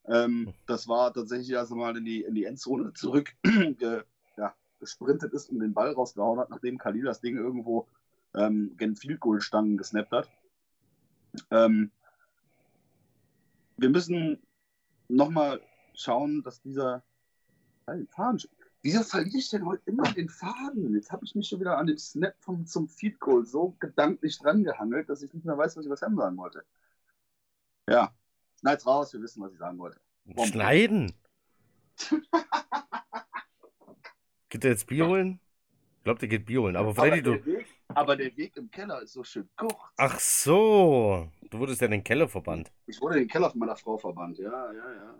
Ähm, 0.05 0.53
das 0.65 0.87
war 0.87 1.13
tatsächlich, 1.13 1.57
als 1.57 1.69
er 1.69 1.77
mal 1.77 1.95
in 1.97 2.05
die, 2.05 2.21
in 2.21 2.33
die 2.33 2.45
Endzone 2.45 2.93
zurück 2.93 3.35
ja, 4.37 4.55
gesprintet 4.79 5.33
ist 5.33 5.49
und 5.49 5.59
den 5.59 5.73
Ball 5.73 5.91
rausgehauen 5.91 6.39
hat, 6.39 6.49
nachdem 6.49 6.77
Khalil 6.77 7.03
das 7.03 7.21
Ding 7.21 7.37
irgendwo 7.37 7.87
ähm, 8.33 8.75
gen 8.77 8.95
Field 8.95 9.19
Goal 9.19 9.41
Stangen 9.41 9.77
gesnappt 9.77 10.11
hat. 10.11 10.29
Ähm, 11.49 11.91
wir 13.77 13.89
müssen 13.89 14.41
nochmal 15.07 15.61
schauen, 15.93 16.43
dass 16.43 16.61
dieser 16.61 17.03
Faden. 18.09 18.39
Wieso 18.83 19.03
verliere 19.03 19.37
ich 19.37 19.49
denn 19.49 19.65
heute 19.65 19.83
immer 19.85 20.03
den 20.11 20.27
Faden? 20.27 20.95
Jetzt 20.95 21.11
habe 21.11 21.23
ich 21.23 21.35
mich 21.35 21.47
schon 21.47 21.59
wieder 21.59 21.77
an 21.77 21.85
den 21.85 21.99
Snap 21.99 22.33
vom, 22.39 22.65
zum 22.65 22.87
Feed 22.89 23.19
Goal 23.19 23.45
so 23.45 23.75
gedanklich 23.79 24.39
dran 24.39 24.63
gehangelt, 24.63 25.07
dass 25.07 25.21
ich 25.21 25.31
nicht 25.33 25.45
mehr 25.45 25.57
weiß, 25.57 25.77
was 25.77 25.85
ich 25.85 25.91
was 25.91 25.99
Sam 25.99 26.17
sagen 26.17 26.35
wollte. 26.37 26.63
Ja, 27.87 28.11
schneid's 28.59 28.87
raus, 28.87 29.13
wir 29.13 29.21
wissen, 29.21 29.43
was 29.43 29.53
ich 29.53 29.59
sagen 29.59 29.77
wollte. 29.77 29.99
Bomben. 30.25 30.51
Schneiden? 30.51 31.13
geht 34.49 34.63
der 34.63 34.71
jetzt 34.71 34.87
Bier 34.87 35.07
holen? 35.07 35.39
Ich 35.97 36.03
glaube, 36.03 36.19
der 36.19 36.29
geht 36.29 36.47
Bier 36.47 36.61
holen. 36.63 36.75
Aber 36.75 36.95
Freddy, 36.95 37.19
aber 37.19 37.37
du. 37.37 37.45
Weg, 37.45 37.67
aber 37.89 38.15
der 38.15 38.35
Weg 38.35 38.57
im 38.57 38.71
Keller 38.71 39.03
ist 39.03 39.13
so 39.13 39.23
schön 39.23 39.47
kurz. 39.55 39.75
Ach 39.97 40.19
so. 40.19 41.29
Du 41.51 41.59
wurdest 41.59 41.81
ja 41.81 41.85
in 41.85 41.91
den 41.91 42.03
Keller 42.03 42.27
verbannt. 42.27 42.71
Ich 42.87 42.99
wurde 42.99 43.17
in 43.17 43.23
den 43.23 43.29
Keller 43.29 43.51
von 43.51 43.59
meiner 43.59 43.75
Frau 43.75 43.99
verbannt, 43.99 44.39
ja, 44.39 44.73
ja, 44.73 44.93
ja. 44.93 45.15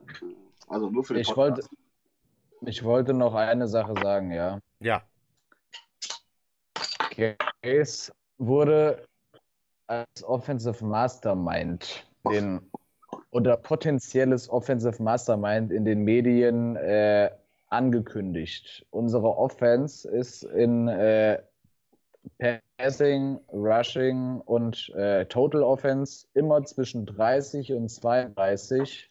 Also 0.67 0.89
nur 0.89 1.03
für 1.03 1.13
den 1.13 1.21
Ich 1.21 1.27
Podcast. 1.27 1.69
wollte, 1.69 1.75
ich 2.65 2.83
wollte 2.83 3.13
noch 3.13 3.33
eine 3.33 3.67
Sache 3.67 3.93
sagen, 4.01 4.31
ja. 4.31 4.59
Ja. 4.79 5.01
Case 7.61 8.11
wurde 8.37 9.05
als 9.87 10.23
Offensive 10.23 10.83
Mastermind 10.83 12.05
den, 12.29 12.61
oder 13.31 13.57
potenzielles 13.57 14.49
Offensive 14.49 15.01
Mastermind 15.01 15.71
in 15.71 15.85
den 15.85 16.03
Medien 16.03 16.75
äh, 16.77 17.29
angekündigt. 17.69 18.85
Unsere 18.91 19.37
Offense 19.37 20.09
ist 20.09 20.43
in 20.43 20.87
äh, 20.87 21.41
Passing, 22.77 23.39
Rushing 23.51 24.41
und 24.41 24.89
äh, 24.95 25.25
Total 25.25 25.63
Offense 25.63 26.27
immer 26.33 26.63
zwischen 26.63 27.05
30 27.05 27.73
und 27.73 27.89
32. 27.89 29.10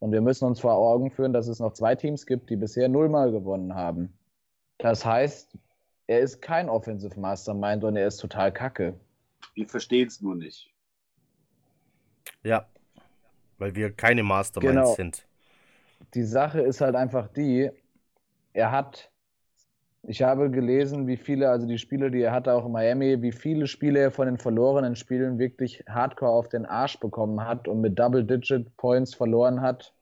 Und 0.00 0.12
wir 0.12 0.20
müssen 0.20 0.44
uns 0.44 0.60
vor 0.60 0.74
Augen 0.74 1.10
führen, 1.10 1.32
dass 1.32 1.48
es 1.48 1.58
noch 1.58 1.72
zwei 1.72 1.94
Teams 1.94 2.26
gibt, 2.26 2.50
die 2.50 2.56
bisher 2.56 2.88
nullmal 2.88 3.32
gewonnen 3.32 3.74
haben. 3.74 4.12
Das 4.78 5.04
heißt, 5.04 5.56
er 6.06 6.20
ist 6.20 6.40
kein 6.40 6.68
Offensive 6.68 7.18
Mastermind 7.18 7.82
und 7.84 7.96
er 7.96 8.06
ist 8.06 8.18
total 8.18 8.52
kacke. 8.52 8.94
Wir 9.54 9.68
verstehen 9.68 10.06
es 10.06 10.20
nur 10.20 10.36
nicht. 10.36 10.70
Ja. 12.44 12.66
Weil 13.58 13.74
wir 13.74 13.92
keine 13.92 14.22
Masterminds 14.22 14.72
Genau. 14.74 14.94
sind. 14.94 15.26
Die 16.14 16.22
Sache 16.22 16.60
ist 16.60 16.80
halt 16.80 16.94
einfach 16.94 17.26
die, 17.28 17.70
er 18.52 18.70
hat, 18.70 19.10
ich 20.08 20.22
habe 20.22 20.50
gelesen, 20.50 21.06
wie 21.06 21.18
viele, 21.18 21.50
also 21.50 21.66
die 21.66 21.76
Spiele, 21.76 22.10
die 22.10 22.22
er 22.22 22.32
hatte 22.32 22.54
auch 22.54 22.64
in 22.64 22.72
Miami, 22.72 23.20
wie 23.20 23.30
viele 23.30 23.66
Spiele 23.66 24.00
er 24.00 24.10
von 24.10 24.26
den 24.26 24.38
verlorenen 24.38 24.96
Spielen 24.96 25.38
wirklich 25.38 25.84
hardcore 25.86 26.32
auf 26.32 26.48
den 26.48 26.64
Arsch 26.64 26.98
bekommen 26.98 27.44
hat 27.44 27.68
und 27.68 27.82
mit 27.82 27.98
Double-Digit 27.98 28.74
Points 28.78 29.14
verloren 29.14 29.60
hat, 29.60 29.92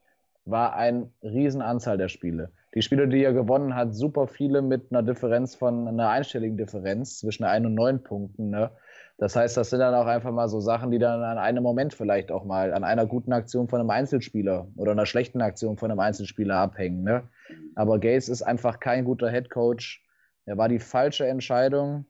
war 0.44 0.76
eine 0.76 1.10
Riesenanzahl 1.24 1.98
der 1.98 2.08
Spiele. 2.08 2.52
Die 2.76 2.82
Spiele, 2.82 3.08
die 3.08 3.24
er 3.24 3.32
gewonnen 3.32 3.74
hat, 3.74 3.96
super 3.96 4.28
viele 4.28 4.62
mit 4.62 4.92
einer 4.92 5.02
Differenz 5.02 5.56
von 5.56 5.88
einer 5.88 6.08
einstelligen 6.08 6.56
Differenz 6.56 7.18
zwischen 7.18 7.42
1 7.42 7.66
und 7.66 7.74
9 7.74 8.04
Punkten. 8.04 8.50
Ne? 8.50 8.70
Das 9.18 9.34
heißt, 9.34 9.56
das 9.56 9.70
sind 9.70 9.80
dann 9.80 9.94
auch 9.94 10.06
einfach 10.06 10.30
mal 10.30 10.48
so 10.48 10.60
Sachen, 10.60 10.92
die 10.92 11.00
dann 11.00 11.20
an 11.24 11.38
einem 11.38 11.64
Moment 11.64 11.94
vielleicht 11.94 12.30
auch 12.30 12.44
mal 12.44 12.72
an 12.74 12.84
einer 12.84 13.06
guten 13.06 13.32
Aktion 13.32 13.66
von 13.66 13.80
einem 13.80 13.90
Einzelspieler 13.90 14.68
oder 14.76 14.92
einer 14.92 15.06
schlechten 15.06 15.40
Aktion 15.40 15.76
von 15.78 15.90
einem 15.90 15.98
Einzelspieler 15.98 16.58
abhängen. 16.58 17.02
Ne? 17.02 17.24
Aber 17.74 17.98
Gaze 17.98 18.30
ist 18.30 18.42
einfach 18.42 18.80
kein 18.80 19.04
guter 19.04 19.30
Head 19.30 19.50
Coach. 19.50 20.04
Er 20.44 20.56
war 20.58 20.68
die 20.68 20.78
falsche 20.78 21.26
Entscheidung. 21.26 22.06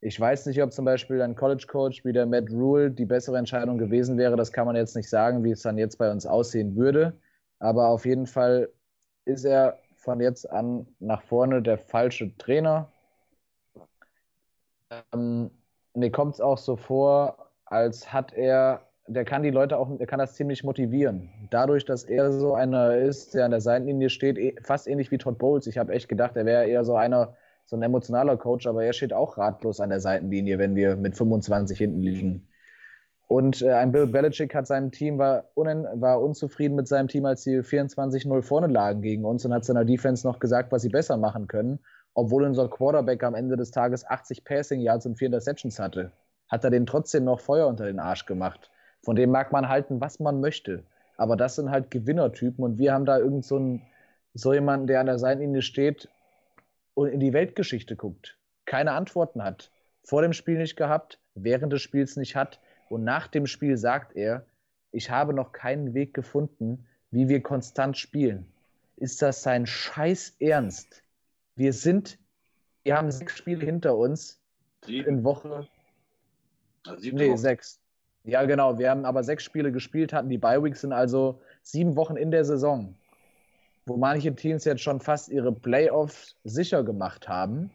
Ich 0.00 0.18
weiß 0.20 0.46
nicht, 0.46 0.62
ob 0.62 0.72
zum 0.72 0.84
Beispiel 0.84 1.22
ein 1.22 1.34
College 1.34 1.66
Coach 1.66 2.04
wie 2.04 2.12
der 2.12 2.26
Matt 2.26 2.50
Rule 2.50 2.90
die 2.90 3.06
bessere 3.06 3.38
Entscheidung 3.38 3.78
gewesen 3.78 4.18
wäre. 4.18 4.36
Das 4.36 4.52
kann 4.52 4.66
man 4.66 4.76
jetzt 4.76 4.96
nicht 4.96 5.08
sagen, 5.08 5.44
wie 5.44 5.50
es 5.50 5.62
dann 5.62 5.78
jetzt 5.78 5.96
bei 5.96 6.10
uns 6.10 6.26
aussehen 6.26 6.76
würde. 6.76 7.18
Aber 7.58 7.88
auf 7.88 8.04
jeden 8.04 8.26
Fall 8.26 8.68
ist 9.24 9.44
er 9.44 9.78
von 9.96 10.20
jetzt 10.20 10.50
an 10.50 10.86
nach 10.98 11.22
vorne 11.22 11.62
der 11.62 11.78
falsche 11.78 12.36
Trainer. 12.36 12.92
Ähm, 15.12 15.50
mir 15.94 16.10
kommt 16.10 16.34
es 16.34 16.40
auch 16.40 16.58
so 16.58 16.76
vor, 16.76 17.50
als 17.64 18.12
hat 18.12 18.34
er, 18.34 18.83
der 19.06 19.24
kann 19.24 19.42
die 19.42 19.50
Leute 19.50 19.78
auch, 19.78 19.96
der 19.98 20.06
kann 20.06 20.18
das 20.18 20.34
ziemlich 20.34 20.64
motivieren. 20.64 21.30
Dadurch, 21.50 21.84
dass 21.84 22.04
er 22.04 22.32
so 22.32 22.54
einer 22.54 22.96
ist, 22.96 23.34
der 23.34 23.44
an 23.44 23.50
der 23.50 23.60
Seitenlinie 23.60 24.08
steht, 24.08 24.38
eh- 24.38 24.56
fast 24.62 24.86
ähnlich 24.88 25.10
wie 25.10 25.18
Todd 25.18 25.38
Bowles. 25.38 25.66
Ich 25.66 25.78
habe 25.78 25.92
echt 25.92 26.08
gedacht, 26.08 26.36
er 26.36 26.46
wäre 26.46 26.66
eher 26.66 26.84
so 26.84 26.96
einer, 26.96 27.36
so 27.66 27.76
ein 27.76 27.82
emotionaler 27.82 28.36
Coach, 28.36 28.66
aber 28.66 28.84
er 28.84 28.92
steht 28.92 29.12
auch 29.12 29.36
ratlos 29.36 29.80
an 29.80 29.90
der 29.90 30.00
Seitenlinie, 30.00 30.58
wenn 30.58 30.74
wir 30.74 30.96
mit 30.96 31.16
25 31.16 31.76
hinten 31.76 32.00
liegen. 32.00 32.48
Und 33.28 33.62
äh, 33.62 33.72
ein 33.72 33.92
Bill 33.92 34.06
Belichick 34.06 34.54
hat 34.54 34.66
seinem 34.66 34.90
Team, 34.90 35.18
war, 35.18 35.44
unen, 35.54 35.86
war 36.00 36.20
unzufrieden 36.20 36.74
mit 36.74 36.88
seinem 36.88 37.08
Team, 37.08 37.24
als 37.26 37.42
sie 37.42 37.62
24-0 37.62 38.42
vorne 38.42 38.66
lagen 38.68 39.02
gegen 39.02 39.24
uns 39.24 39.44
und 39.44 39.52
hat 39.52 39.64
seiner 39.64 39.84
Defense 39.84 40.26
noch 40.26 40.38
gesagt, 40.38 40.72
was 40.72 40.82
sie 40.82 40.90
besser 40.90 41.16
machen 41.16 41.46
können. 41.46 41.78
Obwohl 42.14 42.44
unser 42.44 42.68
Quarterback 42.68 43.22
am 43.24 43.34
Ende 43.34 43.56
des 43.56 43.70
Tages 43.70 44.06
80 44.06 44.44
Passing 44.44 44.80
Yards 44.80 45.06
und 45.06 45.16
4 45.16 45.26
Interceptions 45.26 45.78
hatte, 45.78 46.12
hat 46.48 46.64
er 46.64 46.70
den 46.70 46.86
trotzdem 46.86 47.24
noch 47.24 47.40
Feuer 47.40 47.66
unter 47.66 47.86
den 47.86 47.98
Arsch 47.98 48.26
gemacht. 48.26 48.70
Von 49.04 49.16
dem 49.16 49.30
mag 49.30 49.52
man 49.52 49.68
halten, 49.68 50.00
was 50.00 50.18
man 50.18 50.40
möchte. 50.40 50.82
Aber 51.16 51.36
das 51.36 51.56
sind 51.56 51.70
halt 51.70 51.90
Gewinnertypen 51.90 52.64
und 52.64 52.78
wir 52.78 52.92
haben 52.92 53.04
da 53.04 53.18
irgend 53.18 53.44
so, 53.44 53.56
einen, 53.56 53.82
so 54.32 54.52
jemanden, 54.52 54.86
der 54.86 55.00
an 55.00 55.06
der 55.06 55.18
Seitenlinie 55.18 55.62
steht 55.62 56.08
und 56.94 57.08
in 57.08 57.20
die 57.20 57.32
Weltgeschichte 57.32 57.96
guckt, 57.96 58.38
keine 58.64 58.92
Antworten 58.92 59.44
hat, 59.44 59.70
vor 60.02 60.22
dem 60.22 60.32
Spiel 60.32 60.58
nicht 60.58 60.76
gehabt, 60.76 61.20
während 61.34 61.72
des 61.72 61.82
Spiels 61.82 62.16
nicht 62.16 62.34
hat 62.34 62.60
und 62.88 63.04
nach 63.04 63.28
dem 63.28 63.46
Spiel 63.46 63.76
sagt 63.76 64.16
er, 64.16 64.46
ich 64.90 65.10
habe 65.10 65.34
noch 65.34 65.52
keinen 65.52 65.94
Weg 65.94 66.14
gefunden, 66.14 66.86
wie 67.10 67.28
wir 67.28 67.42
konstant 67.42 67.96
spielen. 67.96 68.46
Ist 68.96 69.22
das 69.22 69.42
sein 69.42 69.66
Scheiß 69.66 70.36
Ernst? 70.40 71.02
Wir 71.56 71.72
sind, 71.72 72.18
wir 72.84 72.96
haben 72.96 73.10
sechs 73.10 73.36
Spiele 73.36 73.64
hinter 73.64 73.96
uns 73.96 74.40
Sieben, 74.84 75.08
in 75.08 75.24
Woche, 75.24 75.68
siebte 76.98 77.16
nee, 77.16 77.36
sechs. 77.36 77.80
Ja, 78.26 78.44
genau, 78.44 78.78
wir 78.78 78.90
haben 78.90 79.04
aber 79.04 79.22
sechs 79.22 79.44
Spiele 79.44 79.70
gespielt, 79.70 80.12
hatten 80.14 80.30
die 80.30 80.38
Bye-Weeks, 80.38 80.80
sind 80.80 80.92
also 80.94 81.40
sieben 81.62 81.94
Wochen 81.94 82.16
in 82.16 82.30
der 82.30 82.44
Saison, 82.44 82.94
wo 83.84 83.96
manche 83.98 84.34
Teams 84.34 84.64
jetzt 84.64 84.82
schon 84.82 85.00
fast 85.00 85.28
ihre 85.28 85.52
Playoffs 85.52 86.34
sicher 86.42 86.84
gemacht 86.84 87.28
haben, 87.28 87.70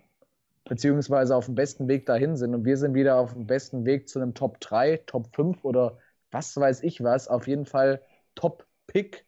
beziehungsweise 0.66 1.36
auf 1.36 1.46
dem 1.46 1.54
besten 1.56 1.88
Weg 1.88 2.08
dahin 2.08 2.36
sind 2.36 2.56
und 2.56 2.66
wir 2.66 2.78
sind 2.78 2.96
wieder 2.96 3.18
auf 3.18 3.34
dem 3.34 3.46
besten 3.46 3.86
Weg 3.86 4.10
zu 4.10 4.20
einem 4.20 4.34
Top 4.34 4.60
3, 4.60 4.98
Top 5.06 5.36
5 5.36 5.64
oder 5.64 6.00
was 6.32 6.58
weiß 6.58 6.82
ich 6.84 7.04
was, 7.04 7.28
auf 7.28 7.48
jeden 7.48 7.66
Fall 7.66 8.02
Top 8.34 8.66
Pick. 8.88 9.26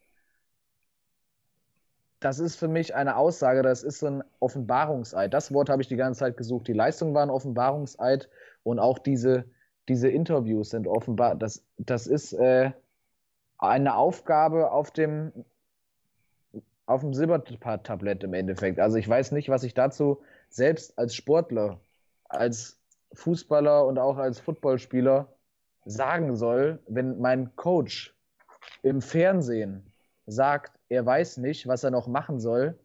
Das 2.20 2.40
ist 2.40 2.56
für 2.56 2.68
mich 2.68 2.96
eine 2.96 3.16
Aussage, 3.16 3.62
das 3.62 3.84
ist 3.84 4.00
so 4.00 4.08
ein 4.08 4.24
Offenbarungseid. 4.40 5.34
Das 5.34 5.54
Wort 5.54 5.70
habe 5.70 5.82
ich 5.84 5.88
die 5.88 5.96
ganze 5.98 6.20
Zeit 6.22 6.38
gesucht. 6.38 6.68
Die 6.68 6.74
Leistung 6.74 7.14
war 7.14 7.24
ein 7.24 7.30
Offenbarungseid 7.32 8.30
und 8.64 8.80
auch 8.80 9.00
diese, 9.00 9.46
diese 9.88 10.10
Interviews 10.10 10.70
sind 10.70 10.88
offenbar, 10.88 11.36
das, 11.36 11.64
das 11.78 12.08
ist 12.08 12.34
äh, 12.34 12.72
eine 13.58 13.96
Aufgabe 13.96 14.72
auf 14.72 14.92
dem, 14.92 15.32
auf 16.86 17.02
dem 17.02 17.14
Silbertablett 17.14 18.24
im 18.24 18.34
Endeffekt. 18.34 18.80
Also 18.80 18.98
ich 18.98 19.08
weiß 19.08 19.32
nicht, 19.32 19.50
was 19.50 19.64
ich 19.64 19.74
dazu 19.74 20.22
selbst 20.50 20.98
als 20.98 21.16
Sportler, 21.16 21.80
als 22.30 22.80
Fußballer 23.14 23.86
und 23.86 23.98
auch 23.98 24.18
als 24.18 24.40
Footballspieler 24.40 25.28
sagen 25.86 26.36
soll, 26.36 26.80
wenn 26.88 27.20
mein 27.20 27.56
Coach 27.56 28.16
im 28.84 29.02
Fernsehen 29.02 29.92
sagt, 30.26 30.80
er 30.90 31.06
weiß 31.06 31.38
nicht, 31.38 31.68
was 31.68 31.84
er 31.84 31.92
noch 31.92 32.08
machen 32.08 32.40
soll, 32.40 32.78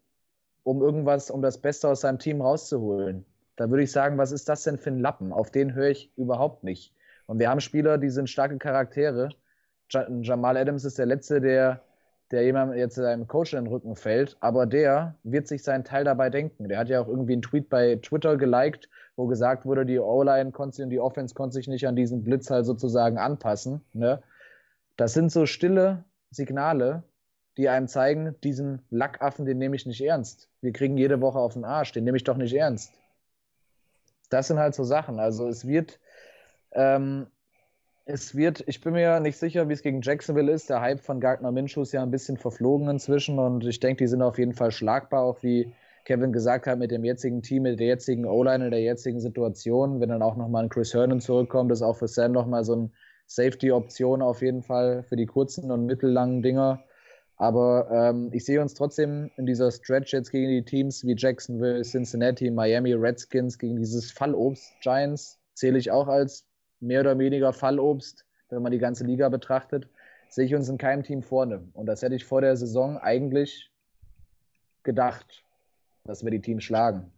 um 0.62 0.82
irgendwas, 0.82 1.30
um 1.30 1.42
das 1.42 1.59
Beste 1.59 1.88
aus 1.88 2.01
seinem 2.01 2.18
Team 2.18 2.40
rauszuholen. 2.40 3.24
Da 3.57 3.71
würde 3.71 3.83
ich 3.83 3.93
sagen, 3.93 4.19
was 4.19 4.33
ist 4.33 4.49
das 4.49 4.63
denn 4.63 4.79
für 4.79 4.91
ein 4.91 5.01
Lappen? 5.01 5.33
Auf 5.33 5.51
den 5.51 5.75
höre 5.75 5.89
ich 5.91 6.13
überhaupt 6.17 6.65
nicht. 6.65 6.95
Und 7.27 7.39
wir 7.39 7.49
haben 7.51 7.61
Spieler, 7.61 7.99
die 7.99 8.11
sind 8.11 8.29
starke 8.31 8.59
Charaktere. 8.59 9.31
Ja- 9.91 10.09
Jamal 10.23 10.57
Adams 10.57 10.85
ist 10.85 10.99
der 10.99 11.07
Letzte, 11.07 11.41
der 11.41 11.83
der 12.33 12.43
jemand 12.43 12.75
jetzt 12.75 12.97
seinem 12.97 13.29
Coach 13.29 13.53
in 13.55 13.65
den 13.65 13.73
Rücken 13.73 13.95
fällt, 13.95 14.37
aber 14.41 14.67
der 14.67 15.15
wird 15.23 15.47
sich 15.47 15.63
seinen 15.63 15.85
Teil 15.85 16.05
dabei 16.05 16.29
denken. 16.29 16.69
Der 16.69 16.79
hat 16.79 16.89
ja 16.89 17.01
auch 17.01 17.07
irgendwie 17.09 17.35
einen 17.35 17.43
Tweet 17.43 17.69
bei 17.69 17.97
Twitter 18.03 18.37
geliked, 18.37 18.89
wo 19.15 19.27
gesagt 19.27 19.65
wurde, 19.65 19.87
die 19.87 19.99
O-Line 20.01 20.51
konnte 20.51 20.83
und 20.83 20.91
die 20.91 20.99
Offense 20.99 21.35
konnte 21.35 21.55
sich 21.55 21.69
nicht 21.69 21.87
an 21.87 21.95
diesen 21.95 22.25
Blitz 22.25 22.51
halt 22.51 22.67
sozusagen 22.67 23.19
anpassen. 23.19 23.83
Ne? 23.93 24.23
Das 24.97 25.13
sind 25.13 25.31
so 25.31 25.47
stille 25.47 26.05
Signale, 26.31 27.05
die 27.57 27.69
einem 27.69 27.87
zeigen, 27.87 28.35
diesen 28.43 28.83
Lackaffen, 28.91 29.47
den 29.47 29.59
nehme 29.59 29.77
ich 29.77 29.87
nicht 29.87 30.01
ernst. 30.01 30.51
Wir 30.61 30.73
kriegen 30.73 30.99
jede 30.99 31.21
Woche 31.21 31.39
auf 31.39 31.55
den 31.55 31.65
Arsch, 31.65 31.93
den 31.93 32.03
nehme 32.05 32.17
ich 32.17 32.25
doch 32.25 32.37
nicht 32.37 32.55
ernst. 32.55 32.93
Das 34.29 34.49
sind 34.49 34.59
halt 34.59 34.74
so 34.74 34.85
Sachen. 34.85 35.18
Also 35.18 35.49
es 35.49 35.66
wird, 35.66 36.01
ähm, 36.72 37.27
es 38.05 38.35
wird, 38.35 38.64
ich 38.66 38.81
bin 38.81 38.93
mir 38.93 39.20
nicht 39.20 39.39
sicher, 39.39 39.68
wie 39.68 39.72
es 39.72 39.83
gegen 39.83 40.01
Jacksonville 40.03 40.53
ist. 40.53 40.70
Der 40.70 40.81
Hype 40.81 41.01
von 41.01 41.20
Gardner 41.20 41.53
Minshew 41.53 41.83
ist 41.83 41.93
ja 41.93 42.03
ein 42.03 42.11
bisschen 42.11 42.37
verflogen 42.37 42.89
inzwischen 42.89 43.39
und 43.39 43.64
ich 43.66 43.81
denke, 43.81 44.05
die 44.05 44.09
sind 44.09 44.22
auf 44.22 44.39
jeden 44.39 44.55
Fall 44.55 44.70
schlagbar, 44.70 45.22
auch 45.22 45.43
wie 45.43 45.74
Kevin 46.05 46.33
gesagt 46.33 46.68
hat, 46.68 46.79
mit 46.79 46.93
dem 46.93 47.05
jetzigen 47.05 47.43
Team, 47.43 47.64
mit 47.64 47.81
der 47.81 47.89
jetzigen 47.89 48.27
O-Line, 48.27 48.66
in 48.66 48.70
der 48.70 48.81
jetzigen 48.81 49.20
Situation. 49.20 50.01
Wenn 50.01 50.09
dann 50.09 50.22
auch 50.22 50.37
nochmal 50.37 50.64
ein 50.64 50.68
Chris 50.68 50.95
Hernan 50.95 51.20
zurückkommt, 51.20 51.72
ist 51.72 51.83
auch 51.83 51.97
für 51.97 52.07
Sam 52.07 52.33
nochmal 52.33 52.64
so 52.64 52.74
eine 52.74 52.91
Safety-Option 53.27 54.22
auf 54.22 54.41
jeden 54.41 54.62
Fall 54.62 55.03
für 55.03 55.16
die 55.16 55.27
kurzen 55.27 55.70
und 55.72 55.85
mittellangen 55.85 56.43
Dinger. 56.43 56.85
Aber 57.39 57.89
ähm, 57.91 58.30
ich 58.32 58.45
sehe 58.45 58.61
uns 58.62 58.74
trotzdem 58.74 59.30
in 59.37 59.45
dieser 59.45 59.70
Stretch 59.70 60.12
jetzt 60.12 60.30
gegen 60.30 60.49
die 60.49 60.64
Teams 60.64 61.05
wie 61.05 61.14
Jacksonville, 61.16 61.82
Cincinnati, 61.82 62.51
Miami, 62.51 62.95
Redskins, 62.95 63.59
gegen 63.59 63.76
dieses 63.76 64.11
Fallobst. 64.11 64.72
Giants 64.80 65.39
zähle 65.55 65.78
ich 65.78 65.91
auch 65.91 66.09
als 66.09 66.47
mehr 66.80 67.01
oder 67.01 67.18
weniger 67.18 67.53
Fallobst, 67.53 68.24
wenn 68.49 68.62
man 68.62 68.72
die 68.72 68.78
ganze 68.78 69.05
Liga 69.05 69.28
betrachtet, 69.28 69.89
sehe 70.28 70.47
ich 70.47 70.55
uns 70.55 70.68
in 70.68 70.78
keinem 70.78 71.03
Team 71.03 71.22
vorne. 71.22 71.68
Und 71.74 71.87
das 71.87 72.03
hätte 72.03 72.14
ich 72.14 72.24
vor 72.24 72.41
der 72.41 72.57
Saison 72.57 72.97
eigentlich 72.99 73.70
gedacht, 74.82 75.45
dass 76.05 76.24
wir 76.24 76.30
die 76.30 76.41
Teams 76.41 76.64
schlagen. 76.64 77.12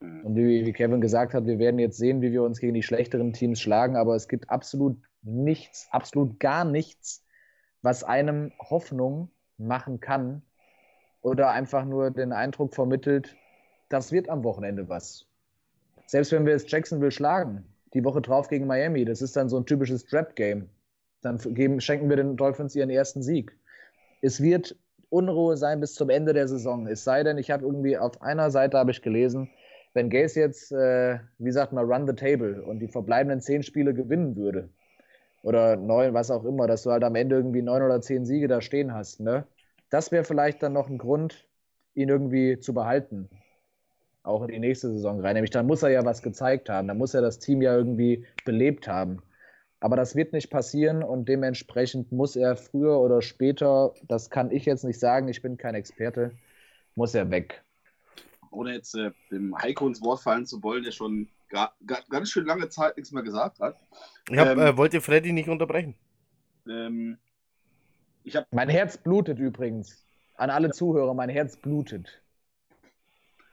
Und 0.00 0.36
wie, 0.36 0.66
wie 0.66 0.72
Kevin 0.72 1.00
gesagt 1.00 1.32
hat, 1.34 1.46
wir 1.46 1.58
werden 1.58 1.80
jetzt 1.80 1.96
sehen, 1.96 2.20
wie 2.20 2.30
wir 2.30 2.42
uns 2.42 2.60
gegen 2.60 2.74
die 2.74 2.82
schlechteren 2.82 3.32
Teams 3.32 3.60
schlagen, 3.60 3.96
aber 3.96 4.14
es 4.14 4.28
gibt 4.28 4.50
absolut 4.50 4.98
nichts, 5.22 5.88
absolut 5.90 6.38
gar 6.38 6.64
nichts, 6.64 7.24
was 7.82 8.04
einem 8.04 8.52
Hoffnung 8.60 9.30
machen 9.58 10.00
kann 10.00 10.42
oder 11.22 11.50
einfach 11.50 11.84
nur 11.84 12.10
den 12.10 12.32
Eindruck 12.32 12.74
vermittelt, 12.74 13.36
das 13.88 14.12
wird 14.12 14.28
am 14.28 14.44
Wochenende 14.44 14.88
was. 14.88 15.26
Selbst 16.06 16.32
wenn 16.32 16.46
wir 16.46 16.52
jetzt 16.52 16.70
Jacksonville 16.70 17.10
schlagen, 17.10 17.64
die 17.94 18.04
Woche 18.04 18.20
drauf 18.20 18.48
gegen 18.48 18.66
Miami, 18.66 19.04
das 19.04 19.22
ist 19.22 19.36
dann 19.36 19.48
so 19.48 19.56
ein 19.56 19.66
typisches 19.66 20.04
Trap-Game. 20.06 20.68
Dann 21.22 21.38
geben, 21.38 21.80
schenken 21.80 22.08
wir 22.08 22.16
den 22.16 22.36
Dolphins 22.36 22.76
ihren 22.76 22.90
ersten 22.90 23.22
Sieg. 23.22 23.56
Es 24.22 24.40
wird 24.40 24.76
Unruhe 25.08 25.56
sein 25.56 25.80
bis 25.80 25.94
zum 25.94 26.10
Ende 26.10 26.32
der 26.32 26.48
Saison. 26.48 26.86
Es 26.86 27.04
sei 27.04 27.22
denn, 27.22 27.38
ich 27.38 27.50
habe 27.50 27.64
irgendwie 27.64 27.96
auf 27.96 28.22
einer 28.22 28.50
Seite 28.50 28.78
habe 28.78 28.90
ich 28.90 29.02
gelesen, 29.02 29.50
wenn 29.94 30.10
Gaze 30.10 30.40
jetzt, 30.40 30.72
äh, 30.72 31.18
wie 31.38 31.52
sagt 31.52 31.72
man, 31.72 31.90
run 31.90 32.06
the 32.06 32.12
table 32.12 32.62
und 32.62 32.80
die 32.80 32.88
verbleibenden 32.88 33.40
zehn 33.40 33.62
Spiele 33.62 33.94
gewinnen 33.94 34.36
würde, 34.36 34.68
oder 35.46 35.76
neun, 35.76 36.12
was 36.12 36.32
auch 36.32 36.44
immer, 36.44 36.66
dass 36.66 36.82
du 36.82 36.90
halt 36.90 37.04
am 37.04 37.14
Ende 37.14 37.36
irgendwie 37.36 37.62
neun 37.62 37.80
oder 37.80 38.00
zehn 38.00 38.26
Siege 38.26 38.48
da 38.48 38.60
stehen 38.60 38.92
hast, 38.92 39.20
ne? 39.20 39.46
Das 39.90 40.10
wäre 40.10 40.24
vielleicht 40.24 40.60
dann 40.60 40.72
noch 40.72 40.88
ein 40.88 40.98
Grund, 40.98 41.46
ihn 41.94 42.08
irgendwie 42.08 42.58
zu 42.58 42.74
behalten. 42.74 43.30
Auch 44.24 44.42
in 44.42 44.48
die 44.48 44.58
nächste 44.58 44.90
Saison 44.90 45.20
rein. 45.20 45.34
Nämlich 45.34 45.52
dann 45.52 45.68
muss 45.68 45.84
er 45.84 45.90
ja 45.90 46.04
was 46.04 46.20
gezeigt 46.20 46.68
haben. 46.68 46.88
Dann 46.88 46.98
muss 46.98 47.14
er 47.14 47.22
das 47.22 47.38
Team 47.38 47.62
ja 47.62 47.76
irgendwie 47.76 48.26
belebt 48.44 48.88
haben. 48.88 49.22
Aber 49.78 49.94
das 49.94 50.16
wird 50.16 50.32
nicht 50.32 50.50
passieren 50.50 51.04
und 51.04 51.28
dementsprechend 51.28 52.10
muss 52.10 52.34
er 52.34 52.56
früher 52.56 52.98
oder 52.98 53.22
später, 53.22 53.94
das 54.08 54.30
kann 54.30 54.50
ich 54.50 54.64
jetzt 54.64 54.82
nicht 54.82 54.98
sagen, 54.98 55.28
ich 55.28 55.42
bin 55.42 55.56
kein 55.56 55.76
Experte, 55.76 56.32
muss 56.96 57.14
er 57.14 57.30
weg. 57.30 57.62
Ohne 58.50 58.72
jetzt 58.72 58.96
äh, 58.96 59.12
dem 59.30 59.56
Heiko 59.56 59.86
ins 59.86 60.02
Wort 60.02 60.22
fallen 60.22 60.44
zu 60.44 60.60
wollen, 60.64 60.82
der 60.82 60.90
schon 60.90 61.28
ganz 61.48 62.30
schön 62.30 62.44
lange 62.46 62.68
Zeit 62.68 62.96
nichts 62.96 63.12
mehr 63.12 63.22
gesagt 63.22 63.60
hat. 63.60 63.78
Ich 64.28 64.38
hab, 64.38 64.48
ähm, 64.48 64.58
äh, 64.58 64.76
wollte 64.76 65.00
Freddy 65.00 65.32
nicht 65.32 65.48
unterbrechen. 65.48 65.94
Ähm, 66.68 67.18
ich 68.24 68.36
hab, 68.36 68.52
mein 68.52 68.68
Herz 68.68 68.98
blutet 68.98 69.38
übrigens. 69.38 70.04
An 70.34 70.50
alle 70.50 70.70
Zuhörer, 70.70 71.14
mein 71.14 71.30
Herz 71.30 71.56
blutet. 71.56 72.22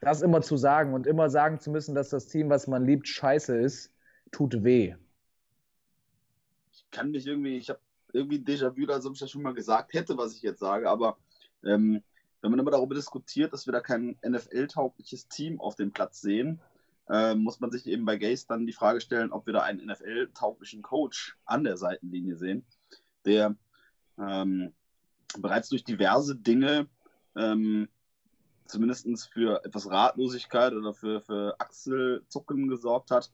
Das 0.02 0.22
immer 0.22 0.42
zu 0.42 0.58
sagen 0.58 0.94
und 0.94 1.08
immer 1.08 1.30
sagen 1.30 1.60
zu 1.60 1.72
müssen, 1.72 1.96
dass 1.96 2.10
das 2.10 2.28
Team, 2.28 2.50
was 2.50 2.68
man 2.68 2.86
liebt, 2.86 3.08
scheiße 3.08 3.58
ist, 3.58 3.94
tut 4.32 4.64
weh. 4.64 4.96
Ich 6.74 6.86
kann 6.92 7.12
mich 7.12 7.26
irgendwie, 7.26 7.58
ich 7.58 7.70
habe 7.70 7.80
irgendwie 8.12 8.38
Déjà-vu, 8.38 8.92
als 8.92 9.06
ob 9.06 9.14
ich 9.14 9.20
das 9.20 9.32
schon 9.32 9.44
mal 9.44 9.54
gesagt 9.54 9.94
hätte, 9.94 10.18
was 10.18 10.36
ich 10.36 10.42
jetzt 10.42 10.60
sage, 10.60 10.90
aber 10.90 11.18
ähm, 11.64 12.04
wenn 12.42 12.52
man 12.52 12.60
immer 12.60 12.72
darüber 12.72 12.96
diskutiert, 12.96 13.54
dass 13.54 13.66
wir 13.66 13.72
da 13.72 13.80
kein 13.80 14.18
NFL-taugliches 14.28 15.30
Team 15.30 15.62
auf 15.62 15.76
dem 15.76 15.94
Platz 15.94 16.20
sehen, 16.20 16.60
äh, 17.10 17.36
muss 17.36 17.60
man 17.60 17.72
sich 17.72 17.88
eben 17.88 18.06
bei 18.06 18.18
Gaze 18.18 18.46
dann 18.48 18.66
die 18.66 18.74
Frage 18.74 19.02
stellen, 19.02 19.32
ob 19.32 19.46
wir 19.46 19.54
da 19.54 19.62
einen 19.62 19.86
NFL-tauglichen 19.86 20.82
Coach 20.82 21.38
an 21.46 21.64
der 21.64 21.78
Seitenlinie 21.78 22.36
sehen, 22.36 22.66
der 23.26 23.56
ähm, 24.18 24.74
bereits 25.38 25.70
durch 25.70 25.84
diverse 25.84 26.36
Dinge 26.36 26.88
ähm, 27.36 27.88
zumindest 28.66 29.32
für 29.32 29.64
etwas 29.66 29.90
Ratlosigkeit 29.90 30.74
oder 30.74 30.94
für, 30.94 31.22
für 31.22 31.56
Achselzucken 31.60 32.68
gesorgt 32.68 33.12
hat. 33.12 33.32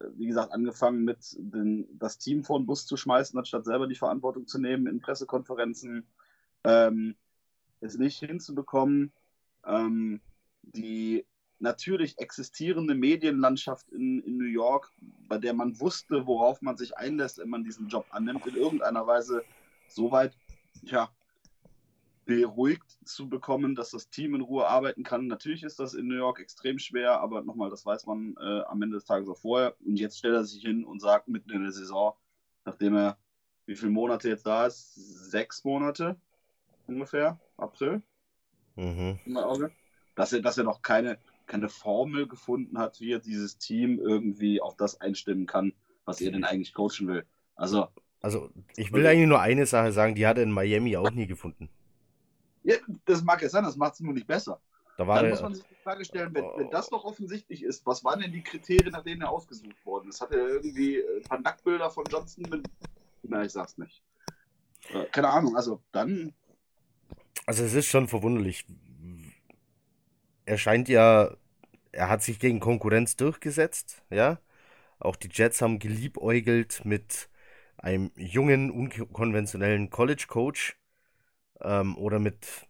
Äh, 0.00 0.06
wie 0.16 0.26
gesagt, 0.26 0.52
angefangen 0.52 1.04
mit 1.04 1.36
den, 1.38 1.86
das 1.98 2.18
Team 2.18 2.44
vor 2.44 2.58
den 2.58 2.66
Bus 2.66 2.86
zu 2.86 2.96
schmeißen, 2.96 3.38
anstatt 3.38 3.64
selber 3.64 3.86
die 3.86 3.94
Verantwortung 3.94 4.46
zu 4.46 4.58
nehmen 4.58 4.86
in 4.86 5.00
Pressekonferenzen, 5.00 6.06
ähm, 6.64 7.16
es 7.80 7.98
nicht 7.98 8.18
hinzubekommen, 8.18 9.12
ähm, 9.64 10.20
die 10.62 11.24
natürlich 11.58 12.18
existierende 12.18 12.94
Medienlandschaft 12.94 13.88
in, 13.90 14.20
in 14.20 14.36
New 14.36 14.44
York, 14.44 14.92
bei 15.28 15.38
der 15.38 15.54
man 15.54 15.78
wusste, 15.80 16.26
worauf 16.26 16.62
man 16.62 16.76
sich 16.76 16.96
einlässt, 16.96 17.38
wenn 17.38 17.48
man 17.48 17.64
diesen 17.64 17.88
Job 17.88 18.06
annimmt, 18.10 18.46
in 18.46 18.56
irgendeiner 18.56 19.06
Weise 19.06 19.44
so 19.88 20.12
weit 20.12 20.36
ja, 20.82 21.10
beruhigt 22.24 22.98
zu 23.04 23.28
bekommen, 23.28 23.74
dass 23.74 23.90
das 23.90 24.10
Team 24.10 24.34
in 24.34 24.40
Ruhe 24.40 24.66
arbeiten 24.66 25.04
kann. 25.04 25.28
Natürlich 25.28 25.62
ist 25.62 25.78
das 25.78 25.94
in 25.94 26.08
New 26.08 26.16
York 26.16 26.40
extrem 26.40 26.78
schwer, 26.78 27.20
aber 27.20 27.42
nochmal, 27.42 27.70
das 27.70 27.86
weiß 27.86 28.06
man 28.06 28.36
äh, 28.40 28.62
am 28.62 28.82
Ende 28.82 28.96
des 28.96 29.04
Tages 29.04 29.28
auch 29.28 29.38
vorher. 29.38 29.76
Und 29.84 29.96
jetzt 29.96 30.18
stellt 30.18 30.34
er 30.34 30.44
sich 30.44 30.62
hin 30.62 30.84
und 30.84 31.00
sagt 31.00 31.28
mitten 31.28 31.52
in 31.52 31.62
der 31.62 31.72
Saison, 31.72 32.14
nachdem 32.64 32.96
er 32.96 33.16
wie 33.66 33.74
viele 33.74 33.90
Monate 33.90 34.28
jetzt 34.28 34.46
da 34.46 34.66
ist? 34.66 34.94
Sechs 34.94 35.64
Monate 35.64 36.16
ungefähr, 36.86 37.38
April. 37.56 38.02
Mhm. 38.76 39.18
Dass 40.14 40.32
er, 40.32 40.40
dass 40.40 40.58
er 40.58 40.64
noch 40.64 40.82
keine 40.82 41.18
keine 41.46 41.68
Formel 41.68 42.26
gefunden 42.26 42.78
hat, 42.78 43.00
wie 43.00 43.12
er 43.12 43.20
dieses 43.20 43.58
Team 43.58 43.98
irgendwie 43.98 44.60
auf 44.60 44.76
das 44.76 45.00
einstimmen 45.00 45.46
kann, 45.46 45.72
was 46.04 46.20
er 46.20 46.32
denn 46.32 46.44
eigentlich 46.44 46.74
coachen 46.74 47.08
will. 47.08 47.24
Also, 47.54 47.88
also 48.20 48.50
ich 48.76 48.92
will 48.92 49.06
eigentlich 49.06 49.28
nur 49.28 49.40
eine 49.40 49.66
Sache 49.66 49.92
sagen, 49.92 50.14
die 50.14 50.26
hat 50.26 50.36
er 50.36 50.42
in 50.42 50.52
Miami 50.52 50.96
auch 50.96 51.10
nie 51.10 51.26
gefunden. 51.26 51.68
Ja, 52.64 52.76
das 53.04 53.22
mag 53.22 53.42
ja 53.42 53.48
sein, 53.48 53.64
das 53.64 53.76
macht 53.76 53.94
es 53.94 54.00
nur 54.00 54.12
nicht 54.12 54.26
besser. 54.26 54.60
Da 54.96 55.04
Dann 55.04 55.28
muss 55.28 55.42
man 55.42 55.54
sich 55.54 55.64
die 55.64 55.74
Frage 55.74 56.04
stellen, 56.04 56.34
wenn, 56.34 56.44
wenn, 56.56 56.70
das 56.70 56.88
doch 56.88 57.04
offensichtlich 57.04 57.62
ist, 57.62 57.84
was 57.84 58.02
waren 58.02 58.20
denn 58.20 58.32
die 58.32 58.42
Kriterien, 58.42 58.92
nach 58.92 59.02
denen 59.02 59.20
er 59.20 59.30
ausgesucht 59.30 59.84
worden 59.84 60.08
ist? 60.08 60.22
Hat 60.22 60.32
er 60.32 60.48
irgendwie 60.48 61.02
ein 61.16 61.22
paar 61.22 61.40
Nacktbilder 61.40 61.90
von 61.90 62.04
Johnson 62.10 62.46
mit. 62.48 62.66
Na, 63.22 63.44
ich 63.44 63.52
sag's 63.52 63.76
nicht. 63.76 64.02
Äh, 64.88 65.04
keine 65.06 65.28
Ahnung, 65.28 65.54
also 65.54 65.82
dann. 65.92 66.32
Also 67.44 67.64
es 67.64 67.74
ist 67.74 67.86
schon 67.86 68.08
verwunderlich, 68.08 68.64
er 70.46 70.58
scheint 70.58 70.88
ja, 70.88 71.36
er 71.92 72.08
hat 72.08 72.22
sich 72.22 72.38
gegen 72.40 72.60
Konkurrenz 72.60 73.16
durchgesetzt, 73.16 74.02
ja. 74.10 74.38
Auch 74.98 75.16
die 75.16 75.28
Jets 75.30 75.60
haben 75.60 75.78
geliebäugelt 75.78 76.84
mit 76.84 77.28
einem 77.76 78.10
jungen, 78.16 78.70
unkonventionellen 78.70 79.90
College-Coach 79.90 80.78
ähm, 81.60 81.96
oder 81.98 82.18
mit 82.18 82.66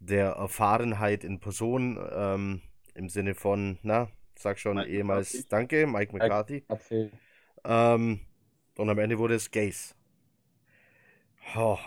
der 0.00 0.32
Erfahrenheit 0.32 1.24
in 1.24 1.40
Person 1.40 1.98
ähm, 2.12 2.62
im 2.94 3.08
Sinne 3.08 3.34
von, 3.34 3.78
na, 3.82 4.08
sag 4.38 4.58
schon 4.58 4.76
Mike 4.76 4.90
ehemals 4.90 5.32
McCarthy. 5.32 5.48
Danke, 5.48 5.86
Mike 5.86 6.12
McCarthy. 6.12 6.64
Ähm, 7.64 8.20
und 8.76 8.90
am 8.90 8.98
Ende 8.98 9.18
wurde 9.18 9.34
es 9.34 9.50
Gaze. 9.50 9.94
Oh, 11.56 11.78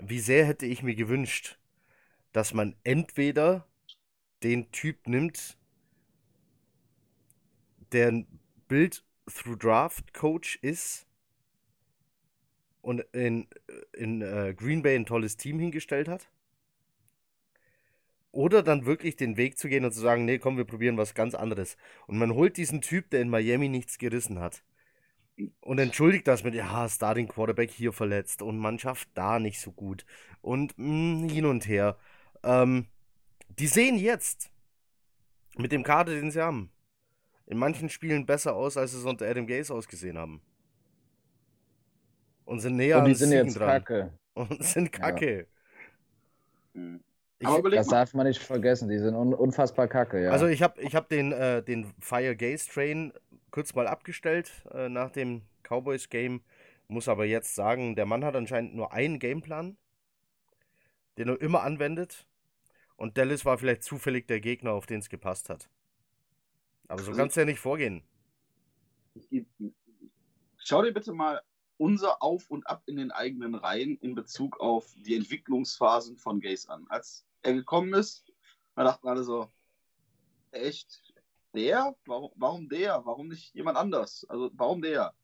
wie 0.00 0.20
sehr 0.20 0.46
hätte 0.46 0.66
ich 0.66 0.82
mir 0.82 0.94
gewünscht, 0.94 1.58
dass 2.32 2.54
man 2.54 2.76
entweder 2.84 3.66
den 4.42 4.70
Typ 4.72 5.06
nimmt, 5.08 5.58
der 7.92 8.08
ein 8.08 8.26
Build-Through-Draft-Coach 8.68 10.58
ist 10.62 11.06
und 12.82 13.00
in, 13.12 13.46
in 13.92 14.22
äh, 14.22 14.54
Green 14.56 14.82
Bay 14.82 14.94
ein 14.96 15.06
tolles 15.06 15.36
Team 15.36 15.58
hingestellt 15.58 16.08
hat. 16.08 16.28
Oder 18.32 18.62
dann 18.62 18.86
wirklich 18.86 19.16
den 19.16 19.36
Weg 19.36 19.58
zu 19.58 19.68
gehen 19.68 19.84
und 19.84 19.92
zu 19.92 20.00
sagen, 20.00 20.24
nee, 20.24 20.38
komm, 20.38 20.56
wir 20.56 20.64
probieren 20.64 20.96
was 20.96 21.14
ganz 21.14 21.34
anderes. 21.34 21.76
Und 22.06 22.18
man 22.18 22.34
holt 22.34 22.56
diesen 22.56 22.80
Typ, 22.80 23.10
der 23.10 23.20
in 23.22 23.28
Miami 23.30 23.68
nichts 23.68 23.98
gerissen 23.98 24.38
hat. 24.38 24.62
und 25.60 25.78
entschuldigt 25.78 26.26
das 26.28 26.44
mit, 26.44 26.54
ja, 26.54 26.88
Starting 26.88 27.28
Quarterback 27.28 27.70
hier 27.70 27.92
verletzt 27.92 28.42
und 28.42 28.58
Mannschaft 28.58 29.08
da 29.14 29.38
nicht 29.38 29.60
so 29.60 29.72
gut 29.72 30.04
und 30.42 30.74
mh, 30.78 31.30
hin 31.32 31.46
und 31.46 31.66
her. 31.68 31.96
Ähm, 32.44 32.86
die 33.60 33.66
sehen 33.66 33.96
jetzt 33.96 34.50
mit 35.56 35.70
dem 35.72 35.82
Kader, 35.82 36.12
den 36.14 36.30
sie 36.30 36.42
haben, 36.42 36.72
in 37.46 37.58
manchen 37.58 37.88
Spielen 37.88 38.26
besser 38.26 38.54
aus, 38.54 38.76
als 38.76 38.92
sie 38.92 38.98
es 38.98 39.04
unter 39.04 39.28
Adam 39.28 39.46
Gaze 39.46 39.72
ausgesehen 39.74 40.18
haben. 40.18 40.40
Und 42.44 42.60
sind 42.60 42.76
näher 42.76 42.98
Und 42.98 43.04
die 43.04 43.14
sind 43.14 43.30
Siegen 43.30 43.46
jetzt 43.46 43.58
dran. 43.58 43.68
kacke. 43.68 44.18
Und 44.34 44.64
sind 44.64 44.90
kacke. 44.92 45.46
Mhm. 46.72 47.00
Ich, 47.38 47.48
Das 47.48 47.86
mal. 47.86 47.90
darf 47.90 48.14
man 48.14 48.26
nicht 48.26 48.42
vergessen. 48.42 48.88
Die 48.88 48.98
sind 48.98 49.14
un 49.14 49.32
unfassbar 49.32 49.88
kacke, 49.88 50.22
ja. 50.22 50.30
Also 50.30 50.46
ich 50.46 50.62
habe 50.62 50.80
ich 50.82 50.94
hab 50.94 51.08
den, 51.08 51.32
äh, 51.32 51.62
den 51.62 51.92
Fire 51.98 52.36
Gaze 52.36 52.68
Train 52.68 53.12
kurz 53.50 53.74
mal 53.74 53.86
abgestellt 53.86 54.50
äh, 54.72 54.88
nach 54.88 55.10
dem 55.10 55.42
Cowboys 55.62 56.08
Game. 56.10 56.42
Muss 56.88 57.08
aber 57.08 57.24
jetzt 57.24 57.54
sagen, 57.54 57.94
der 57.96 58.04
Mann 58.04 58.24
hat 58.24 58.36
anscheinend 58.36 58.74
nur 58.74 58.92
einen 58.92 59.18
Gameplan, 59.18 59.76
den 61.18 61.28
er 61.28 61.40
immer 61.40 61.62
anwendet. 61.62 62.26
Und 63.00 63.16
Dallas 63.16 63.46
war 63.46 63.56
vielleicht 63.56 63.82
zufällig 63.82 64.26
der 64.26 64.40
Gegner, 64.40 64.72
auf 64.72 64.84
den 64.84 65.00
es 65.00 65.08
gepasst 65.08 65.48
hat. 65.48 65.70
Aber 66.86 67.02
so 67.02 67.08
Also 67.08 67.18
kannst 67.18 67.34
du 67.34 67.40
ja 67.40 67.46
nicht 67.46 67.58
vorgehen. 67.58 68.02
Schau 70.58 70.82
dir 70.82 70.92
bitte 70.92 71.14
mal 71.14 71.40
unser 71.78 72.22
Auf 72.22 72.50
und 72.50 72.66
Ab 72.66 72.82
in 72.84 72.98
den 72.98 73.10
eigenen 73.10 73.54
Reihen 73.54 73.96
in 74.02 74.14
Bezug 74.14 74.60
auf 74.60 74.92
die 75.06 75.16
Entwicklungsphasen 75.16 76.18
von 76.18 76.40
Gaze 76.40 76.68
an. 76.68 76.84
Als 76.90 77.24
er 77.40 77.54
gekommen 77.54 77.94
ist, 77.94 78.30
da 78.76 78.84
dachten 78.84 79.08
alle 79.08 79.24
so, 79.24 79.50
echt, 80.50 81.14
der? 81.54 81.96
Warum, 82.04 82.32
warum 82.36 82.68
der? 82.68 83.00
Warum 83.06 83.28
nicht 83.28 83.54
jemand 83.54 83.78
anders? 83.78 84.26
Also 84.28 84.50
warum 84.52 84.82
der? 84.82 85.14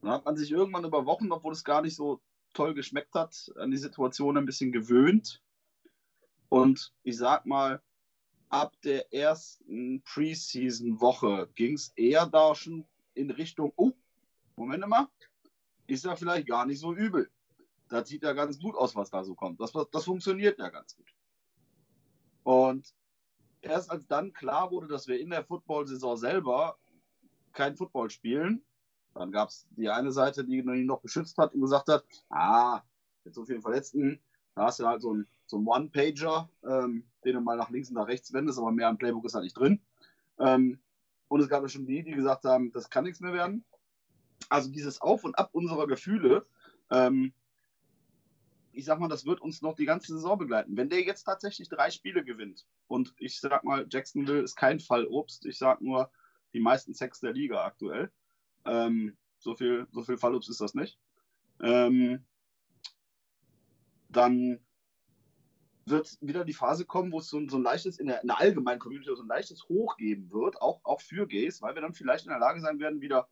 Dann 0.00 0.10
hat 0.10 0.24
man 0.24 0.36
sich 0.36 0.50
irgendwann 0.50 0.84
über 0.84 1.06
Wochen, 1.06 1.30
obwohl 1.30 1.52
es 1.52 1.62
gar 1.62 1.80
nicht 1.80 1.94
so 1.94 2.20
toll 2.54 2.74
geschmeckt 2.74 3.14
hat, 3.14 3.52
an 3.54 3.70
die 3.70 3.76
Situation 3.76 4.36
ein 4.36 4.46
bisschen 4.46 4.72
gewöhnt. 4.72 5.40
Und 6.52 6.92
ich 7.02 7.16
sag 7.16 7.46
mal, 7.46 7.80
ab 8.50 8.76
der 8.84 9.10
ersten 9.10 10.02
Preseason-Woche 10.02 11.48
ging 11.54 11.76
es 11.76 11.94
eher 11.96 12.26
da 12.26 12.54
schon 12.54 12.86
in 13.14 13.30
Richtung, 13.30 13.72
oh, 13.76 13.92
Moment 14.56 14.86
mal, 14.86 15.08
ist 15.86 16.04
ja 16.04 16.14
vielleicht 16.14 16.46
gar 16.46 16.66
nicht 16.66 16.78
so 16.78 16.92
übel. 16.92 17.30
Das 17.88 18.06
sieht 18.06 18.22
ja 18.22 18.34
ganz 18.34 18.60
gut 18.60 18.74
aus, 18.74 18.94
was 18.94 19.08
da 19.08 19.24
so 19.24 19.34
kommt. 19.34 19.62
Das, 19.62 19.72
das 19.90 20.04
funktioniert 20.04 20.58
ja 20.58 20.68
ganz 20.68 20.94
gut. 20.94 21.08
Und 22.42 22.94
erst 23.62 23.90
als 23.90 24.06
dann 24.06 24.34
klar 24.34 24.70
wurde, 24.70 24.88
dass 24.88 25.08
wir 25.08 25.18
in 25.18 25.30
der 25.30 25.46
Football-Saison 25.46 26.18
selber 26.18 26.76
kein 27.52 27.78
Football 27.78 28.10
spielen, 28.10 28.62
dann 29.14 29.32
gab 29.32 29.48
es 29.48 29.66
die 29.70 29.88
eine 29.88 30.12
Seite, 30.12 30.44
die 30.44 30.58
ihn 30.58 30.84
noch 30.84 31.00
beschützt 31.00 31.38
hat 31.38 31.54
und 31.54 31.62
gesagt 31.62 31.88
hat, 31.88 32.04
ah, 32.28 32.82
mit 33.24 33.32
so 33.32 33.42
vielen 33.46 33.62
Verletzten, 33.62 34.20
da 34.54 34.66
hast 34.66 34.80
du 34.80 34.86
halt 34.86 35.02
so 35.02 35.10
einen 35.10 35.26
so 35.52 35.58
einen 35.58 35.66
One-Pager, 35.66 36.48
ähm, 36.64 37.04
den 37.24 37.34
du 37.34 37.40
mal 37.40 37.58
nach 37.58 37.68
links 37.68 37.90
und 37.90 37.96
nach 37.96 38.08
rechts 38.08 38.32
wendest, 38.32 38.58
aber 38.58 38.72
mehr 38.72 38.88
im 38.88 38.96
Playbook 38.96 39.26
ist 39.26 39.34
da 39.34 39.40
nicht 39.40 39.56
drin. 39.56 39.80
Ähm, 40.38 40.78
und 41.28 41.40
es 41.40 41.48
gab 41.48 41.62
ja 41.62 41.68
schon 41.68 41.86
die, 41.86 42.02
die 42.02 42.12
gesagt 42.12 42.44
haben, 42.44 42.72
das 42.72 42.88
kann 42.88 43.04
nichts 43.04 43.20
mehr 43.20 43.34
werden. 43.34 43.64
Also 44.48 44.70
dieses 44.70 45.00
Auf 45.00 45.24
und 45.24 45.38
Ab 45.38 45.50
unserer 45.52 45.86
Gefühle, 45.86 46.46
ähm, 46.90 47.34
ich 48.72 48.86
sag 48.86 48.98
mal, 48.98 49.08
das 49.08 49.26
wird 49.26 49.42
uns 49.42 49.60
noch 49.60 49.76
die 49.76 49.84
ganze 49.84 50.14
Saison 50.14 50.38
begleiten. 50.38 50.76
Wenn 50.76 50.88
der 50.88 51.02
jetzt 51.02 51.24
tatsächlich 51.24 51.68
drei 51.68 51.90
Spiele 51.90 52.24
gewinnt 52.24 52.66
und 52.88 53.14
ich 53.18 53.38
sag 53.38 53.64
mal, 53.64 53.86
Jacksonville 53.90 54.40
ist 54.40 54.56
kein 54.56 54.80
Fallobst, 54.80 55.44
ich 55.44 55.58
sag 55.58 55.82
nur 55.82 56.10
die 56.54 56.60
meisten 56.60 56.94
Sex 56.94 57.20
der 57.20 57.34
Liga 57.34 57.64
aktuell. 57.64 58.10
Ähm, 58.64 59.16
so 59.38 59.54
viel, 59.54 59.86
so 59.92 60.02
viel 60.02 60.16
Fallobst 60.16 60.48
ist 60.48 60.60
das 60.62 60.74
nicht. 60.74 60.98
Ähm, 61.60 62.24
dann 64.12 64.60
wird 65.84 66.16
wieder 66.20 66.44
die 66.44 66.52
Phase 66.52 66.84
kommen, 66.84 67.10
wo 67.10 67.18
es 67.18 67.28
so, 67.28 67.38
ein- 67.38 67.48
so 67.48 67.56
ein 67.56 67.62
leichtes, 67.62 67.98
in 67.98 68.06
der, 68.06 68.22
in 68.22 68.28
der 68.28 68.38
allgemeinen 68.38 68.78
Community 68.78 69.10
so 69.14 69.22
ein 69.22 69.28
leichtes 69.28 69.68
Hoch 69.68 69.96
geben 69.96 70.30
wird, 70.30 70.60
auch, 70.62 70.80
auch 70.84 71.00
für 71.00 71.26
Gays, 71.26 71.60
weil 71.60 71.74
wir 71.74 71.82
dann 71.82 71.92
vielleicht 71.94 72.24
in 72.24 72.30
der 72.30 72.38
Lage 72.38 72.60
sein 72.60 72.78
werden, 72.78 73.00
wieder 73.00 73.28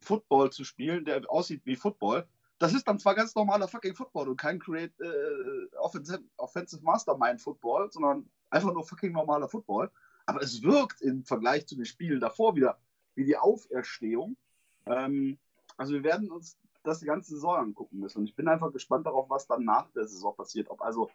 Football 0.00 0.50
zu 0.50 0.64
spielen, 0.64 1.04
der 1.04 1.30
aussieht 1.30 1.62
wie 1.64 1.76
Football. 1.76 2.26
Das 2.58 2.74
ist 2.74 2.88
dann 2.88 2.98
zwar 2.98 3.14
ganz 3.14 3.34
normaler 3.34 3.68
fucking 3.68 3.94
Football 3.94 4.28
und 4.28 4.36
kein 4.36 4.58
Create 4.58 4.92
äh, 5.00 5.76
Offensive, 5.76 6.22
Offensive 6.36 6.82
Mastermind 6.82 7.40
Football, 7.40 7.90
sondern 7.92 8.28
einfach 8.50 8.72
nur 8.72 8.84
fucking 8.84 9.12
normaler 9.12 9.48
Football. 9.48 9.90
Aber 10.26 10.42
es 10.42 10.62
wirkt 10.62 11.00
im 11.02 11.24
Vergleich 11.24 11.66
zu 11.66 11.76
den 11.76 11.84
Spielen 11.84 12.20
davor 12.20 12.56
wieder 12.56 12.78
wie 13.14 13.24
die 13.24 13.36
Auferstehung. 13.36 14.36
Ähm, 14.86 15.38
also 15.76 15.92
wir 15.94 16.02
werden 16.04 16.30
uns 16.30 16.58
das 16.82 17.00
die 17.00 17.06
ganze 17.06 17.34
Saison 17.34 17.56
angucken 17.56 17.98
müssen. 17.98 18.18
Und 18.18 18.24
ich 18.24 18.36
bin 18.36 18.48
einfach 18.48 18.72
gespannt 18.72 19.06
darauf, 19.06 19.28
was 19.28 19.46
dann 19.46 19.64
nach 19.64 19.90
der 19.90 20.06
Saison 20.06 20.34
passiert. 20.34 20.70
Ob 20.70 20.80
also 20.82 21.10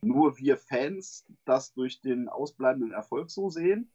nur 0.00 0.38
wir 0.38 0.56
Fans 0.56 1.24
das 1.44 1.72
durch 1.72 2.00
den 2.00 2.28
ausbleibenden 2.28 2.92
Erfolg 2.92 3.30
so 3.30 3.50
sehen 3.50 3.90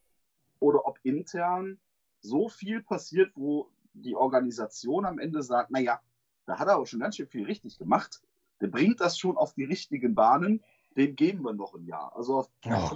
oder 0.59 0.85
ob 0.85 0.99
intern 1.03 1.79
so 2.21 2.49
viel 2.49 2.81
passiert, 2.81 3.31
wo 3.35 3.69
die 3.93 4.15
Organisation 4.15 5.05
am 5.05 5.19
Ende 5.19 5.43
sagt, 5.43 5.71
naja, 5.71 6.01
da 6.45 6.59
hat 6.59 6.67
er 6.67 6.75
aber 6.75 6.85
schon 6.85 6.99
ganz 6.99 7.15
schön 7.15 7.27
viel 7.27 7.45
richtig 7.45 7.77
gemacht. 7.77 8.21
Der 8.61 8.67
bringt 8.67 9.01
das 9.01 9.17
schon 9.17 9.37
auf 9.37 9.53
die 9.53 9.63
richtigen 9.63 10.15
Bahnen. 10.15 10.63
Den 10.95 11.15
geben 11.15 11.43
wir 11.43 11.53
noch 11.53 11.73
ein 11.73 11.85
Jahr. 11.85 12.15
Also 12.15 12.39
auf 12.39 12.49
Oh 12.65 12.91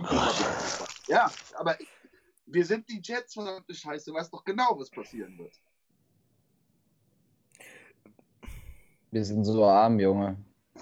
ja, 1.07 1.32
aber 1.55 1.78
wir 2.45 2.66
sind 2.66 2.88
die 2.89 3.01
Jets, 3.01 3.34
verdammte 3.34 3.74
Scheiße. 3.74 4.11
Du 4.11 4.18
weißt 4.18 4.34
doch 4.34 4.43
genau, 4.43 4.78
was 4.78 4.89
passieren 4.89 5.38
wird. 5.38 5.53
Wir 9.11 9.23
sind 9.23 9.45
so 9.45 9.65
arm, 9.65 9.99
Junge. 9.99 10.37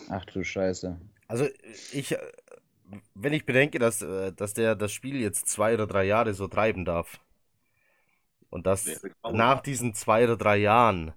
Ach 0.10 0.26
du 0.26 0.44
Scheiße. 0.44 1.00
Also 1.28 1.48
ich, 1.92 2.12
äh, 2.14 2.18
wenn 3.16 3.34
ich 3.34 3.46
bedenke, 3.46 3.80
dass, 3.80 4.02
äh, 4.02 4.32
dass 4.34 4.54
der 4.54 4.76
das 4.76 4.92
Spiel 4.92 5.20
jetzt 5.20 5.48
zwei 5.48 5.74
oder 5.74 5.88
drei 5.88 6.04
Jahre 6.06 6.34
so 6.34 6.48
treiben 6.48 6.86
darf 6.86 7.20
und 8.50 8.68
dass 8.68 8.86
grauenhaft. 8.86 9.36
nach 9.38 9.62
diesen 9.62 9.94
zwei 9.94 10.24
oder 10.26 10.38
drei 10.38 10.58
Jahren 10.58 11.14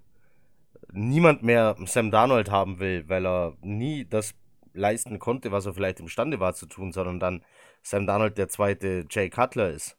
niemand 0.91 1.43
mehr 1.43 1.75
Sam 1.85 2.11
Darnold 2.11 2.49
haben 2.49 2.79
will, 2.79 3.07
weil 3.09 3.25
er 3.25 3.57
nie 3.61 4.05
das 4.05 4.33
leisten 4.73 5.19
konnte, 5.19 5.51
was 5.51 5.65
er 5.65 5.73
vielleicht 5.73 5.99
imstande 5.99 6.39
war 6.39 6.53
zu 6.53 6.65
tun, 6.67 6.91
sondern 6.91 7.19
dann 7.19 7.43
Sam 7.83 8.07
Darnold 8.07 8.37
der 8.37 8.47
zweite 8.49 9.05
Jay 9.09 9.29
Cutler 9.29 9.71
ist. 9.71 9.97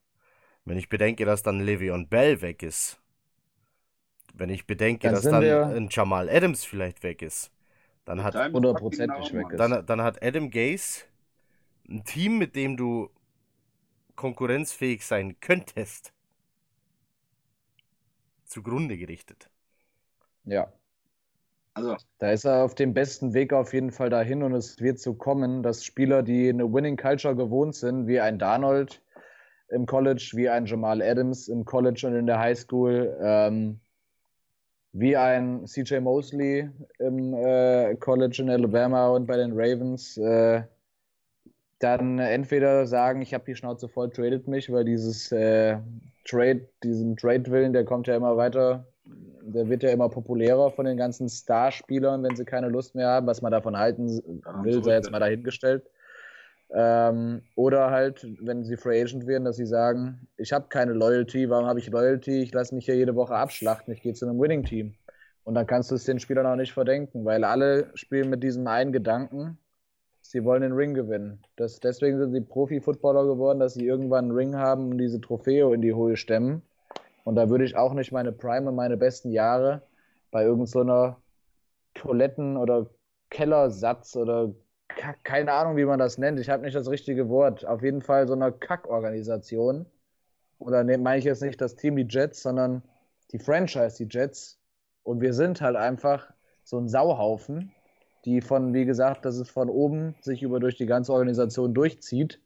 Wenn 0.64 0.78
ich 0.78 0.88
bedenke, 0.88 1.24
dass 1.24 1.42
dann 1.42 1.62
Le'Veon 1.62 2.08
Bell 2.08 2.40
weg 2.42 2.62
ist, 2.62 3.00
wenn 4.34 4.50
ich 4.50 4.66
bedenke, 4.66 5.08
Dann 5.08 5.14
dass 5.14 5.24
dann 5.24 5.42
wir- 5.42 5.64
ein 5.76 5.88
Jamal 5.90 6.28
Adams 6.28 6.64
vielleicht 6.64 7.02
weg 7.02 7.22
ist, 7.22 7.50
dann 8.04 8.22
hat 8.24 8.34
hundertprozentig 8.52 9.32
weg 9.34 9.46
ist. 9.52 9.60
Dann, 9.60 9.86
dann 9.86 10.02
hat 10.02 10.22
Adam 10.22 10.50
Gase 10.50 11.04
ein 11.88 12.04
Team, 12.04 12.38
mit 12.38 12.56
dem 12.56 12.76
du 12.76 13.10
konkurrenzfähig 14.16 15.02
sein 15.06 15.40
könntest, 15.40 16.12
zugrunde 18.46 18.96
gerichtet. 18.98 19.48
Ja. 20.44 20.72
Also, 21.74 21.96
Da 22.18 22.32
ist 22.32 22.44
er 22.44 22.64
auf 22.64 22.74
dem 22.74 22.94
besten 22.94 23.34
Weg 23.34 23.52
auf 23.52 23.72
jeden 23.72 23.92
Fall 23.92 24.10
dahin 24.10 24.42
und 24.42 24.52
es 24.54 24.80
wird 24.80 24.98
so 24.98 25.14
kommen, 25.14 25.62
dass 25.62 25.84
Spieler, 25.84 26.22
die 26.22 26.48
eine 26.48 26.72
Winning 26.72 26.96
Culture 26.96 27.36
gewohnt 27.36 27.74
sind, 27.76 28.06
wie 28.08 28.20
ein 28.20 28.38
Darnold 28.38 29.00
im 29.70 29.86
College, 29.86 30.32
wie 30.34 30.48
ein 30.48 30.66
Jamal 30.66 31.02
Adams 31.02 31.48
im 31.48 31.64
College 31.64 32.06
und 32.08 32.16
in 32.16 32.26
der 32.26 32.38
High 32.40 32.58
School, 32.58 33.16
ähm, 33.22 33.80
wie 34.92 35.16
ein 35.16 35.66
CJ 35.66 36.00
Mosley 36.00 36.70
im 36.98 37.34
äh, 37.34 37.94
College 37.96 38.42
in 38.42 38.50
Alabama 38.50 39.08
und 39.08 39.26
bei 39.26 39.36
den 39.36 39.52
Ravens, 39.52 40.16
äh, 40.16 40.62
dann 41.78 42.18
entweder 42.18 42.86
sagen, 42.86 43.22
ich 43.22 43.34
habe 43.34 43.44
die 43.46 43.54
Schnauze 43.54 43.88
voll, 43.88 44.10
tradet 44.10 44.48
mich, 44.48 44.72
weil 44.72 44.84
dieses 44.84 45.30
äh, 45.30 45.78
Trade, 46.24 46.68
diesen 46.82 47.16
Trade-Willen, 47.16 47.72
der 47.72 47.84
kommt 47.84 48.06
ja 48.06 48.16
immer 48.16 48.36
weiter, 48.36 48.86
der 49.42 49.68
wird 49.68 49.82
ja 49.82 49.90
immer 49.90 50.08
populärer 50.08 50.70
von 50.70 50.84
den 50.84 50.96
ganzen 50.96 51.28
Starspielern, 51.28 52.22
wenn 52.22 52.36
sie 52.36 52.44
keine 52.44 52.68
Lust 52.68 52.94
mehr 52.94 53.08
haben, 53.08 53.26
was 53.26 53.40
man 53.42 53.52
davon 53.52 53.78
halten 53.78 54.20
will, 54.62 54.82
sei 54.82 54.94
jetzt 54.94 55.10
mal 55.10 55.20
dahingestellt. 55.20 55.84
Ähm, 56.70 57.42
oder 57.54 57.90
halt, 57.90 58.26
wenn 58.40 58.64
sie 58.64 58.76
Free 58.76 59.00
Agent 59.00 59.26
werden, 59.26 59.44
dass 59.44 59.56
sie 59.56 59.66
sagen, 59.66 60.28
ich 60.36 60.52
habe 60.52 60.66
keine 60.68 60.92
Loyalty, 60.92 61.48
warum 61.48 61.66
habe 61.66 61.78
ich 61.78 61.88
Loyalty? 61.88 62.42
Ich 62.42 62.52
lasse 62.52 62.74
mich 62.74 62.84
hier 62.84 62.96
jede 62.96 63.14
Woche 63.14 63.34
abschlachten, 63.34 63.92
ich 63.94 64.02
gehe 64.02 64.12
zu 64.12 64.26
einem 64.26 64.38
Winning-Team. 64.38 64.94
Und 65.44 65.54
dann 65.54 65.66
kannst 65.66 65.90
du 65.90 65.94
es 65.94 66.04
den 66.04 66.20
Spielern 66.20 66.46
auch 66.46 66.56
nicht 66.56 66.74
verdenken, 66.74 67.24
weil 67.24 67.42
alle 67.42 67.90
spielen 67.94 68.28
mit 68.28 68.42
diesem 68.42 68.66
einen 68.66 68.92
Gedanken, 68.92 69.58
sie 70.20 70.44
wollen 70.44 70.60
den 70.60 70.72
Ring 70.72 70.92
gewinnen. 70.92 71.42
Das, 71.56 71.80
deswegen 71.80 72.18
sind 72.18 72.32
sie 72.32 72.42
Profi-Footballer 72.42 73.24
geworden, 73.24 73.58
dass 73.58 73.72
sie 73.72 73.86
irgendwann 73.86 74.26
einen 74.26 74.36
Ring 74.36 74.56
haben 74.56 74.90
und 74.90 74.98
diese 74.98 75.22
Trophäe 75.22 75.72
in 75.72 75.80
die 75.80 75.94
Höhe 75.94 76.18
stemmen. 76.18 76.60
Und 77.24 77.36
da 77.36 77.48
würde 77.48 77.64
ich 77.64 77.76
auch 77.76 77.94
nicht 77.94 78.12
meine 78.12 78.32
Prime 78.32 78.68
und 78.68 78.76
meine 78.76 78.98
besten 78.98 79.30
Jahre 79.30 79.82
bei 80.30 80.44
irgendeiner 80.44 81.16
Toiletten- 81.94 82.58
oder 82.58 82.90
Kellersatz 83.30 84.16
oder 84.16 84.54
Keine 85.22 85.52
Ahnung, 85.52 85.76
wie 85.76 85.84
man 85.84 85.98
das 85.98 86.18
nennt. 86.18 86.40
Ich 86.40 86.48
habe 86.50 86.64
nicht 86.64 86.74
das 86.74 86.88
richtige 86.88 87.28
Wort. 87.28 87.64
Auf 87.64 87.82
jeden 87.82 88.02
Fall 88.02 88.26
so 88.26 88.34
einer 88.34 88.50
Kackorganisation. 88.50 89.86
Oder 90.58 90.82
ne, 90.82 90.98
meine 90.98 91.18
ich 91.18 91.24
jetzt 91.24 91.42
nicht 91.42 91.60
das 91.60 91.76
Team, 91.76 91.96
die 91.96 92.06
Jets, 92.08 92.42
sondern 92.42 92.82
die 93.30 93.38
Franchise, 93.38 93.96
die 93.96 94.08
Jets. 94.10 94.58
Und 95.02 95.20
wir 95.20 95.34
sind 95.34 95.60
halt 95.60 95.76
einfach 95.76 96.32
so 96.64 96.78
ein 96.78 96.88
Sauhaufen, 96.88 97.72
die 98.24 98.40
von, 98.40 98.74
wie 98.74 98.84
gesagt, 98.84 99.24
dass 99.24 99.36
es 99.36 99.48
von 99.48 99.68
oben 99.68 100.14
sich 100.20 100.42
über 100.42 100.60
durch 100.60 100.76
die 100.76 100.86
ganze 100.86 101.12
Organisation 101.12 101.74
durchzieht. 101.74 102.40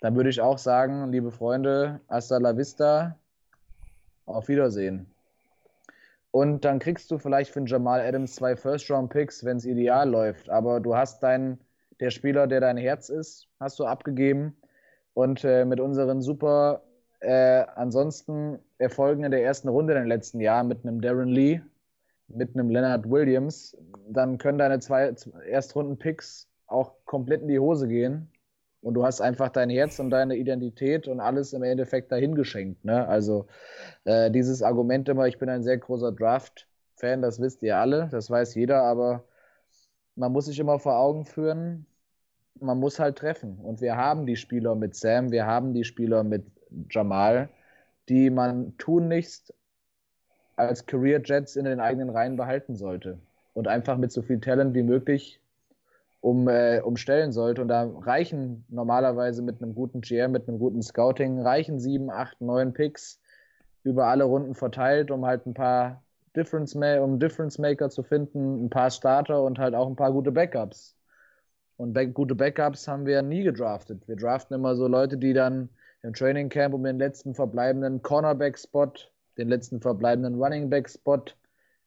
Dann 0.00 0.16
würde 0.16 0.30
ich 0.30 0.40
auch 0.40 0.58
sagen, 0.58 1.10
liebe 1.12 1.30
Freunde, 1.30 2.00
hasta 2.08 2.38
la 2.38 2.56
vista, 2.56 3.16
auf 4.26 4.48
Wiedersehen. 4.48 5.06
Und 6.30 6.66
dann 6.66 6.80
kriegst 6.80 7.10
du 7.10 7.16
vielleicht 7.16 7.50
für 7.50 7.64
Jamal 7.64 8.00
Adams 8.00 8.34
zwei 8.34 8.56
First-Round-Picks, 8.56 9.44
wenn 9.44 9.56
es 9.56 9.64
ideal 9.64 10.10
läuft. 10.10 10.50
Aber 10.50 10.80
du 10.80 10.94
hast 10.94 11.22
deinen, 11.22 11.58
der 12.00 12.10
Spieler, 12.10 12.46
der 12.46 12.60
dein 12.60 12.76
Herz 12.76 13.08
ist, 13.08 13.48
hast 13.60 13.78
du 13.78 13.86
abgegeben. 13.86 14.56
Und 15.14 15.44
äh, 15.44 15.64
mit 15.64 15.80
unseren 15.80 16.20
super 16.20 16.82
äh, 17.20 17.64
ansonsten 17.74 18.58
Erfolgen 18.78 19.24
in 19.24 19.30
der 19.30 19.42
ersten 19.42 19.68
Runde 19.68 19.94
in 19.94 20.00
den 20.00 20.08
letzten 20.08 20.40
Jahren 20.40 20.68
mit 20.68 20.84
einem 20.84 21.00
Darren 21.00 21.28
Lee, 21.28 21.60
mit 22.28 22.54
einem 22.54 22.70
Leonard 22.70 23.08
Williams, 23.08 23.76
dann 24.08 24.38
können 24.38 24.58
deine 24.58 24.78
zwei 24.80 25.14
Erstrunden-Picks 25.48 26.48
auch 26.66 26.92
komplett 27.04 27.42
in 27.42 27.48
die 27.48 27.58
Hose 27.58 27.88
gehen. 27.88 28.28
Und 28.82 28.94
du 28.94 29.04
hast 29.04 29.20
einfach 29.20 29.48
dein 29.48 29.70
Herz 29.70 29.98
und 29.98 30.10
deine 30.10 30.36
Identität 30.36 31.08
und 31.08 31.18
alles 31.18 31.52
im 31.52 31.62
Endeffekt 31.62 32.12
dahin 32.12 32.34
geschenkt. 32.34 32.84
Ne? 32.84 33.06
Also 33.08 33.46
äh, 34.04 34.30
dieses 34.30 34.62
Argument 34.62 35.08
immer, 35.08 35.26
ich 35.26 35.38
bin 35.38 35.48
ein 35.48 35.64
sehr 35.64 35.78
großer 35.78 36.12
Draft-Fan, 36.12 37.22
das 37.22 37.40
wisst 37.40 37.62
ihr 37.62 37.78
alle, 37.78 38.08
das 38.12 38.30
weiß 38.30 38.54
jeder, 38.54 38.82
aber 38.82 39.24
man 40.16 40.32
muss 40.32 40.46
sich 40.46 40.58
immer 40.58 40.78
vor 40.78 40.96
Augen 40.96 41.24
führen, 41.24 41.86
man 42.60 42.78
muss 42.78 42.98
halt 42.98 43.16
treffen. 43.18 43.58
Und 43.62 43.80
wir 43.80 43.96
haben 43.96 44.26
die 44.26 44.36
Spieler 44.36 44.74
mit 44.74 44.96
Sam, 44.96 45.30
wir 45.30 45.46
haben 45.46 45.74
die 45.74 45.84
Spieler 45.84 46.24
mit 46.24 46.44
Jamal, 46.90 47.48
die 48.08 48.30
man 48.30 48.76
tunlichst 48.78 49.54
als 50.56 50.86
Career 50.86 51.20
Jets 51.22 51.56
in 51.56 51.66
den 51.66 51.80
eigenen 51.80 52.10
Reihen 52.10 52.36
behalten 52.36 52.76
sollte. 52.76 53.18
Und 53.52 53.68
einfach 53.68 53.98
mit 53.98 54.10
so 54.12 54.22
viel 54.22 54.40
Talent 54.40 54.74
wie 54.74 54.82
möglich 54.82 55.40
um, 56.20 56.48
äh, 56.48 56.80
umstellen 56.80 57.32
sollte. 57.32 57.62
Und 57.62 57.68
da 57.68 57.84
reichen 57.84 58.64
normalerweise 58.68 59.42
mit 59.42 59.62
einem 59.62 59.74
guten 59.74 60.00
GM, 60.00 60.32
mit 60.32 60.48
einem 60.48 60.58
guten 60.58 60.82
Scouting, 60.82 61.40
reichen 61.40 61.78
sieben, 61.78 62.10
acht, 62.10 62.40
neun 62.40 62.72
Picks 62.72 63.20
über 63.82 64.06
alle 64.06 64.24
Runden 64.24 64.54
verteilt, 64.54 65.10
um 65.10 65.24
halt 65.26 65.46
ein 65.46 65.54
paar 65.54 66.02
Difference, 66.36 66.74
um 66.74 67.18
Difference 67.18 67.58
Maker 67.58 67.90
zu 67.90 68.02
finden, 68.02 68.66
ein 68.66 68.70
paar 68.70 68.90
Starter 68.90 69.42
und 69.42 69.58
halt 69.58 69.74
auch 69.74 69.88
ein 69.88 69.96
paar 69.96 70.12
gute 70.12 70.32
Backups. 70.32 70.96
Und 71.76 71.92
back, 71.92 72.14
gute 72.14 72.34
Backups 72.34 72.88
haben 72.88 73.06
wir 73.06 73.22
nie 73.22 73.42
gedraftet. 73.42 74.06
Wir 74.06 74.16
draften 74.16 74.54
immer 74.54 74.76
so 74.76 74.86
Leute, 74.86 75.18
die 75.18 75.32
dann 75.32 75.68
im 76.02 76.14
Training 76.14 76.48
Camp 76.48 76.74
um 76.74 76.84
den 76.84 76.98
letzten 76.98 77.34
verbleibenden 77.34 78.02
Cornerback-Spot, 78.02 78.92
den 79.36 79.48
letzten 79.48 79.80
verbleibenden 79.80 80.40
Running 80.40 80.70
Back-Spot 80.70 81.24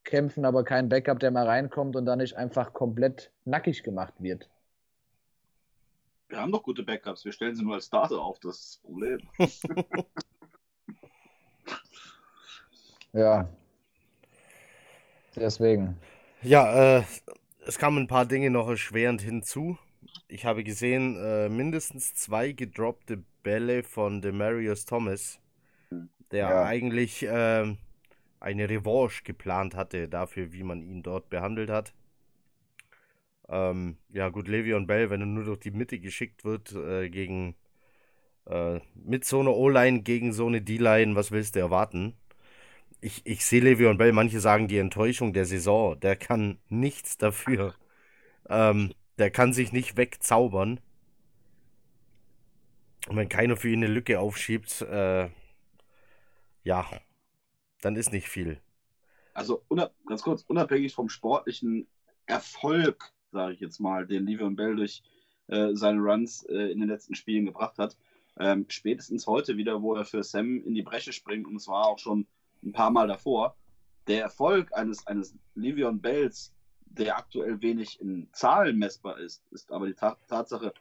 kämpfen, 0.04 0.45
aber 0.45 0.64
kein 0.64 0.89
Backup, 0.89 1.20
der 1.20 1.32
mal 1.32 1.45
reinkommt 1.45 1.95
und 1.95 2.06
dann 2.06 2.20
nicht 2.20 2.36
einfach 2.36 2.74
komplett 2.74 3.32
nackig 3.45 3.84
gemacht 3.84 4.14
wird. 4.20 4.50
Wir 6.28 6.39
haben 6.39 6.52
doch 6.52 6.64
gute 6.64 6.84
Backups, 6.84 7.26
wir 7.26 7.32
stellen 7.32 7.56
sie 7.56 7.64
nur 7.64 7.76
als 7.76 7.88
Starter 7.88 8.22
auf, 8.22 8.39
das 8.39 8.60
ist 8.60 8.76
das 8.76 8.82
Problem. 8.84 9.20
ja. 13.14 13.50
Deswegen. 15.36 15.98
Ja, 16.42 17.00
äh, 17.00 17.04
es 17.66 17.78
kamen 17.78 18.04
ein 18.04 18.08
paar 18.08 18.26
Dinge 18.26 18.50
noch 18.50 18.68
erschwerend 18.68 19.22
hinzu. 19.22 19.78
Ich 20.28 20.46
habe 20.46 20.64
gesehen, 20.64 21.18
äh, 21.18 21.50
mindestens 21.50 22.14
zwei 22.14 22.52
gedroppte 22.52 23.24
Bälle 23.44 23.84
von 23.84 24.22
Demarius 24.22 24.86
Thomas, 24.86 25.40
der 26.32 26.50
ja. 26.50 26.64
eigentlich 26.64 27.24
äh, 27.24 27.76
eine 28.40 28.70
Revanche 28.70 29.24
geplant 29.24 29.76
hatte 29.76 30.08
dafür, 30.08 30.54
wie 30.54 30.64
man 30.64 30.82
ihn 30.82 31.04
dort 31.04 31.30
behandelt 31.30 31.70
hat. 31.70 31.94
Ähm, 33.48 33.98
ja 34.10 34.30
gut, 34.30 34.48
Le'Veon 34.48 34.86
Bell, 34.86 35.10
wenn 35.10 35.22
er 35.22 35.26
nur 35.26 35.44
durch 35.44 35.60
die 35.60 35.72
Mitte 35.72 36.00
geschickt 36.00 36.46
wird 36.46 36.74
äh, 36.74 37.10
gegen 37.10 37.56
äh, 38.46 38.80
mit 38.94 39.26
so 39.26 39.40
einer 39.40 39.56
O-Line 39.56 40.02
gegen 40.02 40.34
so 40.34 40.48
eine 40.48 40.62
D-Line, 40.62 41.16
was 41.16 41.32
willst 41.32 41.56
du 41.56 41.60
erwarten? 41.60 42.16
Ich, 43.02 43.22
ich 43.26 43.45
sehe 43.45 43.62
Le'Veon 43.62 43.97
Bell, 43.97 44.12
manche 44.12 44.39
sagen 44.39 44.68
die 44.68 44.78
Enttäuschung 44.78 45.34
der 45.34 45.45
Saison, 45.45 46.00
der 46.00 46.16
kann 46.16 46.60
nichts 46.68 47.18
dafür. 47.18 47.76
Ähm, 48.50 48.93
der 49.18 49.32
kann 49.32 49.54
sich 49.54 49.72
nicht 49.72 49.97
wegzaubern. 49.97 50.80
Und 53.08 53.16
wenn 53.16 53.30
keiner 53.30 53.58
für 53.58 53.70
ihn 53.70 53.84
eine 53.84 53.93
Lücke 53.93 54.20
aufschiebt, 54.20 54.82
äh, 54.82 55.30
ja, 56.64 56.86
dann 57.82 57.95
ist 57.95 58.12
nicht 58.12 58.28
viel. 58.28 58.60
Also 59.34 59.64
ganz 60.06 60.22
kurz, 60.22 60.43
unabhängig 60.43 60.93
vom 60.93 61.10
sportlichen 61.10 61.88
Erfolg, 62.26 63.14
sage 63.32 63.54
ich 63.54 63.60
jetzt 63.60 63.80
mal, 63.80 64.06
den 64.06 64.28
Le'Veon 64.28 64.56
Bell 64.56 64.76
durch 64.76 65.04
äh, 65.47 65.74
seine 65.74 66.02
Runs 66.02 66.43
äh, 66.43 66.72
in 66.72 66.80
den 66.80 66.89
letzten 66.89 67.16
Spielen 67.16 67.45
gebracht 67.45 67.78
hat, 67.78 67.97
ähm, 68.38 68.66
spätestens 68.68 69.28
heute 69.28 69.58
wieder, 69.58 69.82
wo 69.82 69.95
er 69.95 70.06
für 70.06 70.24
Sam 70.24 70.62
in 70.64 70.74
die 70.76 70.82
Bresche 70.82 71.14
springt 71.14 71.47
und 71.47 71.56
es 71.56 71.68
war 71.68 71.88
auch 71.88 72.00
schon 72.00 72.28
ein 72.64 72.72
paar 72.72 72.91
Mal 72.91 73.07
davor. 73.07 73.55
Der 74.07 74.22
Erfolg 74.22 74.74
eines, 74.76 75.05
eines 75.07 75.36
Livion 75.55 76.01
Bells, 76.01 76.53
der 76.86 77.18
aktuell 77.18 77.62
wenig 77.62 77.99
in 78.01 78.28
Zahlen 78.34 78.78
messbar 78.78 79.20
ist, 79.20 79.43
ist 79.51 79.72
aber 79.72 79.88
die 79.88 79.93
Ta 79.93 80.18
Tatsache, 80.28 80.74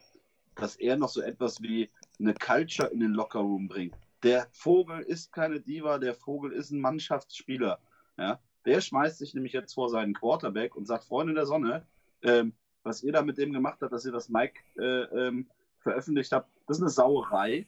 dass 0.55 0.77
er 0.77 0.97
noch 0.97 1.09
so 1.09 1.21
etwas 1.21 1.63
wie 1.63 1.91
eine 2.19 2.35
Culture 2.35 2.89
in 2.89 3.01
den 3.01 3.13
Lockerroom 3.13 3.69
bringt. 3.69 3.95
Der 4.23 4.49
Vogel 4.51 5.01
ist 5.01 5.33
keine 5.33 5.61
Diva, 5.61 5.99
der 5.99 6.15
Vogel 6.15 6.53
ist 6.53 6.71
ein 6.71 6.81
Mannschaftsspieler. 6.81 7.79
Ja? 8.17 8.41
Der 8.65 8.81
schmeißt 8.81 9.19
sich 9.19 9.35
nämlich 9.35 9.53
jetzt 9.53 9.75
vor 9.75 9.89
seinen 9.89 10.15
Quarterback 10.15 10.75
und 10.75 10.87
sagt, 10.87 11.05
Freunde 11.05 11.35
der 11.35 11.47
Sonne, 11.47 11.87
ähm, 12.23 12.53
was 12.83 13.03
ihr 13.03 13.13
da 13.13 13.23
mit 13.23 13.39
dem 13.39 13.53
gemacht 13.53 13.79
habt, 13.81 13.93
dass 13.93 14.05
ihr 14.05 14.13
das 14.13 14.29
Mike 14.29 14.61
äh, 14.79 15.27
ähm, 15.27 15.49
veröffentlicht 15.81 16.33
habt, 16.33 16.51
das 16.67 16.79
ist 16.79 16.83
eine 16.83 16.91
Sauerei. 16.91 17.67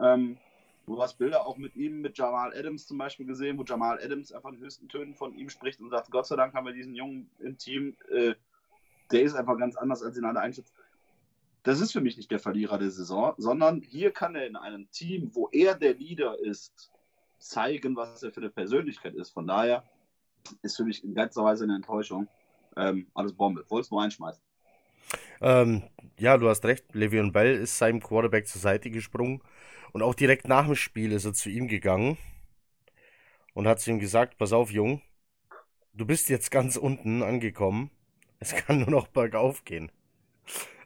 Ähm, 0.00 0.38
Du 0.86 1.00
hast 1.00 1.18
Bilder 1.18 1.46
auch 1.46 1.56
mit 1.56 1.76
ihm, 1.76 2.00
mit 2.00 2.18
Jamal 2.18 2.52
Adams 2.56 2.86
zum 2.86 2.98
Beispiel 2.98 3.26
gesehen, 3.26 3.56
wo 3.56 3.62
Jamal 3.62 4.00
Adams 4.02 4.32
einfach 4.32 4.50
in 4.50 4.58
höchsten 4.58 4.88
Tönen 4.88 5.14
von 5.14 5.34
ihm 5.34 5.48
spricht 5.48 5.80
und 5.80 5.90
sagt, 5.90 6.10
Gott 6.10 6.26
sei 6.26 6.36
Dank 6.36 6.54
haben 6.54 6.66
wir 6.66 6.72
diesen 6.72 6.94
Jungen 6.94 7.30
im 7.38 7.56
Team, 7.56 7.96
äh, 8.10 8.34
der 9.12 9.22
ist 9.22 9.34
einfach 9.34 9.58
ganz 9.58 9.76
anders, 9.76 10.02
als 10.02 10.16
ihn 10.16 10.24
alle 10.24 10.40
einschätzen. 10.40 10.74
Das 11.62 11.80
ist 11.80 11.92
für 11.92 12.00
mich 12.00 12.16
nicht 12.16 12.30
der 12.30 12.40
Verlierer 12.40 12.78
der 12.78 12.90
Saison, 12.90 13.34
sondern 13.38 13.82
hier 13.82 14.10
kann 14.10 14.34
er 14.34 14.46
in 14.46 14.56
einem 14.56 14.90
Team, 14.90 15.30
wo 15.34 15.48
er 15.52 15.76
der 15.76 15.94
Leader 15.94 16.38
ist, 16.40 16.90
zeigen, 17.38 17.94
was 17.94 18.22
er 18.22 18.32
für 18.32 18.40
eine 18.40 18.50
Persönlichkeit 18.50 19.14
ist. 19.14 19.30
Von 19.30 19.46
daher 19.46 19.84
ist 20.62 20.76
für 20.76 20.84
mich 20.84 21.04
in 21.04 21.14
ganzer 21.14 21.44
Weise 21.44 21.64
eine 21.64 21.76
Enttäuschung. 21.76 22.26
Ähm, 22.76 23.06
alles 23.14 23.32
Bombe. 23.32 23.64
Wolltest 23.68 23.90
du 23.90 23.96
nur 23.96 24.02
einschmeißen? 24.02 24.42
Ähm, 25.42 25.82
ja, 26.18 26.38
du 26.38 26.48
hast 26.48 26.64
recht. 26.64 26.94
Le'Veon 26.94 27.32
Bell 27.32 27.56
ist 27.56 27.76
seinem 27.76 28.00
Quarterback 28.00 28.46
zur 28.46 28.60
Seite 28.60 28.90
gesprungen 28.90 29.42
und 29.92 30.02
auch 30.02 30.14
direkt 30.14 30.46
nach 30.48 30.66
dem 30.66 30.76
Spiel 30.76 31.12
ist 31.12 31.24
er 31.24 31.34
zu 31.34 31.50
ihm 31.50 31.66
gegangen 31.68 32.16
und 33.54 33.66
hat 33.66 33.80
zu 33.80 33.90
ihm 33.90 33.98
gesagt, 33.98 34.38
pass 34.38 34.52
auf, 34.52 34.70
Jung, 34.70 35.02
du 35.94 36.06
bist 36.06 36.28
jetzt 36.28 36.50
ganz 36.50 36.76
unten 36.76 37.22
angekommen. 37.22 37.90
Es 38.38 38.54
kann 38.54 38.80
nur 38.80 38.90
noch 38.90 39.08
bergauf 39.08 39.64
gehen. 39.64 39.90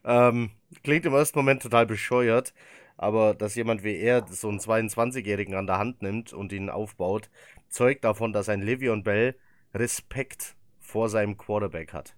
Ähm, 0.04 0.50
klingt 0.82 1.04
im 1.04 1.14
ersten 1.14 1.38
Moment 1.38 1.62
total 1.62 1.86
bescheuert, 1.86 2.54
aber 2.96 3.34
dass 3.34 3.57
jemand 3.57 3.84
wie 3.84 3.98
er 3.98 4.26
so 4.28 4.48
einen 4.48 4.61
22-Jährigen 4.61 5.54
an 5.54 5.66
der 5.66 5.78
Hand 5.78 6.02
nimmt 6.02 6.32
und 6.32 6.52
ihn 6.52 6.70
aufbaut, 6.70 7.30
zeugt 7.68 8.04
davon, 8.04 8.32
dass 8.32 8.48
ein 8.48 8.62
Le'Veon 8.62 9.02
Bell 9.02 9.36
Respekt 9.74 10.57
vor 10.80 11.11
seinem 11.11 11.36
Quarterback 11.36 11.92
hat. 11.92 12.16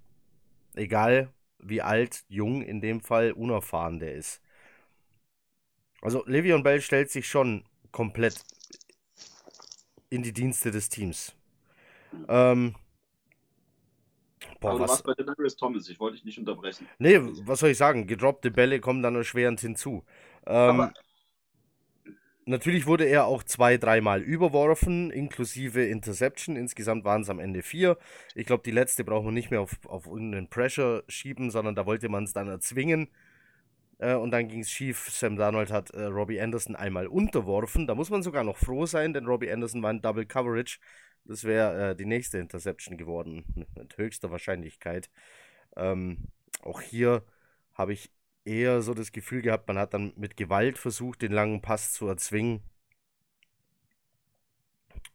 Egal 0.74 1.32
wie 1.60 1.82
alt, 1.82 2.24
jung, 2.28 2.62
in 2.62 2.80
dem 2.80 3.00
Fall 3.00 3.32
unerfahren 3.32 3.98
der 4.00 4.14
ist. 4.14 4.42
Also 6.02 6.24
Le'Veon 6.26 6.64
Bell 6.64 6.80
stellt 6.80 7.08
sich 7.10 7.28
schon 7.28 7.62
komplett 7.92 8.44
in 10.10 10.22
die 10.22 10.32
Dienste 10.32 10.70
des 10.70 10.88
Teams. 10.88 11.34
Ähm, 12.28 12.74
boah, 14.60 14.70
Aber 14.70 14.78
du 14.78 14.84
was, 14.84 14.90
warst 14.90 15.04
bei 15.04 15.14
Denarius 15.14 15.56
Thomas, 15.56 15.88
ich 15.88 15.98
wollte 15.98 16.16
dich 16.16 16.24
nicht 16.24 16.38
unterbrechen. 16.38 16.86
Nee, 16.98 17.18
was 17.20 17.60
soll 17.60 17.70
ich 17.70 17.78
sagen? 17.78 18.06
Gedroppte 18.06 18.50
Bälle 18.50 18.80
kommen 18.80 19.02
dann 19.02 19.14
erschwerend 19.14 19.60
hinzu. 19.60 20.04
Ähm, 20.46 20.92
natürlich 22.48 22.86
wurde 22.86 23.04
er 23.04 23.26
auch 23.26 23.42
zwei, 23.42 23.76
dreimal 23.76 24.22
überworfen, 24.22 25.10
inklusive 25.10 25.84
Interception. 25.84 26.56
Insgesamt 26.56 27.04
waren 27.04 27.22
es 27.22 27.30
am 27.30 27.38
Ende 27.38 27.62
vier. 27.62 27.98
Ich 28.34 28.46
glaube, 28.46 28.62
die 28.64 28.70
letzte 28.70 29.04
braucht 29.04 29.24
man 29.24 29.34
nicht 29.34 29.50
mehr 29.50 29.60
auf, 29.60 29.78
auf 29.86 30.06
irgendeinen 30.06 30.48
Pressure 30.48 31.04
schieben, 31.08 31.50
sondern 31.50 31.74
da 31.74 31.86
wollte 31.86 32.08
man 32.08 32.24
es 32.24 32.32
dann 32.32 32.48
erzwingen. 32.48 33.08
Äh, 33.98 34.14
und 34.14 34.30
dann 34.30 34.48
ging 34.48 34.60
es 34.60 34.70
schief. 34.70 35.08
Sam 35.10 35.36
Darnold 35.36 35.70
hat 35.70 35.90
äh, 35.90 36.04
Robbie 36.04 36.40
Anderson 36.40 36.76
einmal 36.76 37.06
unterworfen. 37.06 37.86
Da 37.86 37.94
muss 37.94 38.10
man 38.10 38.22
sogar 38.22 38.44
noch 38.44 38.56
froh 38.56 38.86
sein, 38.86 39.12
denn 39.12 39.26
Robbie 39.26 39.50
Anderson 39.50 39.82
war 39.82 39.90
in 39.90 40.00
Double 40.02 40.26
Coverage. 40.26 40.78
Das 41.24 41.44
wäre 41.44 41.90
äh, 41.90 41.96
die 41.96 42.06
nächste 42.06 42.38
Interception 42.38 42.96
geworden, 42.96 43.66
mit 43.76 43.98
höchster 43.98 44.30
Wahrscheinlichkeit. 44.30 45.10
Ähm, 45.76 46.28
auch 46.62 46.80
hier 46.80 47.24
habe 47.74 47.92
ich 47.92 48.10
eher 48.48 48.82
so 48.82 48.94
das 48.94 49.12
Gefühl 49.12 49.42
gehabt, 49.42 49.68
man 49.68 49.78
hat 49.78 49.94
dann 49.94 50.12
mit 50.16 50.36
Gewalt 50.36 50.78
versucht, 50.78 51.22
den 51.22 51.32
langen 51.32 51.60
Pass 51.60 51.92
zu 51.92 52.08
erzwingen. 52.08 52.60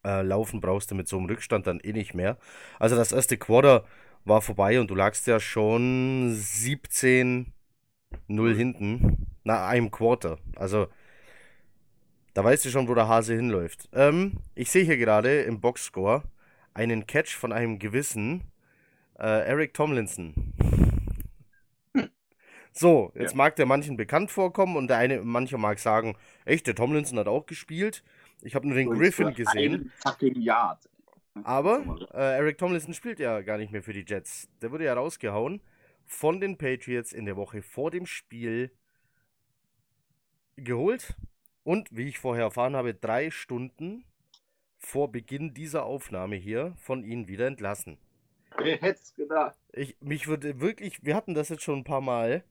Äh, 0.06 0.22
laufen 0.22 0.62
brauchst 0.62 0.92
du 0.92 0.96
mit 0.96 1.08
so 1.08 1.18
einem 1.18 1.28
Rückstand 1.28 1.68
dann 1.68 1.80
eh 1.80 1.94
nicht 1.94 2.14
mehr. 2.14 2.38
Also 2.80 2.96
das 2.96 3.12
erste 3.12 3.38
Quarter 3.38 3.86
war 4.26 4.42
vorbei 4.42 4.80
und 4.80 4.90
du 4.90 4.96
lagst 4.96 5.28
ja 5.28 5.40
schon 5.40 6.34
17-0 6.34 7.46
hinten 8.28 9.28
nach 9.44 9.68
einem 9.68 9.92
Quarter. 9.92 10.38
Also 10.56 10.88
da 12.34 12.44
weißt 12.44 12.66
du 12.66 12.70
schon, 12.70 12.88
wo 12.88 12.96
der 12.96 13.08
Hase 13.08 13.36
hinläuft. 13.36 13.90
Ähm, 13.94 14.40
ich 14.56 14.72
sehe 14.72 14.84
hier 14.84 14.98
gerade 14.98 15.42
im 15.42 15.62
Boxscore 15.62 16.24
einen 16.74 17.06
Catch 17.06 17.36
von 17.36 17.52
einem 17.52 17.80
gewissen 17.80 18.44
äh, 19.20 19.48
Eric 19.48 19.74
Tomlinson. 19.74 20.53
So, 22.74 23.12
jetzt 23.16 23.32
Ja. 23.32 23.38
mag 23.38 23.56
der 23.56 23.68
manchen 23.68 23.98
bekannt 23.98 24.32
vorkommen 24.32 24.76
und 24.76 24.88
der 24.88 24.98
eine, 24.98 25.22
mancher 25.22 25.58
mag 25.60 25.78
sagen, 25.80 26.18
echt, 26.44 26.66
der 26.68 26.76
Tomlinson 26.76 27.20
hat 27.20 27.28
auch 27.28 27.46
gespielt. 27.46 28.04
Ich 28.42 28.56
habe 28.56 28.68
nur 28.68 28.76
den 28.76 28.90
Und 28.90 28.98
Griffin 28.98 29.34
gesehen. 29.34 29.92
fucking 30.04 30.42
Yard. 30.42 30.90
Aber 31.44 31.84
äh, 32.14 32.38
Eric 32.38 32.58
Tomlinson 32.58 32.94
spielt 32.94 33.20
ja 33.20 33.42
gar 33.42 33.58
nicht 33.58 33.72
mehr 33.72 33.84
für 33.84 33.94
die 33.94 34.06
Jets. 34.08 34.50
Der 34.62 34.72
wurde 34.72 34.86
ja 34.86 34.94
rausgehauen 34.94 35.62
von 36.06 36.40
den 36.42 36.58
Patriots 36.58 37.14
in 37.14 37.26
der 37.26 37.36
Woche 37.38 37.62
vor 37.62 37.92
dem 37.92 38.06
Spiel 38.06 38.72
geholt 40.56 41.16
und, 41.64 41.90
wie 41.92 42.08
ich 42.08 42.20
vorher 42.20 42.46
erfahren 42.46 42.76
habe, 42.76 42.94
drei 42.94 43.32
Stunden 43.32 44.04
vor 44.80 45.12
Beginn 45.12 45.54
dieser 45.54 45.86
Aufnahme 45.86 46.36
hier 46.36 46.74
von 46.78 47.04
ihnen 47.04 47.28
wieder 47.28 47.48
entlassen. 47.48 47.98
Wer 48.58 48.78
hätte 48.78 49.00
es 49.02 49.14
gedacht? 49.16 49.56
Ich, 49.74 49.96
mich 50.02 50.28
würde 50.28 50.60
wirklich, 50.60 51.04
wir 51.04 51.16
hatten 51.16 51.34
das 51.34 51.50
jetzt 51.50 51.64
schon 51.64 51.80
ein 51.80 51.84
paar 51.84 52.02
Mal, 52.02 52.44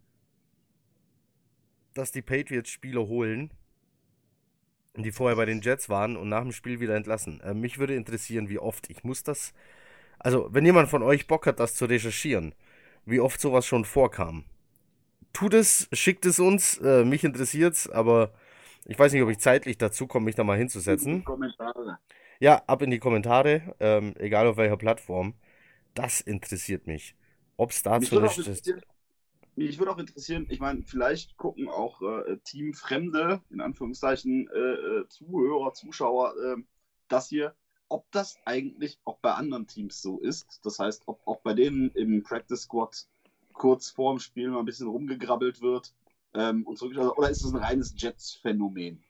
dass 1.95 2.13
die 2.13 2.23
Patriots 2.23 2.71
Spieler 2.71 3.07
holen, 3.07 3.51
die 4.97 5.13
vorher 5.13 5.37
bei 5.37 5.47
den 5.47 5.61
Jets 5.61 5.89
waren 5.89 6.17
und 6.17 6.29
nach 6.29 6.43
dem 6.43 6.53
Spiel 6.53 6.81
wieder 6.81 6.97
entlassen. 6.97 7.41
Äh, 7.41 7.55
mich 7.55 7.79
würde 7.79 7.95
interessieren, 7.95 8.49
wie 8.49 8.59
oft. 8.59 8.91
Ich 8.91 9.05
muss 9.05 9.23
das. 9.23 9.55
Also, 10.19 10.49
wenn 10.53 10.65
jemand 10.65 10.89
von 10.89 11.03
euch 11.03 11.27
Bock 11.27 11.47
hat, 11.47 11.61
das 11.61 11.75
zu 11.75 11.87
recherchieren, 11.87 12.55
wie 13.05 13.21
oft 13.21 13.41
sowas 13.41 13.67
schon 13.67 13.85
vorkam. 13.85 14.45
Tut 15.33 15.55
es, 15.55 15.89
schickt 15.93 16.27
es 16.27 16.39
uns. 16.39 16.79
Äh, 16.79 17.05
mich 17.05 17.25
interessiert's, 17.25 17.89
aber 17.89 18.33
ich 18.85 18.99
weiß 18.99 19.13
nicht, 19.13 19.23
ob 19.23 19.31
ich 19.31 19.39
zeitlich 19.39 19.79
dazu 19.79 20.07
komme, 20.07 20.27
mich 20.27 20.35
da 20.35 20.45
mal 20.45 20.59
hinzusetzen. 20.59 21.25
Kommentare. 21.25 21.99
Ja, 22.39 22.63
ab 22.67 22.83
in 22.83 22.91
die 22.91 22.99
Kommentare, 22.99 23.75
ähm, 23.81 24.15
egal 24.19 24.47
auf 24.47 24.57
welcher 24.57 24.77
Plattform. 24.77 25.35
Das 25.95 26.21
interessiert 26.21 26.87
mich. 26.87 27.15
Ob 27.57 27.71
es 27.71 27.83
dazu 27.83 28.21
nicht 28.21 28.39
ist. 28.39 28.73
Mich 29.57 29.79
würde 29.79 29.93
auch 29.93 29.99
interessieren, 29.99 30.47
ich 30.49 30.61
meine, 30.61 30.83
vielleicht 30.83 31.37
gucken 31.37 31.69
auch 31.69 32.01
äh, 32.03 32.39
Teamfremde, 32.39 33.41
in 33.51 33.61
Anführungszeichen, 33.61 34.49
äh, 34.49 34.59
äh, 34.59 35.09
Zuhörer, 35.09 35.75
Zuschauer, 35.75 36.35
äh, 36.37 36.57
das 37.09 37.29
hier, 37.29 37.55
ob 37.89 38.11
das 38.11 38.39
eigentlich 38.47 38.99
auch 39.05 39.19
bei 39.19 39.33
anderen 39.35 39.67
Teams 39.67 40.01
so 40.01 40.19
ist. 40.21 40.61
Das 40.65 40.79
heißt, 40.79 41.03
ob 41.07 41.21
auch 41.27 41.41
bei 41.41 41.53
denen 41.55 41.91
im 41.91 42.23
Practice 42.23 42.63
Squad 42.63 43.07
kurz 43.53 43.91
vorm 43.91 44.19
Spiel 44.19 44.51
mal 44.51 44.61
ein 44.61 44.65
bisschen 44.65 44.89
rumgegrabbelt 44.89 45.61
wird 45.61 45.93
ähm, 46.35 46.67
und 46.67 46.79
zurück, 46.79 46.97
oder 47.19 47.29
ist 47.29 47.45
es 47.45 47.53
ein 47.53 47.59
reines 47.63 47.95
Jets-Phänomen? 47.97 49.05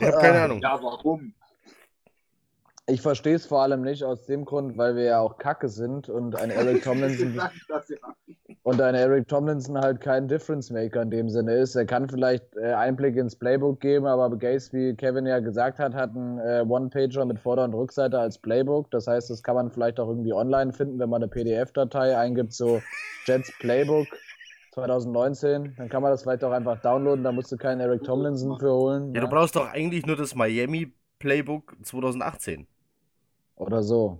Ich 0.00 0.06
habe 0.06 0.18
keine 0.18 0.38
Ah, 0.38 0.44
Ahnung. 0.44 0.60
Ja, 0.60 0.82
warum? 0.82 1.34
Ich 2.88 3.00
verstehe 3.00 3.36
es 3.36 3.46
vor 3.46 3.62
allem 3.62 3.82
nicht 3.82 4.02
aus 4.02 4.26
dem 4.26 4.44
Grund, 4.44 4.76
weil 4.76 4.96
wir 4.96 5.04
ja 5.04 5.20
auch 5.20 5.38
Kacke 5.38 5.68
sind 5.68 6.08
und 6.08 6.34
ein 6.34 6.50
Eric 6.50 6.82
Tomlinson 6.82 7.34
ja. 7.36 7.50
und 8.64 8.80
ein 8.80 8.96
Eric 8.96 9.28
Tomlinson 9.28 9.78
halt 9.78 10.00
kein 10.00 10.26
Difference 10.26 10.68
Maker 10.68 11.02
in 11.02 11.10
dem 11.10 11.28
Sinne 11.28 11.54
ist. 11.54 11.76
Er 11.76 11.86
kann 11.86 12.08
vielleicht 12.08 12.56
äh, 12.56 12.72
Einblick 12.72 13.14
ins 13.16 13.36
Playbook 13.36 13.78
geben, 13.78 14.06
aber 14.06 14.36
Gaze, 14.36 14.72
wie 14.72 14.96
Kevin 14.96 15.26
ja 15.26 15.38
gesagt 15.38 15.78
hat, 15.78 15.94
hat 15.94 16.10
einen 16.10 16.40
äh, 16.40 16.64
One-Pager 16.68 17.24
mit 17.24 17.38
Vorder- 17.38 17.64
und 17.64 17.74
Rückseite 17.74 18.18
als 18.18 18.36
Playbook. 18.36 18.90
Das 18.90 19.06
heißt, 19.06 19.30
das 19.30 19.44
kann 19.44 19.54
man 19.54 19.70
vielleicht 19.70 20.00
auch 20.00 20.08
irgendwie 20.08 20.32
online 20.32 20.72
finden, 20.72 20.98
wenn 20.98 21.08
man 21.08 21.22
eine 21.22 21.30
PDF-Datei 21.30 22.18
eingibt, 22.18 22.52
so 22.52 22.82
Jets 23.26 23.52
Playbook 23.60 24.08
2019. 24.72 25.74
Dann 25.76 25.88
kann 25.88 26.02
man 26.02 26.10
das 26.10 26.24
vielleicht 26.24 26.42
auch 26.42 26.52
einfach 26.52 26.80
downloaden. 26.80 27.22
Da 27.22 27.30
musst 27.30 27.52
du 27.52 27.56
keinen 27.56 27.80
Eric 27.80 28.02
Tomlinson 28.02 28.58
für 28.58 28.72
holen. 28.72 29.14
Ja, 29.14 29.20
du 29.20 29.28
brauchst 29.28 29.54
doch 29.54 29.72
eigentlich 29.72 30.04
nur 30.04 30.16
das 30.16 30.34
Miami 30.34 30.92
Playbook 31.20 31.76
2018. 31.84 32.66
Oder 33.62 33.82
so. 33.82 34.18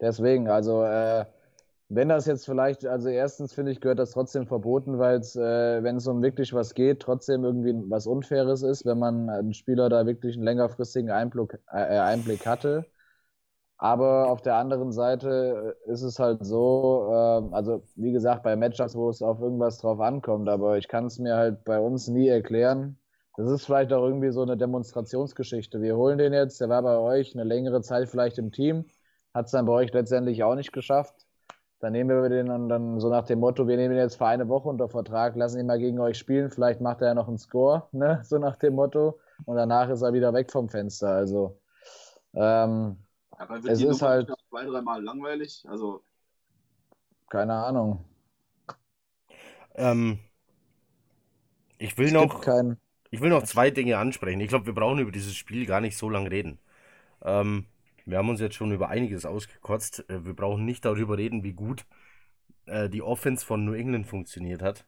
Deswegen, 0.00 0.48
also, 0.48 0.82
äh, 0.84 1.24
wenn 1.88 2.08
das 2.08 2.26
jetzt 2.26 2.44
vielleicht, 2.46 2.86
also 2.86 3.08
erstens 3.08 3.52
finde 3.52 3.70
ich, 3.72 3.80
gehört 3.80 3.98
das 3.98 4.12
trotzdem 4.12 4.46
verboten, 4.46 4.98
weil 4.98 5.18
es, 5.20 5.36
äh, 5.36 5.82
wenn 5.82 5.96
es 5.96 6.06
um 6.08 6.22
wirklich 6.22 6.52
was 6.54 6.74
geht, 6.74 7.00
trotzdem 7.00 7.44
irgendwie 7.44 7.74
was 7.90 8.06
Unfaires 8.06 8.62
ist, 8.62 8.84
wenn 8.86 8.98
man 8.98 9.28
einen 9.30 9.54
Spieler 9.54 9.88
da 9.88 10.06
wirklich 10.06 10.34
einen 10.36 10.44
längerfristigen 10.44 11.10
Einblick, 11.10 11.58
äh, 11.70 11.76
Einblick 11.98 12.46
hatte. 12.46 12.86
Aber 13.78 14.28
auf 14.30 14.42
der 14.42 14.56
anderen 14.56 14.92
Seite 14.92 15.76
ist 15.86 16.02
es 16.02 16.18
halt 16.20 16.44
so, 16.46 17.08
äh, 17.12 17.54
also 17.54 17.84
wie 17.96 18.12
gesagt, 18.12 18.42
bei 18.44 18.56
Matchups, 18.56 18.96
wo 18.96 19.10
es 19.10 19.22
auf 19.22 19.40
irgendwas 19.40 19.78
drauf 19.78 20.00
ankommt, 20.00 20.48
aber 20.48 20.78
ich 20.78 20.88
kann 20.88 21.06
es 21.06 21.18
mir 21.20 21.36
halt 21.36 21.64
bei 21.64 21.80
uns 21.80 22.08
nie 22.08 22.28
erklären. 22.28 22.98
Das 23.36 23.50
ist 23.50 23.64
vielleicht 23.64 23.92
auch 23.92 24.02
irgendwie 24.04 24.30
so 24.30 24.42
eine 24.42 24.56
Demonstrationsgeschichte. 24.56 25.80
Wir 25.80 25.96
holen 25.96 26.18
den 26.18 26.32
jetzt, 26.32 26.60
der 26.60 26.68
war 26.68 26.82
bei 26.82 26.98
euch 26.98 27.34
eine 27.34 27.44
längere 27.44 27.80
Zeit 27.80 28.08
vielleicht 28.08 28.38
im 28.38 28.52
Team, 28.52 28.84
hat 29.32 29.46
es 29.46 29.52
dann 29.52 29.64
bei 29.66 29.72
euch 29.72 29.92
letztendlich 29.92 30.42
auch 30.44 30.54
nicht 30.54 30.72
geschafft. 30.72 31.26
Dann 31.80 31.92
nehmen 31.92 32.10
wir 32.10 32.28
den 32.28 32.50
und 32.50 32.68
dann 32.68 33.00
so 33.00 33.08
nach 33.08 33.24
dem 33.24 33.40
Motto, 33.40 33.66
wir 33.66 33.76
nehmen 33.76 33.94
ihn 33.94 34.00
jetzt 34.00 34.16
für 34.16 34.26
eine 34.26 34.48
Woche 34.48 34.68
unter 34.68 34.88
Vertrag, 34.88 35.34
lassen 35.34 35.58
ihn 35.60 35.66
mal 35.66 35.78
gegen 35.78 35.98
euch 35.98 36.16
spielen, 36.18 36.50
vielleicht 36.50 36.80
macht 36.80 37.00
er 37.00 37.08
ja 37.08 37.14
noch 37.14 37.26
einen 37.26 37.38
Score, 37.38 37.88
ne? 37.92 38.20
so 38.24 38.38
nach 38.38 38.56
dem 38.56 38.74
Motto. 38.74 39.18
Und 39.46 39.56
danach 39.56 39.88
ist 39.88 40.02
er 40.02 40.12
wieder 40.12 40.32
weg 40.32 40.52
vom 40.52 40.68
Fenster. 40.68 41.08
Also 41.08 41.58
ähm, 42.34 42.98
Aber 43.32 43.62
wird 43.62 43.72
Es 43.72 43.80
ist 43.82 44.00
Nummer 44.00 44.12
halt- 44.12 44.30
zwei, 44.50 44.64
dreimal 44.66 45.02
langweilig? 45.02 45.64
Also, 45.68 46.02
keine 47.30 47.54
Ahnung. 47.54 48.04
Ähm, 49.74 50.18
ich 51.78 51.96
will 51.98 52.06
Es 52.06 52.12
noch, 52.12 52.28
gibt 52.34 52.42
keinen. 52.42 52.78
Ich 53.12 53.20
will 53.22 53.30
noch 53.30 53.44
zwei 53.44 53.70
Dinge 53.70 53.98
ansprechen. 53.98 54.40
Ich 54.40 54.48
glaube, 54.48 54.66
wir 54.66 54.74
brauchen 54.74 54.98
über 55.00 55.12
dieses 55.12 55.36
Spiel 55.36 55.66
gar 55.66 55.80
nicht 55.80 55.96
so 55.98 56.10
lange 56.10 56.32
reden. 56.32 56.58
Ähm, 57.24 57.66
wir 58.06 58.18
haben 58.18 58.30
uns 58.30 58.40
jetzt 58.40 58.56
schon 58.56 58.72
über 58.72 58.88
einiges 58.90 59.26
ausgekotzt. 59.26 60.04
Äh, 60.10 60.24
Wir 60.24 60.34
brauchen 60.34 60.64
nicht 60.66 60.84
darüber 60.84 61.18
reden, 61.18 61.44
wie 61.44 61.54
gut 61.54 61.86
äh, 62.66 62.88
die 62.90 63.02
Offense 63.02 63.46
von 63.46 63.64
New 63.64 63.74
England 63.74 64.06
funktioniert 64.08 64.62
hat. 64.62 64.86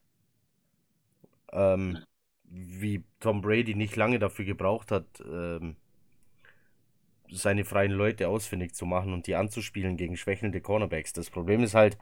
Ähm, 1.52 1.98
wie 2.44 3.04
Tom 3.20 3.40
Brady 3.40 3.74
nicht 3.74 3.96
lange 3.96 4.18
dafür 4.18 4.44
gebraucht 4.44 4.90
hat, 4.90 5.06
ähm, 5.26 5.76
seine 7.30 7.64
freien 7.64 7.92
Leute 7.92 8.28
ausfindig 8.28 8.74
zu 8.74 8.86
machen 8.86 9.12
und 9.12 9.26
die 9.26 9.34
anzuspielen 9.34 9.96
gegen 9.96 10.16
schwächelnde 10.16 10.60
Cornerbacks. 10.60 11.12
Das 11.12 11.30
Problem 11.30 11.62
ist 11.62 11.74
halt, 11.74 11.98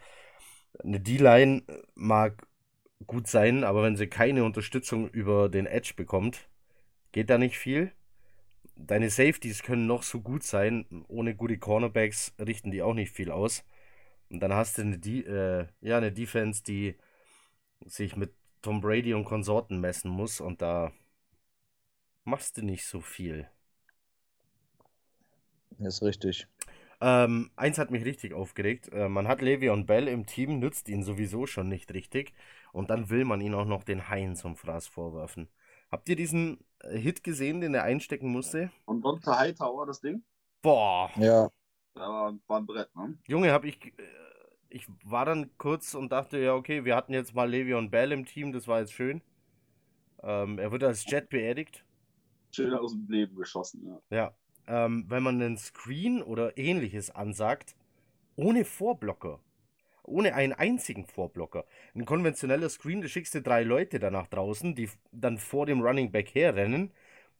eine 0.84 1.00
D-Line 1.00 1.62
mag 1.94 2.46
gut 3.06 3.26
sein, 3.26 3.64
aber 3.64 3.82
wenn 3.82 3.96
sie 3.96 4.06
keine 4.06 4.44
Unterstützung 4.44 5.08
über 5.10 5.48
den 5.48 5.66
Edge 5.66 5.94
bekommt, 5.96 6.48
geht 7.12 7.30
da 7.30 7.38
nicht 7.38 7.58
viel. 7.58 7.92
Deine 8.76 9.10
Safeties 9.10 9.62
können 9.62 9.86
noch 9.86 10.02
so 10.04 10.20
gut 10.20 10.42
sein, 10.44 10.86
ohne 11.08 11.34
gute 11.36 11.58
Cornerbacks 11.58 12.34
richten 12.40 12.70
die 12.70 12.82
auch 12.82 12.94
nicht 12.94 13.12
viel 13.12 13.30
aus. 13.30 13.64
Und 14.30 14.40
dann 14.40 14.54
hast 14.54 14.78
du 14.78 14.82
eine, 14.82 14.98
De 14.98 15.22
äh, 15.24 15.66
ja, 15.82 15.98
eine 15.98 16.12
Defense, 16.12 16.62
die 16.64 16.96
sich 17.86 18.16
mit 18.16 18.34
Tom 18.62 18.80
Brady 18.80 19.14
und 19.14 19.24
Konsorten 19.24 19.80
messen 19.80 20.10
muss 20.10 20.40
und 20.40 20.62
da 20.62 20.92
machst 22.24 22.56
du 22.56 22.62
nicht 22.62 22.84
so 22.84 23.00
viel. 23.00 23.48
Ist 25.78 26.02
richtig. 26.02 26.46
Ähm, 27.02 27.50
eins 27.56 27.78
hat 27.78 27.90
mich 27.92 28.04
richtig 28.06 28.32
aufgeregt. 28.34 28.90
Äh, 28.92 29.08
man 29.10 29.28
hat 29.28 29.40
Le'Veon 29.42 29.86
Bell 29.86 30.08
im 30.08 30.26
Team, 30.26 30.60
nützt 30.60 30.88
ihn 30.88 31.02
sowieso 31.04 31.46
schon 31.46 31.68
nicht 31.68 31.92
richtig. 31.94 32.32
Und 32.72 32.90
dann 32.90 33.10
will 33.10 33.24
man 33.26 33.40
ihn 33.42 33.54
auch 33.54 33.66
noch 33.66 33.84
den 33.84 34.08
Haien 34.08 34.36
zum 34.36 34.56
Fraß 34.56 34.86
vorwerfen. 34.88 35.48
Habt 35.90 36.08
ihr 36.08 36.16
diesen 36.16 36.64
äh, 36.80 36.98
Hit 36.98 37.24
gesehen, 37.24 37.60
den 37.60 37.74
er 37.74 37.84
einstecken 37.84 38.30
musste? 38.30 38.70
und 38.84 39.02
Dr. 39.04 39.36
Hightower, 39.38 39.86
das 39.86 40.00
Ding, 40.00 40.24
Boah, 40.62 41.10
Ja, 41.14 41.48
da 41.94 42.00
war, 42.08 42.34
war 42.48 42.58
ein 42.58 42.66
Brett, 42.66 42.94
ne? 42.96 43.18
Junge, 43.26 43.52
hab 43.52 43.64
ich. 43.64 43.84
Äh, 43.86 43.92
ich 44.68 44.86
war 45.04 45.26
dann 45.26 45.50
kurz 45.58 45.94
und 45.94 46.12
dachte, 46.12 46.38
ja, 46.38 46.54
okay, 46.54 46.84
wir 46.86 46.96
hatten 46.96 47.12
jetzt 47.12 47.34
mal 47.34 47.48
Le'Veon 47.48 47.90
Bell 47.90 48.10
im 48.12 48.24
Team, 48.24 48.52
das 48.52 48.68
war 48.68 48.80
jetzt 48.80 48.92
schön. 48.94 49.20
Ähm, 50.22 50.58
er 50.58 50.72
wird 50.72 50.84
als 50.84 51.04
Jet 51.10 51.28
beerdigt. 51.28 51.84
Schön 52.52 52.72
aus 52.72 52.92
dem 52.92 53.08
Leben 53.08 53.34
geschossen, 53.34 53.84
ja. 53.84 54.00
Ja. 54.10 54.34
Ähm, 54.66 55.04
wenn 55.08 55.22
man 55.22 55.42
einen 55.42 55.58
Screen 55.58 56.22
oder 56.22 56.56
ähnliches 56.56 57.10
ansagt, 57.10 57.74
ohne 58.36 58.64
Vorblocker. 58.64 59.40
Ohne 60.04 60.34
einen 60.34 60.52
einzigen 60.52 61.06
Vorblocker. 61.06 61.64
Ein 61.94 62.04
konventioneller 62.04 62.68
Screen, 62.68 63.02
da 63.02 63.08
schickst 63.08 63.34
du 63.34 63.42
drei 63.42 63.62
Leute 63.62 63.98
da 63.98 64.10
nach 64.10 64.26
draußen, 64.26 64.74
die 64.74 64.88
dann 65.12 65.38
vor 65.38 65.66
dem 65.66 65.80
Running 65.80 66.10
Back 66.10 66.34
herrennen, 66.34 66.92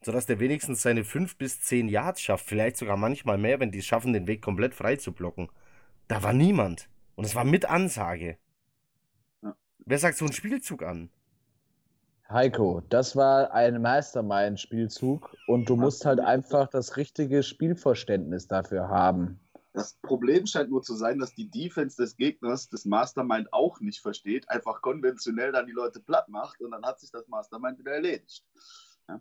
sodass 0.03 0.27
der 0.27 0.41
wenigstens 0.41 0.83
seine 0.83 1.05
fünf 1.05 1.37
bis 1.37 1.61
zehn 1.61 1.89
Yards 1.89 2.23
schafft. 2.23 2.47
Vielleicht 2.47 2.77
sogar 2.77 2.97
manchmal 2.97 3.39
mehr, 3.39 3.61
wenn 3.61 3.73
die 3.73 3.79
es 3.79 3.87
schaffen, 3.87 4.13
den 4.13 4.27
Weg 4.27 4.43
komplett 4.43 4.75
frei 4.75 4.97
zu 4.97 5.13
blocken. 5.13 5.49
Da 6.09 6.23
war 6.23 6.33
niemand. 6.33 6.89
Und 7.15 7.25
es 7.25 7.35
war 7.35 7.45
mit 7.45 7.67
Ansage. 7.67 8.39
Ja. 9.43 9.57
Wer 9.85 9.99
sagt 9.99 10.17
so 10.17 10.25
einen 10.25 10.35
Spielzug 10.35 10.83
an? 10.83 11.11
Heiko, 12.33 12.83
das 12.89 13.17
war 13.17 13.53
ein 13.53 13.81
Mastermind-Spielzug 13.83 15.37
und 15.47 15.69
du 15.69 15.77
musst 15.77 16.05
halt 16.05 16.21
einfach 16.21 16.69
das 16.69 16.97
richtige 16.97 17.43
Spielverständnis 17.43 18.49
dafür 18.49 18.89
haben. 18.89 19.39
Das 19.75 19.95
Problem 20.03 20.47
scheint 20.47 20.71
nur 20.71 20.83
zu 20.83 20.95
sein, 20.95 21.19
dass 21.19 21.35
die 21.35 21.51
Defense 21.51 21.97
des 21.97 22.17
Gegners 22.17 22.69
das 22.69 22.85
Mastermind 22.85 23.53
auch 23.53 23.81
nicht 23.81 24.01
versteht, 24.01 24.49
einfach 24.51 24.83
konventionell 24.83 25.53
dann 25.53 25.67
die 25.67 25.73
Leute 25.73 26.01
platt 26.01 26.29
macht 26.29 26.61
und 26.61 26.73
dann 26.73 26.85
hat 26.85 27.01
sich 27.01 27.11
das 27.11 27.27
Mastermind 27.29 27.79
wieder 27.79 27.93
erledigt. 27.93 28.45
Ja. 29.09 29.21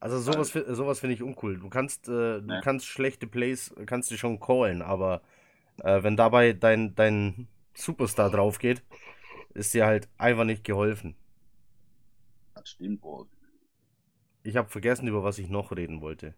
Also 0.00 0.18
sowas, 0.18 0.52
sowas 0.52 1.00
finde 1.00 1.14
ich 1.14 1.22
uncool. 1.22 1.58
Du 1.58 1.68
kannst, 1.68 2.08
äh, 2.08 2.40
du 2.40 2.46
ja. 2.48 2.60
kannst 2.62 2.86
schlechte 2.86 3.26
Plays, 3.26 3.74
kannst 3.86 4.10
du 4.10 4.16
schon 4.16 4.40
callen, 4.40 4.80
aber 4.80 5.20
äh, 5.82 6.02
wenn 6.02 6.16
dabei 6.16 6.54
dein, 6.54 6.94
dein 6.94 7.48
Superstar 7.74 8.30
drauf 8.30 8.58
geht, 8.58 8.82
ist 9.54 9.74
dir 9.74 9.86
halt 9.86 10.08
einfach 10.16 10.44
nicht 10.44 10.64
geholfen. 10.64 11.16
Das 12.54 12.68
stimmt 12.68 13.02
wohl. 13.02 13.26
Ich 14.42 14.56
habe 14.56 14.68
vergessen, 14.68 15.06
über 15.08 15.22
was 15.22 15.38
ich 15.38 15.48
noch 15.48 15.72
reden 15.72 16.00
wollte. 16.00 16.34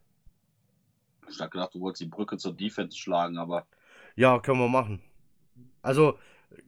Ich 1.29 1.41
habe 1.41 1.51
gedacht, 1.51 1.75
du 1.75 1.81
wolltest 1.81 2.03
die 2.03 2.07
Brücke 2.07 2.37
zur 2.37 2.53
Defense 2.53 2.97
schlagen, 2.99 3.39
aber. 3.39 3.67
Ja, 4.15 4.39
können 4.39 4.61
wir 4.61 4.69
machen. 4.69 5.01
Also, 5.83 6.19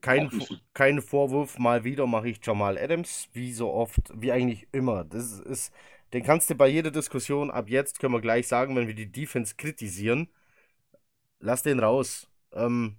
kein, 0.01 0.31
kein 0.75 1.01
Vorwurf, 1.01 1.59
mal 1.59 1.85
wieder 1.85 2.07
mache 2.07 2.29
ich 2.29 2.45
Jamal 2.45 2.79
Adams, 2.79 3.29
wie 3.33 3.53
so 3.53 3.73
oft, 3.73 4.13
wie 4.15 4.33
eigentlich 4.33 4.67
immer. 4.73 5.05
Das 5.05 5.41
ist, 5.41 5.73
den 6.13 6.23
kannst 6.23 6.51
du 6.51 6.55
bei 6.55 6.69
jeder 6.69 6.91
Diskussion 6.91 7.51
ab 7.51 7.69
jetzt, 7.69 8.01
können 8.01 8.15
wir 8.15 8.21
gleich 8.21 8.49
sagen, 8.49 8.77
wenn 8.77 8.87
wir 8.87 8.95
die 8.95 9.11
Defense 9.11 9.55
kritisieren, 9.57 10.29
lass 11.41 11.63
den 11.63 11.81
raus. 11.81 12.29
Ähm, 12.53 12.97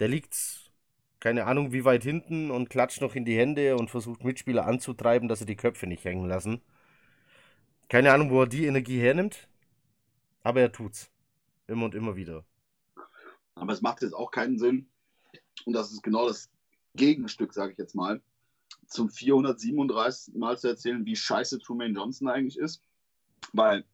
der 0.00 0.08
liegt, 0.08 0.65
keine 1.26 1.46
Ahnung, 1.46 1.72
wie 1.72 1.84
weit 1.84 2.04
hinten 2.04 2.52
und 2.52 2.70
klatscht 2.70 3.00
noch 3.00 3.16
in 3.16 3.24
die 3.24 3.36
Hände 3.36 3.74
und 3.74 3.90
versucht 3.90 4.22
Mitspieler 4.22 4.64
anzutreiben, 4.64 5.28
dass 5.28 5.40
sie 5.40 5.44
die 5.44 5.56
Köpfe 5.56 5.88
nicht 5.88 6.04
hängen 6.04 6.28
lassen. 6.28 6.62
Keine 7.88 8.12
Ahnung, 8.12 8.30
wo 8.30 8.42
er 8.42 8.46
die 8.46 8.64
Energie 8.64 9.00
hernimmt. 9.00 9.48
Aber 10.44 10.60
er 10.60 10.70
tut's. 10.70 11.10
Immer 11.66 11.86
und 11.86 11.96
immer 11.96 12.14
wieder. 12.14 12.44
Aber 13.56 13.72
es 13.72 13.82
macht 13.82 14.02
jetzt 14.02 14.12
auch 14.12 14.30
keinen 14.30 14.56
Sinn. 14.56 14.86
Und 15.64 15.72
das 15.72 15.90
ist 15.90 16.04
genau 16.04 16.28
das 16.28 16.48
Gegenstück, 16.94 17.52
sage 17.54 17.72
ich 17.72 17.78
jetzt 17.78 17.96
mal, 17.96 18.22
zum 18.86 19.10
437 19.10 20.36
Mal 20.36 20.56
zu 20.56 20.68
erzählen, 20.68 21.04
wie 21.06 21.16
scheiße 21.16 21.58
Truman 21.58 21.96
Johnson 21.96 22.28
eigentlich 22.28 22.56
ist. 22.56 22.82
Weil 23.52 23.84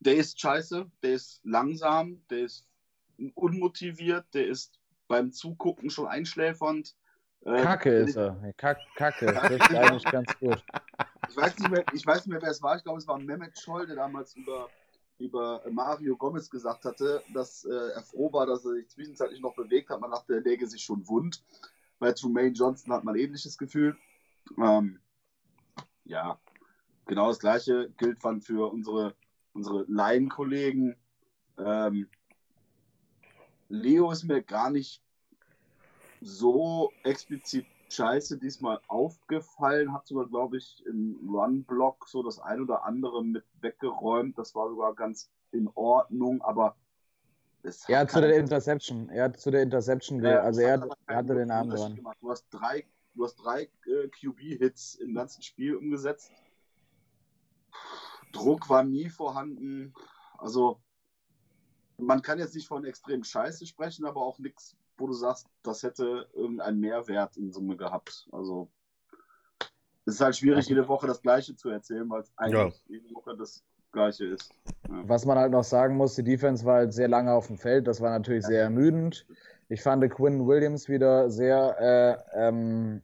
der 0.00 0.16
ist 0.16 0.40
scheiße, 0.40 0.90
der 1.04 1.12
ist 1.12 1.40
langsam, 1.44 2.22
der 2.28 2.40
ist 2.40 2.66
unmotiviert, 3.36 4.26
der 4.34 4.48
ist 4.48 4.80
beim 5.08 5.32
Zugucken 5.32 5.90
schon 5.90 6.06
einschläfernd. 6.06 6.94
Äh, 7.44 7.62
Kacke 7.62 7.90
ist 7.90 8.16
er. 8.16 8.36
Kack, 8.56 8.78
Kacke. 8.96 9.26
Das 9.32 9.50
ist 9.50 9.74
eigentlich 9.74 10.04
ganz 10.04 10.38
gut. 10.38 10.64
Ich 11.28 11.36
weiß, 11.36 11.58
nicht 11.58 11.70
mehr, 11.70 11.84
ich 11.92 12.06
weiß 12.06 12.26
nicht 12.26 12.28
mehr, 12.28 12.42
wer 12.42 12.50
es 12.50 12.62
war. 12.62 12.76
Ich 12.76 12.84
glaube, 12.84 12.98
es 12.98 13.06
war 13.06 13.18
Mehmet 13.18 13.58
Scholl, 13.58 13.86
der 13.86 13.96
damals 13.96 14.34
über 14.34 14.68
über 15.18 15.62
Mario 15.70 16.16
Gomez 16.16 16.50
gesagt 16.50 16.84
hatte, 16.84 17.22
dass 17.32 17.64
äh, 17.64 17.92
er 17.94 18.02
froh 18.02 18.32
war, 18.32 18.46
dass 18.46 18.64
er 18.64 18.72
sich 18.72 18.88
zwischenzeitlich 18.88 19.40
noch 19.40 19.54
bewegt 19.54 19.90
hat. 19.90 20.00
Man 20.00 20.10
dachte, 20.10 20.34
er 20.34 20.40
läge 20.40 20.66
sich 20.66 20.82
schon 20.82 21.06
wund. 21.08 21.42
Bei 21.98 22.12
Trumaine 22.12 22.52
Johnson 22.52 22.92
hat 22.92 23.04
man 23.04 23.14
ein 23.14 23.20
ähnliches 23.20 23.56
Gefühl. 23.56 23.96
Ähm, 24.58 25.00
ja, 26.04 26.38
genau 27.06 27.28
das 27.28 27.38
gleiche 27.38 27.90
gilt 27.96 28.24
dann 28.24 28.42
für 28.42 28.70
unsere, 28.70 29.14
unsere 29.54 29.84
Laienkollegen. 29.88 30.96
Ähm, 31.58 32.08
Leo 33.68 34.10
ist 34.10 34.24
mir 34.24 34.42
gar 34.42 34.70
nicht 34.70 35.02
so 36.20 36.90
explizit 37.02 37.66
scheiße 37.88 38.38
diesmal 38.38 38.80
aufgefallen, 38.88 39.92
hat 39.92 40.06
sogar, 40.06 40.26
glaube 40.26 40.56
ich, 40.56 40.84
im 40.86 41.18
Run-Block 41.28 42.08
so 42.08 42.22
das 42.22 42.38
ein 42.40 42.60
oder 42.60 42.84
andere 42.84 43.24
mit 43.24 43.44
weggeräumt. 43.60 44.36
Das 44.38 44.54
war 44.54 44.68
sogar 44.68 44.94
ganz 44.94 45.30
in 45.52 45.68
Ordnung, 45.74 46.42
aber 46.42 46.76
er 47.88 48.00
hat 48.00 48.10
zu 48.10 48.20
der 48.20 48.36
Interception, 48.36 49.08
er 49.08 49.24
hat 49.24 49.40
zu 49.40 49.50
der 49.50 49.62
Interception, 49.62 50.22
ja, 50.22 50.40
also 50.40 50.60
er 50.60 50.80
hat, 50.80 50.90
hatte 51.08 51.34
den 51.34 51.50
Arm 51.50 51.70
dran. 51.70 51.98
Du 52.20 52.30
hast 52.30 52.46
drei, 52.50 52.86
du 53.14 53.24
hast 53.24 53.36
drei 53.36 53.62
äh, 53.86 54.08
QB-Hits 54.08 54.96
im 54.96 55.14
ganzen 55.14 55.42
Spiel 55.42 55.74
umgesetzt. 55.74 56.30
Druck 58.32 58.68
war 58.68 58.84
nie 58.84 59.08
vorhanden. 59.08 59.94
Also 60.38 60.80
man 61.98 62.22
kann 62.22 62.38
jetzt 62.38 62.54
nicht 62.54 62.68
von 62.68 62.84
extrem 62.84 63.24
Scheiße 63.24 63.66
sprechen, 63.66 64.04
aber 64.04 64.20
auch 64.20 64.38
nichts 64.38 64.76
wo 64.98 65.06
du 65.06 65.12
sagst, 65.12 65.46
das 65.62 65.82
hätte 65.82 66.26
irgendeinen 66.34 66.80
Mehrwert 66.80 67.36
in 67.36 67.52
Summe 67.52 67.76
gehabt. 67.76 68.28
Also 68.32 68.68
es 70.04 70.14
ist 70.14 70.20
halt 70.20 70.36
schwierig, 70.36 70.68
jede 70.68 70.86
Woche 70.88 71.06
das 71.06 71.20
Gleiche 71.20 71.56
zu 71.56 71.68
erzählen, 71.68 72.08
weil 72.08 72.22
es 72.22 72.32
eigentlich 72.36 72.74
ja. 72.88 72.96
jede 73.00 73.14
Woche 73.14 73.36
das 73.36 73.62
Gleiche 73.92 74.26
ist. 74.26 74.52
Ja. 74.88 75.02
Was 75.06 75.24
man 75.24 75.38
halt 75.38 75.52
noch 75.52 75.64
sagen 75.64 75.96
muss, 75.96 76.14
die 76.14 76.22
Defense 76.22 76.64
war 76.64 76.76
halt 76.76 76.92
sehr 76.92 77.08
lange 77.08 77.32
auf 77.32 77.48
dem 77.48 77.58
Feld. 77.58 77.86
Das 77.86 78.00
war 78.00 78.10
natürlich 78.10 78.44
ja. 78.44 78.48
sehr 78.48 78.62
ermüdend. 78.62 79.26
Ich 79.68 79.82
fand 79.82 80.08
Quinn 80.10 80.46
Williams 80.46 80.88
wieder 80.88 81.28
sehr, 81.28 81.76
äh, 82.32 82.48
ähm, 82.48 83.00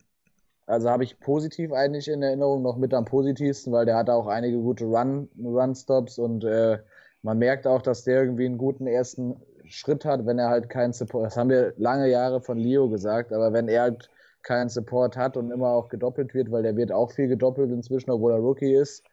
also 0.65 0.89
habe 0.89 1.03
ich 1.03 1.19
positiv 1.19 1.73
eigentlich 1.73 2.07
in 2.07 2.23
Erinnerung, 2.23 2.61
noch 2.61 2.77
mit 2.77 2.93
am 2.93 3.03
positivsten, 3.03 3.73
weil 3.73 3.85
der 3.85 3.97
hatte 3.97 4.13
auch 4.13 4.27
einige 4.27 4.57
gute 4.59 4.85
Run, 4.85 5.27
Run-Stops 5.37 6.19
und 6.19 6.45
äh, 6.45 6.79
man 7.23 7.39
merkt 7.39 7.65
auch, 7.65 7.81
dass 7.81 8.03
der 8.03 8.21
irgendwie 8.21 8.45
einen 8.45 8.57
guten 8.57 8.85
ersten 8.85 9.41
Schritt 9.65 10.05
hat, 10.05 10.25
wenn 10.25 10.39
er 10.39 10.49
halt 10.49 10.69
keinen 10.69 10.93
Support, 10.93 11.25
das 11.25 11.37
haben 11.37 11.49
wir 11.49 11.73
lange 11.77 12.09
Jahre 12.09 12.41
von 12.41 12.57
Leo 12.57 12.89
gesagt, 12.89 13.33
aber 13.33 13.53
wenn 13.53 13.67
er 13.67 13.83
halt 13.83 14.09
keinen 14.43 14.69
Support 14.69 15.15
hat 15.15 15.37
und 15.37 15.51
immer 15.51 15.69
auch 15.69 15.87
gedoppelt 15.87 16.33
wird, 16.33 16.51
weil 16.51 16.63
der 16.63 16.75
wird 16.75 16.91
auch 16.91 17.11
viel 17.11 17.29
gedoppelt 17.29 17.71
inzwischen, 17.71 18.11
obwohl 18.11 18.33
er 18.33 18.39
Rookie 18.39 18.75
ist. 18.75 19.03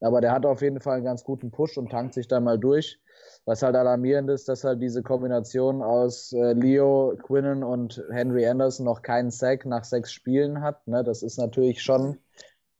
Aber 0.00 0.20
der 0.20 0.32
hat 0.32 0.44
auf 0.44 0.60
jeden 0.60 0.80
Fall 0.80 0.96
einen 0.96 1.04
ganz 1.04 1.22
guten 1.22 1.52
Push 1.52 1.78
und 1.78 1.90
tankt 1.92 2.14
sich 2.14 2.26
da 2.26 2.40
mal 2.40 2.58
durch. 2.58 3.00
Was 3.44 3.62
halt 3.62 3.76
alarmierend 3.76 4.28
ist, 4.30 4.48
dass 4.48 4.64
halt 4.64 4.82
diese 4.82 5.02
Kombination 5.02 5.82
aus 5.82 6.32
äh, 6.32 6.54
Leo, 6.54 7.16
Quinnen 7.22 7.62
und 7.62 8.02
Henry 8.10 8.44
Anderson 8.46 8.84
noch 8.84 9.02
keinen 9.02 9.30
Sack 9.30 9.64
nach 9.64 9.84
sechs 9.84 10.12
Spielen 10.12 10.60
hat. 10.62 10.86
Ne? 10.88 11.04
Das 11.04 11.22
ist 11.22 11.38
natürlich 11.38 11.82
schon, 11.82 12.18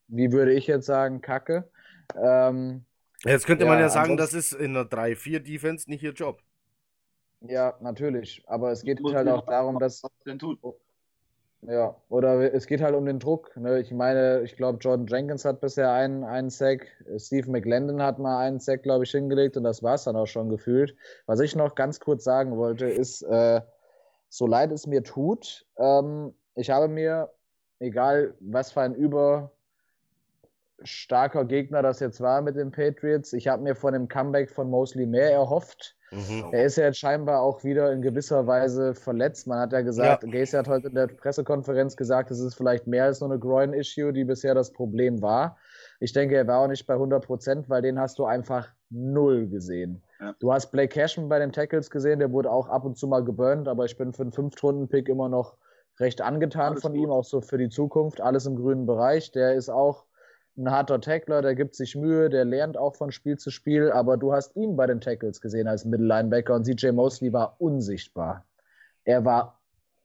wie 0.08 0.32
würde 0.32 0.52
ich 0.52 0.66
jetzt 0.66 0.86
sagen, 0.86 1.20
Kacke. 1.20 1.70
Ähm, 2.20 2.84
jetzt 3.24 3.46
könnte 3.46 3.64
ja, 3.64 3.70
man 3.70 3.80
ja 3.80 3.88
sagen, 3.88 4.16
das 4.16 4.32
ist 4.32 4.52
in 4.52 4.76
einer 4.76 4.88
3-4-Defense 4.88 5.88
nicht 5.90 6.02
ihr 6.02 6.12
Job. 6.12 6.42
Ja, 7.40 7.74
natürlich. 7.80 8.42
Aber 8.46 8.70
es 8.70 8.82
geht 8.82 9.00
halt 9.02 9.28
auch 9.28 9.46
darum, 9.46 9.78
dass. 9.78 10.02
Ja, 11.64 11.94
oder 12.08 12.52
es 12.52 12.66
geht 12.66 12.80
halt 12.80 12.96
um 12.96 13.06
den 13.06 13.20
Druck. 13.20 13.56
Ne? 13.56 13.80
Ich 13.80 13.92
meine, 13.92 14.42
ich 14.42 14.56
glaube, 14.56 14.78
Jordan 14.80 15.06
Jenkins 15.06 15.44
hat 15.44 15.60
bisher 15.60 15.92
einen, 15.92 16.24
einen 16.24 16.50
Sack. 16.50 16.88
Steve 17.18 17.48
McLendon 17.48 18.02
hat 18.02 18.18
mal 18.18 18.44
einen 18.44 18.58
Sack, 18.58 18.82
glaube 18.82 19.04
ich, 19.04 19.12
hingelegt 19.12 19.56
und 19.56 19.62
das 19.62 19.80
war 19.80 19.94
es 19.94 20.02
dann 20.02 20.16
auch 20.16 20.26
schon 20.26 20.48
gefühlt. 20.48 20.96
Was 21.26 21.38
ich 21.38 21.54
noch 21.54 21.76
ganz 21.76 22.00
kurz 22.00 22.24
sagen 22.24 22.56
wollte, 22.56 22.86
ist, 22.86 23.22
äh, 23.22 23.60
so 24.28 24.46
leid 24.48 24.72
es 24.72 24.88
mir 24.88 25.04
tut, 25.04 25.64
ähm, 25.76 26.34
ich 26.56 26.70
habe 26.70 26.88
mir, 26.88 27.30
egal 27.78 28.34
was 28.40 28.72
für 28.72 28.80
ein 28.80 28.94
überstarker 30.82 31.44
Gegner 31.44 31.82
das 31.82 32.00
jetzt 32.00 32.20
war 32.20 32.42
mit 32.42 32.56
den 32.56 32.70
Patriots, 32.70 33.32
ich 33.32 33.48
habe 33.48 33.62
mir 33.62 33.74
von 33.74 33.92
dem 33.92 34.08
Comeback 34.08 34.50
von 34.50 34.70
Mosley 34.70 35.06
mehr 35.06 35.32
erhofft 35.32 35.96
Mhm. 36.12 36.48
Er 36.52 36.66
ist 36.66 36.76
ja 36.76 36.84
jetzt 36.84 36.98
scheinbar 36.98 37.40
auch 37.40 37.64
wieder 37.64 37.90
in 37.90 38.02
gewisser 38.02 38.46
Weise 38.46 38.94
verletzt. 38.94 39.46
Man 39.46 39.58
hat 39.58 39.72
ja 39.72 39.80
gesagt, 39.80 40.22
ja. 40.22 40.30
Gacy 40.30 40.56
hat 40.56 40.68
heute 40.68 40.88
in 40.88 40.94
der 40.94 41.06
Pressekonferenz 41.06 41.96
gesagt, 41.96 42.30
es 42.30 42.38
ist 42.38 42.54
vielleicht 42.54 42.86
mehr 42.86 43.04
als 43.04 43.20
nur 43.20 43.30
eine 43.30 43.38
Groin-Issue, 43.38 44.12
die 44.12 44.24
bisher 44.24 44.54
das 44.54 44.72
Problem 44.72 45.22
war. 45.22 45.56
Ich 46.00 46.12
denke, 46.12 46.36
er 46.36 46.46
war 46.46 46.60
auch 46.60 46.68
nicht 46.68 46.86
bei 46.86 46.94
100 46.94 47.24
Prozent, 47.24 47.70
weil 47.70 47.82
den 47.82 47.98
hast 47.98 48.18
du 48.18 48.26
einfach 48.26 48.68
null 48.90 49.48
gesehen. 49.48 50.02
Ja. 50.20 50.34
Du 50.38 50.52
hast 50.52 50.70
Blake 50.70 50.92
Cashman 50.92 51.28
bei 51.28 51.38
den 51.38 51.52
Tackles 51.52 51.90
gesehen, 51.90 52.18
der 52.18 52.30
wurde 52.30 52.50
auch 52.50 52.68
ab 52.68 52.84
und 52.84 52.98
zu 52.98 53.06
mal 53.06 53.24
geburnt, 53.24 53.66
aber 53.66 53.86
ich 53.86 53.96
bin 53.96 54.12
für 54.12 54.22
einen 54.22 54.32
Fünftrunden-Pick 54.32 55.08
immer 55.08 55.28
noch 55.28 55.56
recht 55.98 56.20
angetan 56.20 56.72
Alles 56.72 56.82
von 56.82 56.92
gut. 56.92 57.02
ihm, 57.02 57.10
auch 57.10 57.24
so 57.24 57.40
für 57.40 57.58
die 57.58 57.70
Zukunft. 57.70 58.20
Alles 58.20 58.44
im 58.44 58.56
grünen 58.56 58.86
Bereich. 58.86 59.32
Der 59.32 59.54
ist 59.54 59.70
auch 59.70 60.04
ein 60.56 60.70
harter 60.70 61.00
Tackler, 61.00 61.42
der 61.42 61.54
gibt 61.54 61.74
sich 61.74 61.96
Mühe, 61.96 62.28
der 62.28 62.44
lernt 62.44 62.76
auch 62.76 62.94
von 62.94 63.10
Spiel 63.10 63.38
zu 63.38 63.50
Spiel, 63.50 63.90
aber 63.90 64.16
du 64.16 64.32
hast 64.32 64.54
ihn 64.56 64.76
bei 64.76 64.86
den 64.86 65.00
Tackles 65.00 65.40
gesehen 65.40 65.66
als 65.66 65.84
Mittellinebacker 65.84 66.54
und 66.54 66.64
CJ 66.64 66.92
Mosley 66.92 67.32
war 67.32 67.56
unsichtbar. 67.58 68.44
Er 69.04 69.24
war 69.24 69.60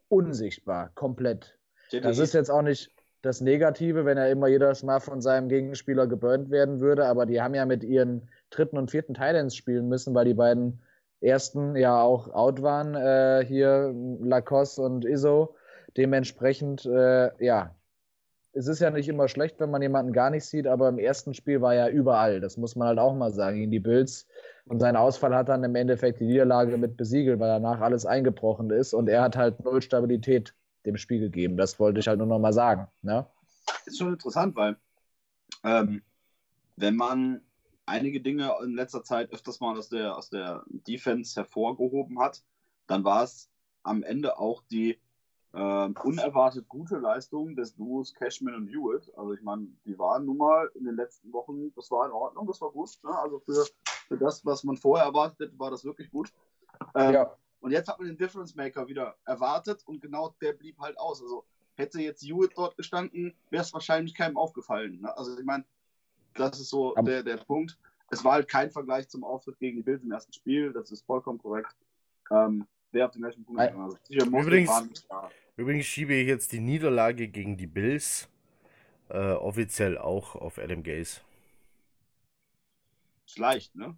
unsichtbar, 0.10 0.92
komplett. 0.96 1.58
Das 2.02 2.20
ist 2.20 2.34
jetzt 2.34 2.50
auch 2.50 2.62
nicht 2.62 2.92
das 3.22 3.42
Negative, 3.42 4.06
wenn 4.06 4.18
er 4.18 4.30
immer 4.32 4.48
jedes 4.48 4.84
Mal 4.84 5.00
von 5.00 5.22
seinem 5.22 5.50
Gegenspieler 5.50 6.08
geburnt 6.08 6.50
werden 6.50 6.80
würde, 6.80 7.06
aber 7.06 7.26
die 7.26 7.42
haben 7.42 7.56
ja 7.56 7.66
mit 7.66 7.84
ihren 7.84 8.30
dritten 8.50 8.78
und 8.78 8.92
vierten 8.92 9.14
Titans 9.14 9.56
spielen 9.56 9.90
müssen, 9.90 10.14
weil 10.16 10.26
die 10.26 10.34
beiden 10.34 10.80
ersten 11.20 11.76
ja 11.76 12.02
auch 12.02 12.30
out 12.34 12.62
waren, 12.62 12.96
äh, 12.96 13.44
hier 13.46 13.94
Lacoste 14.22 14.82
und 14.82 15.04
Iso. 15.04 15.56
Dementsprechend, 15.98 16.86
äh, 16.86 17.32
ja, 17.44 17.76
es 18.58 18.68
ist 18.68 18.80
ja 18.80 18.90
nicht 18.90 19.08
immer 19.08 19.28
schlecht, 19.28 19.60
wenn 19.60 19.70
man 19.70 19.82
jemanden 19.82 20.14
gar 20.14 20.32
nicht 20.32 20.46
sieht, 20.46 20.66
aber 20.66 20.90
im 20.90 20.98
ersten 20.98 21.34
Spiel 21.36 21.62
war 21.62 21.76
er 21.76 21.92
überall. 21.92 22.42
Das 22.42 22.58
muss 22.58 22.76
man 22.76 22.88
halt 22.88 23.00
auch 23.00 23.14
mal 23.14 23.32
sagen, 23.32 23.58
gegen 23.58 23.72
die 23.72 23.80
Bills. 23.80 24.28
Und 24.66 24.80
sein 24.80 24.96
Ausfall 24.96 25.36
hat 25.36 25.50
dann 25.50 25.64
im 25.64 25.76
Endeffekt 25.76 26.20
die 26.20 26.26
Niederlage 26.26 26.78
mit 26.78 26.98
besiegelt, 26.98 27.40
weil 27.40 27.50
danach 27.50 27.80
alles 27.82 28.06
eingebrochen 28.06 28.72
ist. 28.72 28.94
Und 28.94 29.10
er 29.10 29.22
hat 29.22 29.38
halt 29.38 29.64
null 29.64 29.82
Stabilität 29.82 30.56
dem 30.86 30.98
Spiel 30.98 31.20
gegeben. 31.20 31.56
Das 31.56 31.80
wollte 31.80 32.00
ich 32.00 32.08
halt 32.08 32.18
nur 32.18 32.28
noch 32.28 32.40
mal 32.40 32.52
sagen. 32.52 32.88
Ne? 33.04 33.28
Ist 33.86 34.00
schon 34.00 34.14
interessant, 34.14 34.56
weil 34.56 34.76
ähm, 35.64 36.02
wenn 36.78 36.96
man 36.96 37.42
einige 37.86 38.22
Dinge 38.22 38.52
in 38.64 38.74
letzter 38.74 39.04
Zeit 39.04 39.32
öfters 39.32 39.60
mal 39.60 39.78
aus 39.78 39.90
der, 39.90 40.18
aus 40.18 40.30
der 40.30 40.64
Defense 40.68 41.36
hervorgehoben 41.40 42.20
hat, 42.20 42.44
dann 42.88 43.04
war 43.04 43.24
es 43.24 43.50
am 43.84 44.04
Ende 44.04 44.40
auch 44.40 44.64
die 44.72 45.00
äh, 45.58 45.90
unerwartet 46.04 46.70
gute 46.70 46.98
Leistung 46.98 47.56
des 47.56 47.76
Duos 47.76 48.14
Cashman 48.14 48.54
und 48.54 48.68
Hewitt. 48.68 49.12
Also 49.18 49.34
ich 49.34 49.42
meine, 49.42 49.68
die 49.86 49.98
waren 49.98 50.26
nun 50.26 50.38
mal 50.38 50.70
in 50.76 50.86
den 50.86 50.96
letzten 50.96 51.34
Wochen, 51.34 51.74
das 51.76 51.90
war 51.90 52.06
in 52.06 52.12
Ordnung, 52.12 52.46
das 52.46 52.62
war 52.62 52.72
gut. 52.72 52.92
Ne? 53.04 53.18
Also 53.18 53.40
für, 53.40 53.66
für 54.08 54.18
das, 54.18 54.46
was 54.46 54.64
man 54.64 54.78
vorher 54.78 55.08
erwartet 55.08 55.40
hätte, 55.40 55.60
war 55.60 55.72
das 55.72 55.84
wirklich 55.84 56.12
gut. 56.12 56.32
Ähm, 56.94 57.14
ja. 57.14 57.36
Und 57.60 57.72
jetzt 57.72 57.88
hat 57.90 57.98
man 57.98 58.08
den 58.08 58.18
Difference 58.18 58.56
Maker 58.56 58.88
wieder 58.88 59.16
erwartet 59.26 59.82
und 59.88 60.00
genau 60.00 60.36
der 60.42 60.54
blieb 60.54 60.78
halt 60.80 61.00
aus. 61.00 61.22
Also 61.24 61.44
hätte 61.74 62.00
jetzt 62.02 62.22
Hewitt 62.22 62.52
dort 62.56 62.78
gestanden, 62.78 63.34
wäre 63.50 63.64
es 63.64 63.74
wahrscheinlich 63.74 64.14
keinem 64.14 64.38
aufgefallen. 64.38 65.02
Ne? 65.02 65.18
Also 65.18 65.38
ich 65.38 65.46
meine, 65.46 65.66
das 66.36 66.60
ist 66.60 66.70
so 66.70 66.94
der, 66.96 67.24
der 67.24 67.38
Punkt. 67.38 67.78
Es 68.10 68.24
war 68.24 68.34
halt 68.34 68.48
kein 68.48 68.70
Vergleich 68.70 69.10
zum 69.10 69.24
Auftritt 69.24 69.58
gegen 69.60 69.78
die 69.78 69.84
Bills 69.84 70.04
im 70.04 70.12
ersten 70.12 70.34
Spiel, 70.34 70.72
das 70.72 70.92
ist 70.92 71.06
vollkommen 71.06 71.40
korrekt. 71.40 71.76
Ähm, 72.30 72.68
wer 72.92 73.06
auf 73.06 73.12
den 73.12 73.22
gleichen 73.22 73.44
Punkt 73.44 73.60
also, 73.60 73.98
übrigens, 74.10 75.08
übrigens 75.58 75.86
schiebe 75.86 76.14
ich 76.14 76.28
jetzt 76.28 76.54
die 76.54 76.60
Niederlage 76.60 77.28
gegen 77.28 77.58
die 77.58 77.68
Bills 77.68 78.30
äh, 79.10 79.32
offiziell 79.34 79.98
auch 79.98 80.36
auf 80.36 80.58
Adam 80.58 80.84
Gaze. 80.84 81.22
Ist 83.26 83.40
leicht, 83.40 83.76
ne? 83.76 83.98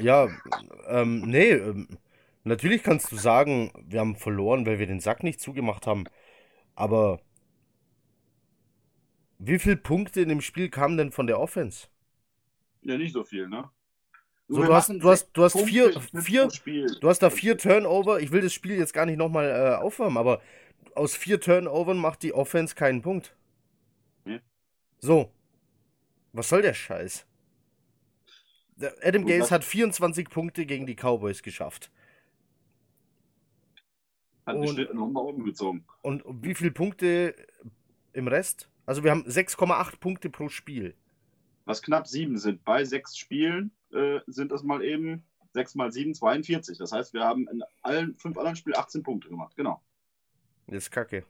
Ja, 0.00 0.28
ähm, 0.86 1.22
nee, 1.22 1.50
ähm, 1.50 1.98
natürlich 2.44 2.82
kannst 2.84 3.10
du 3.10 3.16
sagen, 3.16 3.72
wir 3.84 4.00
haben 4.00 4.14
verloren, 4.14 4.64
weil 4.66 4.78
wir 4.78 4.86
den 4.86 5.00
Sack 5.00 5.24
nicht 5.24 5.40
zugemacht 5.40 5.86
haben. 5.86 6.04
Aber 6.76 7.20
wie 9.38 9.58
viele 9.58 9.76
Punkte 9.76 10.20
in 10.20 10.28
dem 10.28 10.40
Spiel 10.40 10.68
kamen 10.68 10.96
denn 10.96 11.10
von 11.10 11.26
der 11.26 11.40
Offense? 11.40 11.88
Ja, 12.82 12.96
nicht 12.96 13.12
so 13.12 13.24
viel, 13.24 13.48
ne? 13.48 13.68
So, 14.50 14.62
du, 14.62 14.72
hast, 14.72 14.88
du, 14.88 15.10
hast, 15.10 15.30
du 15.34 15.42
hast 15.42 15.60
vier, 15.60 15.92
vier 16.22 16.48
du 17.00 17.08
hast 17.08 17.18
da 17.18 17.28
vier 17.28 17.58
Turnover. 17.58 18.20
Ich 18.20 18.32
will 18.32 18.40
das 18.40 18.54
Spiel 18.54 18.78
jetzt 18.78 18.94
gar 18.94 19.04
nicht 19.04 19.18
nochmal 19.18 19.50
äh, 19.50 19.76
aufwärmen, 19.76 20.16
aber 20.16 20.40
aus 20.94 21.14
vier 21.14 21.40
Turnovern 21.40 21.98
macht 21.98 22.22
die 22.22 22.32
Offense 22.32 22.74
keinen 22.74 23.02
Punkt. 23.02 23.34
Hm? 24.24 24.40
So. 24.98 25.32
Was 26.32 26.48
soll 26.48 26.62
der 26.62 26.74
Scheiß? 26.74 27.26
Der 28.76 28.94
Adam 29.02 29.26
Gaze 29.26 29.50
hat 29.50 29.64
24 29.64 30.28
Punkte 30.30 30.66
gegen 30.66 30.86
die 30.86 30.94
Cowboys 30.94 31.42
geschafft. 31.42 31.90
Hat 34.46 34.56
und, 34.56 34.68
Schnitt 34.68 34.94
nochmal 34.94 35.24
umgezogen. 35.24 35.84
Und 36.02 36.22
wie 36.42 36.54
viele 36.54 36.70
Punkte 36.70 37.34
im 38.12 38.28
Rest? 38.28 38.70
Also 38.86 39.04
wir 39.04 39.10
haben 39.10 39.24
6,8 39.24 39.98
Punkte 39.98 40.30
pro 40.30 40.48
Spiel. 40.48 40.94
Was 41.64 41.82
knapp 41.82 42.06
sieben 42.06 42.38
sind. 42.38 42.64
Bei 42.64 42.84
sechs 42.84 43.18
Spielen 43.18 43.72
äh, 43.92 44.20
sind 44.26 44.52
das 44.52 44.62
mal 44.62 44.82
eben 44.82 45.24
6 45.54 45.74
mal 45.74 45.92
7, 45.92 46.14
42. 46.14 46.78
Das 46.78 46.92
heißt, 46.92 47.12
wir 47.14 47.24
haben 47.24 47.48
in 47.48 47.62
allen 47.82 48.14
fünf 48.16 48.38
anderen 48.38 48.56
Spielen 48.56 48.76
18 48.76 49.02
Punkte 49.02 49.28
gemacht. 49.28 49.56
Genau. 49.56 49.82
Das 50.68 50.84
ist 50.84 50.90
kacke. 50.90 51.24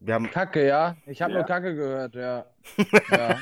Wir 0.00 0.14
haben 0.14 0.30
Kacke, 0.30 0.66
ja. 0.66 0.96
Ich 1.06 1.20
habe 1.20 1.32
ja. 1.32 1.38
nur 1.38 1.46
Kacke 1.46 1.74
gehört, 1.74 2.14
ja. 2.14 2.46
ja. 3.10 3.38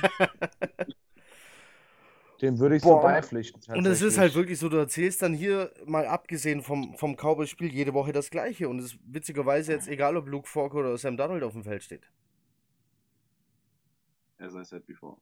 Dem 2.43 2.59
würde 2.59 2.77
ich 2.77 2.83
Boah. 2.83 3.01
so 3.01 3.07
beipflichten. 3.07 3.61
Und 3.75 3.87
es 3.87 4.01
ist 4.01 4.19
halt 4.19 4.35
wirklich 4.35 4.59
so, 4.59 4.69
du 4.69 4.77
erzählst 4.77 5.23
dann 5.23 5.35
hier, 5.35 5.73
mal 5.87 6.07
abgesehen 6.07 6.63
vom, 6.63 6.97
vom 6.97 7.17
Cowboys-Spiel, 7.17 7.73
jede 7.73 7.95
Woche 7.95 8.13
das 8.13 8.31
Gleiche. 8.31 8.69
Und 8.69 8.79
es 8.79 8.87
ist 8.87 8.99
witzigerweise 9.05 9.73
jetzt 9.73 9.89
egal, 9.89 10.17
ob 10.17 10.29
Luke 10.29 10.49
Falk 10.49 10.75
oder 10.75 10.97
Sam 10.99 11.17
Donald 11.17 11.43
auf 11.43 11.53
dem 11.53 11.65
Feld 11.65 11.83
steht. 11.83 12.09
As 14.39 14.55
I 14.55 14.65
said 14.65 14.87
before. 14.87 15.17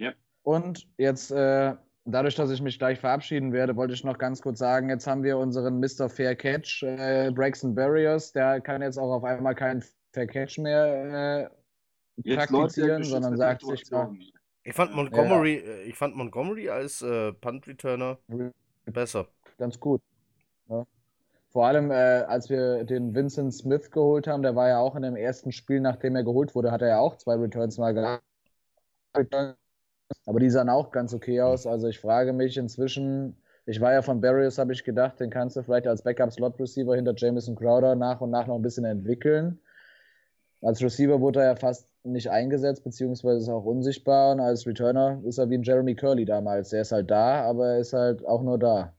Yep. 0.00 0.16
Und 0.44 0.86
jetzt, 0.96 1.30
äh, 1.30 1.74
dadurch, 2.04 2.34
dass 2.34 2.50
ich 2.50 2.60
mich 2.60 2.78
gleich 2.78 2.98
verabschieden 3.00 3.52
werde, 3.52 3.76
wollte 3.76 3.94
ich 3.94 4.04
noch 4.04 4.18
ganz 4.18 4.42
kurz 4.42 4.58
sagen, 4.58 4.88
jetzt 4.88 5.06
haben 5.06 5.22
wir 5.22 5.38
unseren 5.38 5.80
Mr. 5.80 6.08
Fair 6.08 6.36
Catch, 6.36 6.82
äh, 6.82 7.30
Braxton 7.32 7.74
Barriers, 7.74 8.32
der 8.32 8.60
kann 8.60 8.82
jetzt 8.82 8.98
auch 8.98 9.12
auf 9.12 9.24
einmal 9.24 9.54
keinen 9.54 9.82
Fair 10.12 10.26
Catch 10.26 10.58
mehr 10.58 11.50
äh, 12.22 12.36
praktizieren, 12.36 13.02
sondern 13.02 13.36
sagt 13.36 13.64
sich 13.64 13.90
mal, 13.90 14.14
ich 14.66 14.72
fand 14.72 14.94
Montgomery, 14.94 15.62
ja. 15.64 15.72
Äh, 15.72 15.82
ich 15.82 15.94
fand 15.94 16.16
Montgomery 16.16 16.70
als 16.70 17.02
äh, 17.02 17.32
Punt-Returner 17.32 18.18
besser. 18.86 19.28
Ganz 19.58 19.78
gut. 19.78 20.00
Ja. 20.68 20.86
Vor 21.50 21.66
allem, 21.66 21.90
äh, 21.90 22.24
als 22.26 22.48
wir 22.48 22.84
den 22.84 23.14
Vincent 23.14 23.54
Smith 23.54 23.90
geholt 23.90 24.26
haben, 24.26 24.42
der 24.42 24.56
war 24.56 24.68
ja 24.68 24.78
auch 24.78 24.96
in 24.96 25.02
dem 25.02 25.16
ersten 25.16 25.52
Spiel, 25.52 25.80
nachdem 25.80 26.16
er 26.16 26.24
geholt 26.24 26.54
wurde, 26.54 26.72
hat 26.72 26.82
er 26.82 26.88
ja 26.88 26.98
auch 26.98 27.16
zwei 27.16 27.34
Returns 27.34 27.78
mal 27.78 27.92
gehabt. 27.92 28.24
Aber 30.26 30.40
die 30.40 30.50
sahen 30.50 30.68
auch 30.68 30.90
ganz 30.90 31.14
okay 31.14 31.40
aus. 31.40 31.66
Also 31.66 31.88
ich 31.88 31.98
frage 31.98 32.32
mich 32.32 32.56
inzwischen, 32.56 33.36
ich 33.66 33.80
war 33.80 33.92
ja 33.92 34.02
von 34.02 34.20
Barrios, 34.20 34.58
habe 34.58 34.72
ich 34.72 34.84
gedacht, 34.84 35.20
den 35.20 35.30
kannst 35.30 35.56
du 35.56 35.62
vielleicht 35.62 35.86
als 35.86 36.02
Backup-Slot-Receiver 36.02 36.94
hinter 36.94 37.14
Jamison 37.16 37.56
Crowder 37.56 37.94
nach 37.94 38.20
und 38.20 38.30
nach 38.30 38.46
noch 38.46 38.56
ein 38.56 38.62
bisschen 38.62 38.84
entwickeln. 38.84 39.58
Als 40.62 40.82
Receiver 40.82 41.20
wurde 41.20 41.40
er 41.40 41.46
ja 41.46 41.56
fast 41.56 41.88
nicht 42.04 42.30
eingesetzt, 42.30 42.84
beziehungsweise 42.84 43.38
ist 43.38 43.48
auch 43.48 43.64
unsichtbar. 43.64 44.32
Und 44.32 44.40
als 44.40 44.66
Returner 44.66 45.20
ist 45.24 45.38
er 45.38 45.48
wie 45.50 45.58
ein 45.58 45.62
Jeremy 45.62 45.94
Curley 45.94 46.24
damals. 46.24 46.72
Er 46.72 46.82
ist 46.82 46.92
halt 46.92 47.10
da, 47.10 47.42
aber 47.42 47.74
er 47.74 47.78
ist 47.80 47.92
halt 47.92 48.24
auch 48.26 48.42
nur 48.42 48.58
da. 48.58 48.94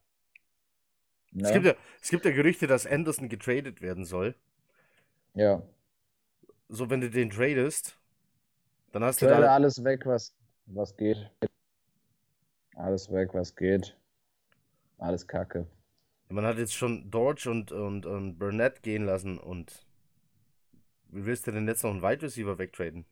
Ne? 1.32 1.43
Es, 1.43 1.53
gibt 1.53 1.66
ja, 1.66 1.74
es 2.01 2.10
gibt 2.10 2.26
ja 2.26 2.32
Gerüchte, 2.32 2.68
dass 2.68 2.86
Anderson 2.86 3.30
getradet 3.30 3.82
werden 3.82 4.06
soll. 4.06 4.36
Ja. 5.34 5.62
So, 6.70 6.89
wenn 6.89 7.01
du 7.01 7.10
den 7.10 7.30
tradest, 7.30 7.97
dann 8.91 9.03
hast 9.03 9.20
Trade 9.20 9.36
du 9.36 9.41
da. 9.41 9.53
alles 9.53 9.84
weg, 9.84 10.06
was, 10.06 10.34
was 10.68 10.95
geht. 10.95 11.32
Alles 12.76 13.11
weg, 13.11 13.34
was 13.34 13.55
geht. 13.55 13.95
Alles 14.97 15.28
Kacke. 15.28 15.66
Man 16.30 16.45
hat 16.45 16.57
jetzt 16.57 16.74
schon 16.74 17.09
Dodge 17.11 17.49
und, 17.49 17.72
und, 17.72 18.05
und 18.05 18.38
Burnett 18.38 18.82
gehen 18.82 19.05
lassen 19.05 19.38
und 19.38 19.86
wie 21.09 21.26
willst 21.26 21.47
du 21.47 21.51
denn 21.51 21.68
jetzt 21.68 21.84
noch 21.84 21.91
einen 21.91 22.01
Wide 22.01 22.24
Receiver 22.24 22.57
wegtraden? 22.57 23.05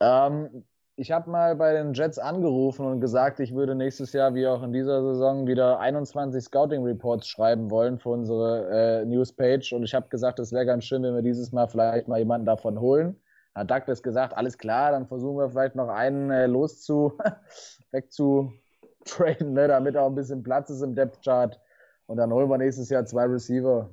Ähm, 0.00 0.64
ich 0.96 1.12
habe 1.12 1.30
mal 1.30 1.54
bei 1.54 1.72
den 1.72 1.94
Jets 1.94 2.18
angerufen 2.18 2.84
und 2.84 3.00
gesagt, 3.00 3.38
ich 3.38 3.54
würde 3.54 3.76
nächstes 3.76 4.12
Jahr, 4.12 4.34
wie 4.34 4.46
auch 4.46 4.62
in 4.64 4.72
dieser 4.72 5.00
Saison, 5.00 5.46
wieder 5.46 5.78
21 5.78 6.42
Scouting 6.42 6.82
Reports 6.82 7.28
schreiben 7.28 7.70
wollen 7.70 7.98
für 7.98 8.10
unsere 8.10 9.02
äh, 9.02 9.04
Newspage. 9.04 9.70
Und 9.74 9.84
ich 9.84 9.94
habe 9.94 10.08
gesagt, 10.08 10.40
es 10.40 10.52
wäre 10.52 10.66
ganz 10.66 10.84
schön, 10.84 11.04
wenn 11.04 11.14
wir 11.14 11.22
dieses 11.22 11.52
Mal 11.52 11.68
vielleicht 11.68 12.08
mal 12.08 12.18
jemanden 12.18 12.46
davon 12.46 12.80
holen. 12.80 13.16
Hat 13.54 13.70
Douglas 13.70 14.02
gesagt, 14.02 14.36
alles 14.36 14.56
klar, 14.58 14.92
dann 14.92 15.06
versuchen 15.06 15.38
wir 15.38 15.50
vielleicht 15.50 15.74
noch 15.74 15.88
einen 15.88 16.30
äh, 16.30 16.46
loszu, 16.46 17.18
wegzutraden, 17.90 19.52
ne, 19.52 19.68
damit 19.68 19.96
auch 19.96 20.08
ein 20.08 20.14
bisschen 20.14 20.42
Platz 20.42 20.70
ist 20.70 20.82
im 20.82 20.94
Depth 20.94 21.24
Chart. 21.24 21.58
Und 22.06 22.16
dann 22.16 22.32
holen 22.32 22.48
wir 22.48 22.58
nächstes 22.58 22.88
Jahr 22.88 23.04
zwei 23.04 23.24
Receiver. 23.24 23.90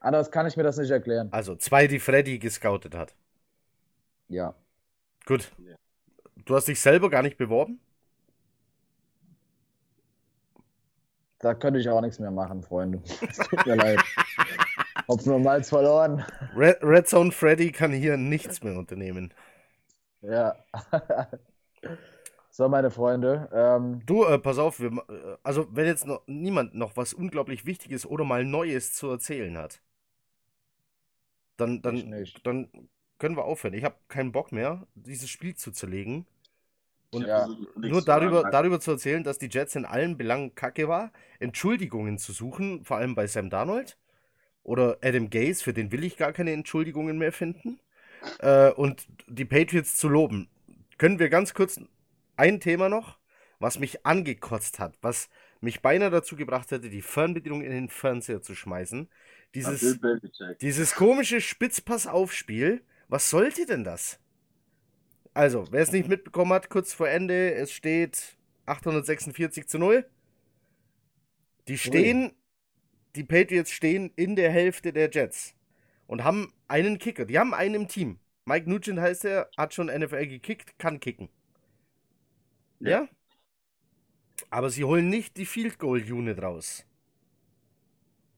Anders 0.00 0.30
kann 0.30 0.46
ich 0.46 0.56
mir 0.56 0.62
das 0.62 0.76
nicht 0.76 0.90
erklären. 0.90 1.28
Also 1.32 1.56
zwei, 1.56 1.86
die 1.86 1.98
Freddy 1.98 2.38
gescoutet 2.38 2.94
hat. 2.94 3.14
Ja. 4.28 4.54
Gut. 5.26 5.50
Du 6.44 6.54
hast 6.54 6.68
dich 6.68 6.80
selber 6.80 7.10
gar 7.10 7.22
nicht 7.22 7.38
beworben? 7.38 7.80
Da 11.38 11.54
könnte 11.54 11.78
ich 11.78 11.88
auch 11.88 12.00
nichts 12.00 12.18
mehr 12.18 12.30
machen, 12.30 12.62
Freunde. 12.62 13.02
Es 13.04 13.36
tut 13.48 13.66
mir 13.66 13.76
leid. 13.76 14.00
Hopfen 15.08 15.32
und 15.32 15.42
Malz 15.42 15.68
verloren. 15.68 16.24
Red, 16.56 16.78
Red 16.82 17.08
Zone 17.08 17.32
Freddy 17.32 17.72
kann 17.72 17.92
hier 17.92 18.16
nichts 18.16 18.62
mehr 18.62 18.76
unternehmen. 18.76 19.32
Ja. 20.22 20.56
So, 22.56 22.68
meine 22.68 22.92
Freunde. 22.92 23.48
Ähm, 23.52 24.00
du, 24.06 24.24
äh, 24.26 24.38
pass 24.38 24.58
auf, 24.58 24.78
wir, 24.78 24.92
äh, 25.08 25.36
also 25.42 25.66
wenn 25.72 25.86
jetzt 25.86 26.06
noch 26.06 26.22
niemand 26.28 26.72
noch 26.72 26.96
was 26.96 27.12
unglaublich 27.12 27.66
Wichtiges 27.66 28.06
oder 28.06 28.22
mal 28.22 28.44
Neues 28.44 28.92
zu 28.92 29.10
erzählen 29.10 29.58
hat, 29.58 29.80
dann, 31.56 31.82
dann, 31.82 32.14
dann 32.44 32.68
können 33.18 33.36
wir 33.36 33.44
aufhören. 33.44 33.74
Ich 33.74 33.82
habe 33.82 33.96
keinen 34.06 34.30
Bock 34.30 34.52
mehr, 34.52 34.86
dieses 34.94 35.30
Spiel 35.30 35.56
zu 35.56 35.72
zerlegen. 35.72 36.26
Und 37.10 37.26
ja, 37.26 37.48
nur 37.74 38.02
darüber, 38.02 38.48
darüber 38.48 38.78
zu 38.78 38.92
erzählen, 38.92 39.24
dass 39.24 39.38
die 39.38 39.48
Jets 39.50 39.74
in 39.74 39.84
allen 39.84 40.16
Belangen 40.16 40.54
kacke 40.54 40.86
war, 40.86 41.10
Entschuldigungen 41.40 42.18
zu 42.18 42.32
suchen, 42.32 42.84
vor 42.84 42.98
allem 42.98 43.16
bei 43.16 43.26
Sam 43.26 43.50
Darnold 43.50 43.98
oder 44.64 44.98
Adam 45.02 45.30
Gaze, 45.30 45.62
für 45.62 45.72
den 45.72 45.92
will 45.92 46.02
ich 46.04 46.16
gar 46.16 46.32
keine 46.32 46.52
Entschuldigungen 46.52 47.18
mehr 47.18 47.32
finden, 47.32 47.78
äh, 48.40 48.70
und 48.70 49.06
die 49.28 49.44
Patriots 49.44 49.96
zu 49.96 50.08
loben. 50.08 50.48
Können 50.98 51.18
wir 51.18 51.28
ganz 51.28 51.54
kurz 51.54 51.80
ein 52.36 52.60
Thema 52.60 52.88
noch, 52.88 53.18
was 53.58 53.78
mich 53.78 54.04
angekotzt 54.04 54.78
hat, 54.78 54.96
was 55.02 55.28
mich 55.60 55.80
beinahe 55.80 56.10
dazu 56.10 56.36
gebracht 56.36 56.70
hätte, 56.70 56.90
die 56.90 57.02
Fernbedienung 57.02 57.62
in 57.62 57.70
den 57.70 57.88
Fernseher 57.88 58.42
zu 58.42 58.54
schmeißen. 58.54 59.08
Dieses, 59.54 59.98
dieses 60.60 60.94
komische 60.94 61.40
Spitzpass-Aufspiel. 61.40 62.82
Was 63.08 63.30
sollte 63.30 63.66
denn 63.66 63.84
das? 63.84 64.18
Also, 65.32 65.66
wer 65.70 65.82
es 65.82 65.92
nicht 65.92 66.08
mitbekommen 66.08 66.52
hat, 66.52 66.70
kurz 66.70 66.92
vor 66.92 67.08
Ende, 67.08 67.54
es 67.54 67.72
steht 67.72 68.36
846 68.66 69.68
zu 69.68 69.78
0. 69.78 70.04
Die 71.68 71.78
stehen, 71.78 72.24
Ui. 72.26 72.32
Die 73.16 73.24
Patriots 73.24 73.70
stehen 73.70 74.12
in 74.16 74.36
der 74.36 74.50
Hälfte 74.50 74.92
der 74.92 75.10
Jets. 75.10 75.54
und 76.06 76.24
haben 76.24 76.52
einen 76.68 76.98
Kicker. 76.98 77.24
Die 77.26 77.38
haben 77.38 77.54
einen 77.54 77.74
im 77.74 77.88
Team. 77.88 78.18
Mike 78.46 78.68
Nugent 78.68 79.00
heißt 79.00 79.24
er, 79.24 79.50
hat 79.56 79.74
schon 79.74 79.86
NFL 79.86 80.26
gekickt, 80.26 80.78
kann 80.78 81.00
kicken. 81.00 81.28
Ja? 82.80 83.02
Ja. 83.02 83.08
Aber 84.50 84.70
sie 84.70 84.84
holen 84.84 85.08
nicht 85.08 85.36
die 85.36 85.46
Field 85.46 85.78
Goal 85.78 86.00
Unit 86.00 86.42
raus. 86.42 86.86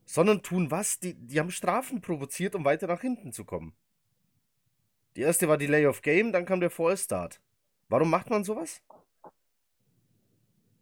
Sondern 0.04 0.42
tun 0.42 0.70
was? 0.70 1.00
Die, 1.00 1.14
die 1.14 1.40
haben 1.40 1.50
Strafen 1.50 2.00
provoziert, 2.00 2.54
um 2.54 2.64
weiter 2.64 2.86
nach 2.86 3.00
hinten 3.00 3.32
zu 3.32 3.44
kommen. 3.44 3.74
Die 5.16 5.22
erste 5.22 5.48
war 5.48 5.58
Delay 5.58 5.86
of 5.86 6.02
Game, 6.02 6.32
dann 6.32 6.44
kam 6.44 6.60
der 6.60 6.70
Fall 6.70 6.96
Start. 6.96 7.40
Warum 7.88 8.10
macht 8.10 8.30
man 8.30 8.44
sowas? 8.44 8.82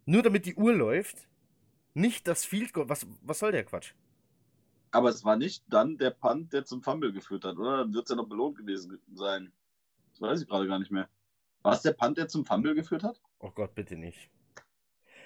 Nur 0.06 0.22
damit 0.22 0.46
die 0.46 0.54
Uhr 0.54 0.72
läuft? 0.72 1.28
Nicht 1.94 2.28
das 2.28 2.44
Field 2.44 2.72
Goal. 2.72 2.88
Was, 2.88 3.04
was 3.22 3.40
soll 3.40 3.50
der 3.52 3.64
Quatsch? 3.64 3.94
Aber 4.92 5.10
es 5.10 5.24
war 5.26 5.36
nicht 5.36 5.62
dann 5.68 5.98
der 5.98 6.08
Punt, 6.10 6.54
der 6.54 6.64
zum 6.64 6.82
Fumble 6.82 7.12
geführt 7.12 7.44
hat, 7.44 7.58
oder? 7.58 7.76
Dann 7.78 7.92
wird 7.92 8.04
es 8.06 8.10
ja 8.10 8.16
noch 8.16 8.28
belohnt 8.28 8.56
gewesen 8.56 8.98
sein. 9.12 9.52
Das 10.12 10.20
weiß 10.22 10.42
ich 10.42 10.48
gerade 10.48 10.68
gar 10.68 10.78
nicht 10.78 10.90
mehr. 10.92 11.08
War 11.62 11.74
es 11.74 11.82
der 11.82 11.92
Punt, 11.94 12.18
der 12.18 12.28
zum 12.28 12.44
Fumble 12.46 12.74
geführt 12.74 13.04
hat? 13.04 13.20
Oh 13.38 13.50
Gott, 13.52 13.76
bitte 13.76 13.94
nicht. 13.96 14.28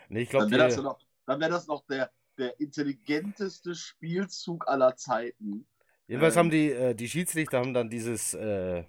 Nee, 0.08 0.22
ich 0.22 0.30
glaube, 0.30 0.46
Dann 0.46 0.50
wäre 0.50 0.60
das, 0.62 0.76
ja 0.76 0.82
noch- 0.82 1.00
dann 1.26 1.40
wär 1.40 1.48
das 1.50 1.66
noch 1.66 1.84
der, 1.86 2.10
der 2.38 2.58
intelligenteste 2.60 3.74
Spielzug 3.74 4.68
aller 4.68 4.96
Zeiten. 4.96 5.66
Jedenfalls 6.06 6.36
Ähm. 6.36 6.38
haben 6.38 6.50
die, 6.50 6.70
äh, 6.72 6.94
die 6.94 7.08
Schiedsrichter 7.08 7.58
haben 7.58 7.74
dann 7.74 7.90
dieses 7.90 8.34
äh, 8.34 8.84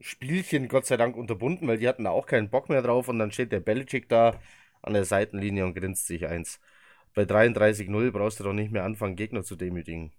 Spielchen 0.00 0.68
Gott 0.68 0.86
sei 0.86 0.96
Dank 0.96 1.16
unterbunden, 1.16 1.68
weil 1.68 1.78
die 1.78 1.88
hatten 1.88 2.04
da 2.04 2.10
auch 2.10 2.26
keinen 2.26 2.50
Bock 2.50 2.68
mehr 2.68 2.82
drauf 2.82 3.08
und 3.08 3.18
dann 3.18 3.32
steht 3.32 3.52
der 3.52 3.60
Belichick 3.60 4.08
da 4.08 4.40
an 4.82 4.94
der 4.94 5.04
Seitenlinie 5.04 5.64
und 5.64 5.74
grinst 5.74 6.06
sich 6.06 6.26
eins. 6.26 6.60
Bei 7.16 7.22
33-0 7.22 8.12
brauchst 8.12 8.38
du 8.38 8.44
doch 8.44 8.52
nicht 8.52 8.70
mehr 8.70 8.84
anfangen, 8.84 9.16
Gegner 9.16 9.42
zu 9.42 9.56
demütigen. 9.56 10.12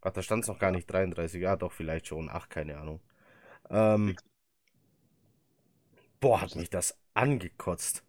Ach, 0.00 0.12
da 0.12 0.22
stand 0.22 0.44
es 0.44 0.48
noch 0.48 0.60
gar 0.60 0.70
nicht 0.70 0.86
33, 0.86 1.42
ja 1.42 1.56
doch, 1.56 1.72
vielleicht 1.72 2.06
schon, 2.06 2.28
ach, 2.30 2.48
keine 2.48 2.78
Ahnung. 2.78 3.00
Ähm, 3.68 4.14
boah, 6.20 6.40
hat 6.40 6.54
mich 6.54 6.70
das 6.70 6.96
angekotzt. 7.14 8.04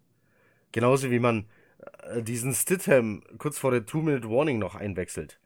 Genauso 0.72 1.09
wie 1.09 1.20
man 1.20 1.49
äh, 2.03 2.22
diesen 2.22 2.53
Stidham 2.53 3.24
kurz 3.39 3.57
vor 3.57 3.72
der 3.72 3.88
Two-Minute-Warning 3.88 4.59
noch 4.59 4.76
einwechselt 4.76 5.39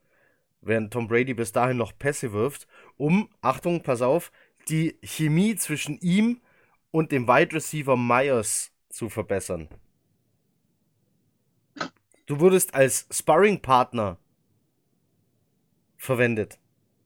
während 0.65 0.93
Tom 0.93 1.07
Brady 1.07 1.33
bis 1.33 1.51
dahin 1.51 1.77
noch 1.77 1.97
Pässe 1.97 2.33
wirft, 2.33 2.67
um, 2.97 3.29
Achtung, 3.41 3.83
pass 3.83 4.01
auf, 4.01 4.31
die 4.69 4.97
Chemie 5.03 5.55
zwischen 5.55 5.99
ihm 5.99 6.41
und 6.91 7.11
dem 7.11 7.27
Wide 7.27 7.55
Receiver 7.55 7.97
Myers 7.97 8.71
zu 8.89 9.09
verbessern. 9.09 9.67
Du 12.25 12.39
wurdest 12.39 12.73
als 12.73 13.07
Sparring-Partner 13.11 14.17
verwendet. 15.97 16.59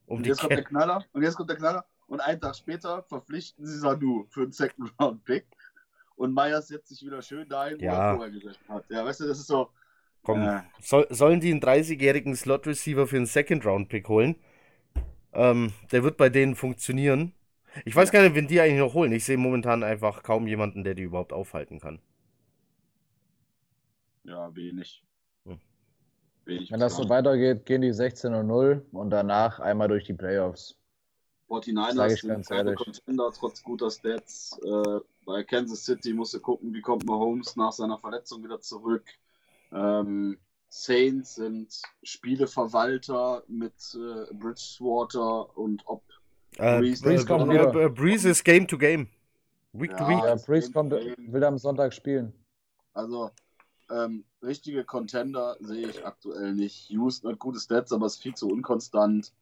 Um 0.05 0.17
Und 0.17 0.27
jetzt 0.27 0.39
kommt 0.41 0.51
der 0.51 0.63
Knaller. 0.63 1.05
Und 1.11 1.23
jetzt 1.23 1.35
kommt 1.35 1.49
der 1.49 1.57
Knaller. 1.57 1.85
Und 2.07 2.21
einen 2.21 2.39
Tag 2.39 2.55
später 2.55 3.03
verpflichten 3.03 3.65
sie 3.65 3.77
Sanu 3.79 4.25
für 4.29 4.43
einen 4.43 4.51
Second-Round-Pick. 4.51 5.45
Und 6.15 6.33
Myers 6.33 6.67
setzt 6.67 6.89
sich 6.89 7.05
wieder 7.05 7.21
schön 7.21 7.47
dahin, 7.49 7.79
wo 7.79 7.83
Ja. 7.83 8.11
er 8.11 8.15
vorher 8.15 8.31
gesessen 8.31 8.59
hat. 8.69 8.85
Ja, 8.89 9.03
weißt 9.05 9.19
du, 9.21 9.27
das 9.27 9.39
ist 9.39 9.47
so. 9.47 9.69
Komm, 10.23 10.41
äh, 10.41 10.61
soll, 10.81 11.07
sollen 11.09 11.39
die 11.39 11.51
einen 11.51 11.59
30-jährigen 11.61 12.35
Slot-Receiver 12.35 13.07
für 13.07 13.17
einen 13.17 13.25
Second-Round-Pick 13.25 14.07
holen? 14.07 14.35
Ähm, 15.33 15.73
der 15.91 16.03
wird 16.03 16.17
bei 16.17 16.29
denen 16.29 16.55
funktionieren. 16.55 17.33
Ich 17.85 17.95
weiß 17.95 18.11
gar 18.11 18.23
nicht, 18.23 18.33
wen 18.35 18.47
die 18.47 18.59
eigentlich 18.59 18.79
noch 18.79 18.93
holen. 18.93 19.11
Ich 19.11 19.25
sehe 19.25 19.37
momentan 19.37 19.83
einfach 19.83 20.23
kaum 20.23 20.47
jemanden, 20.47 20.83
der 20.83 20.95
die 20.95 21.03
überhaupt 21.03 21.33
aufhalten 21.33 21.79
kann. 21.79 21.99
ja, 24.23 24.53
wenig. 24.55 25.03
Wenig. 26.47 26.71
Wenn 26.71 26.79
das 26.79 26.95
so 26.95 27.07
weitergeht, 27.09 27.65
gehen 27.65 27.81
die 27.81 27.93
16 27.93 28.33
und 28.33 28.47
0 28.47 28.85
und 28.91 29.09
danach 29.09 29.59
einmal 29.59 29.87
durch 29.87 30.05
die 30.05 30.13
Playoffs. 30.13 30.75
49ers 31.49 31.93
Sag 31.95 32.11
ich 32.11 32.21
sind 32.21 32.29
ganz 32.29 32.47
keine 32.49 32.71
ehrlich. 32.71 32.83
Contender, 32.83 33.31
trotz 33.33 33.63
guter 33.63 33.89
Stats. 33.91 34.59
Äh, 34.63 34.99
bei 35.25 35.43
Kansas 35.43 35.85
City 35.85 36.13
musst 36.13 36.33
du 36.33 36.39
gucken, 36.39 36.73
wie 36.73 36.81
kommt 36.81 37.05
Mahomes 37.05 37.55
nach 37.55 37.71
seiner 37.71 37.97
Verletzung 37.97 38.43
wieder 38.43 38.59
zurück. 38.59 39.03
Ähm, 39.71 40.37
Saints 40.69 41.35
sind 41.35 41.81
Spieleverwalter 42.03 43.43
mit 43.47 43.73
äh, 43.95 44.33
Bridgewater 44.33 45.57
und 45.57 45.81
ob 45.85 46.03
Äh, 46.57 46.79
Breeze- 46.79 47.03
Breeze 47.03 47.25
kommt 47.25 47.49
äh, 47.49 47.53
wieder. 47.53 47.75
äh, 47.85 47.89
Breeze 47.89 48.29
ist 48.29 48.43
Game 48.43 48.67
to 48.67 48.77
Game. 48.77 49.07
Week 49.73 49.91
to 49.95 50.03
Ja. 50.03 50.09
Week. 50.09 50.23
Ja, 50.23 50.35
Game 50.35 50.73
kommt, 50.73 50.91
will 50.91 51.43
am 51.43 51.57
Sonntag 51.57 51.93
spielen. 51.93 52.33
Also, 52.93 53.29
ähm, 53.89 54.25
richtige 54.41 54.83
Contender 54.83 55.57
sehe 55.59 55.87
ich 55.87 56.05
aktuell 56.05 56.53
nicht. 56.53 56.89
Houston 56.89 57.31
hat 57.31 57.39
gute 57.39 57.59
Stats, 57.59 57.91
aber 57.91 58.05
ist 58.05 58.21
viel 58.21 58.35
zu 58.35 58.47
unkonstant. 58.49 59.33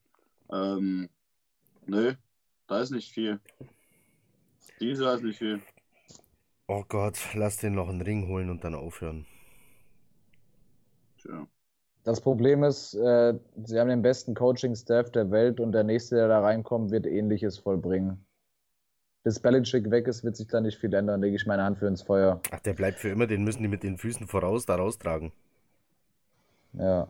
Ähm, 0.51 1.09
nö, 1.85 2.13
da 2.67 2.79
ist 2.79 2.91
nicht 2.91 3.11
viel. 3.11 3.39
Dieser 4.79 5.15
ist 5.15 5.23
nicht 5.23 5.37
viel. 5.37 5.61
Oh 6.67 6.83
Gott, 6.87 7.17
lass 7.33 7.57
den 7.57 7.75
noch 7.75 7.89
einen 7.89 8.01
Ring 8.01 8.27
holen 8.27 8.49
und 8.49 8.63
dann 8.63 8.75
aufhören. 8.75 9.25
Tja. 11.21 11.47
Das 12.03 12.21
Problem 12.21 12.63
ist, 12.63 12.93
äh, 12.93 13.33
sie 13.63 13.79
haben 13.79 13.89
den 13.89 14.03
besten 14.03 14.35
Coaching-Staff 14.35 15.11
der 15.11 15.31
Welt 15.31 15.59
und 15.59 15.71
der 15.71 15.83
nächste, 15.83 16.15
der 16.15 16.27
da 16.27 16.41
reinkommt, 16.41 16.91
wird 16.91 17.07
ähnliches 17.07 17.57
vollbringen. 17.57 18.23
Bis 19.26 19.39
Belichick 19.39 19.89
weg 19.89 20.07
ist, 20.07 20.23
wird 20.23 20.36
sich 20.36 20.45
da 20.47 20.61
nicht 20.61 20.78
viel 20.78 20.93
ändern, 20.93 21.19
lege 21.19 21.36
ich 21.36 21.47
meine 21.47 21.63
Hand 21.63 21.80
für 21.80 21.88
ins 21.88 22.03
Feuer. 22.03 22.39
Ach, 22.51 22.59
der 22.59 22.73
bleibt 22.73 22.99
für 22.99 23.09
immer, 23.09 23.26
den 23.26 23.43
müssen 23.43 23.63
die 23.63 23.67
mit 23.67 23.82
den 23.82 23.97
Füßen 23.97 24.28
voraus 24.28 24.67
da 24.67 24.76
raustragen. 24.76 25.32
Ja. 26.73 27.07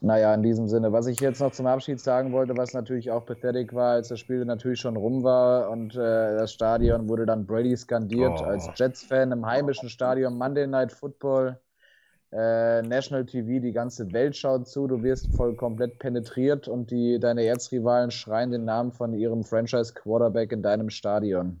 Naja, 0.00 0.32
in 0.32 0.42
diesem 0.42 0.68
Sinne. 0.68 0.90
Was 0.92 1.06
ich 1.06 1.20
jetzt 1.20 1.40
noch 1.40 1.52
zum 1.52 1.66
Abschied 1.66 2.00
sagen 2.00 2.32
wollte, 2.32 2.56
was 2.56 2.72
natürlich 2.72 3.10
auch 3.10 3.26
pathetic 3.26 3.74
war, 3.74 3.92
als 3.92 4.08
das 4.08 4.20
Spiel 4.20 4.42
natürlich 4.46 4.80
schon 4.80 4.96
rum 4.96 5.22
war 5.22 5.68
und 5.70 5.94
äh, 5.96 6.36
das 6.38 6.52
Stadion 6.52 7.08
wurde 7.10 7.26
dann 7.26 7.46
Brady 7.46 7.76
skandiert 7.76 8.40
Oh. 8.40 8.44
als 8.44 8.70
Jets-Fan 8.76 9.30
im 9.32 9.44
heimischen 9.44 9.90
Stadion, 9.90 10.38
Monday 10.38 10.66
Night 10.66 10.92
Football, 10.92 11.58
äh, 12.32 12.82
National 12.82 13.24
TV, 13.24 13.60
die 13.60 13.72
ganze 13.72 14.12
Welt 14.12 14.36
schaut 14.36 14.68
zu, 14.68 14.86
du 14.86 15.02
wirst 15.02 15.34
voll 15.34 15.54
komplett 15.54 15.98
penetriert 15.98 16.68
und 16.68 16.90
die, 16.90 17.18
deine 17.18 17.44
Erzrivalen 17.44 18.10
schreien 18.10 18.50
den 18.50 18.64
Namen 18.64 18.92
von 18.92 19.14
ihrem 19.14 19.44
Franchise-Quarterback 19.44 20.52
in 20.52 20.62
deinem 20.62 20.90
Stadion. 20.90 21.60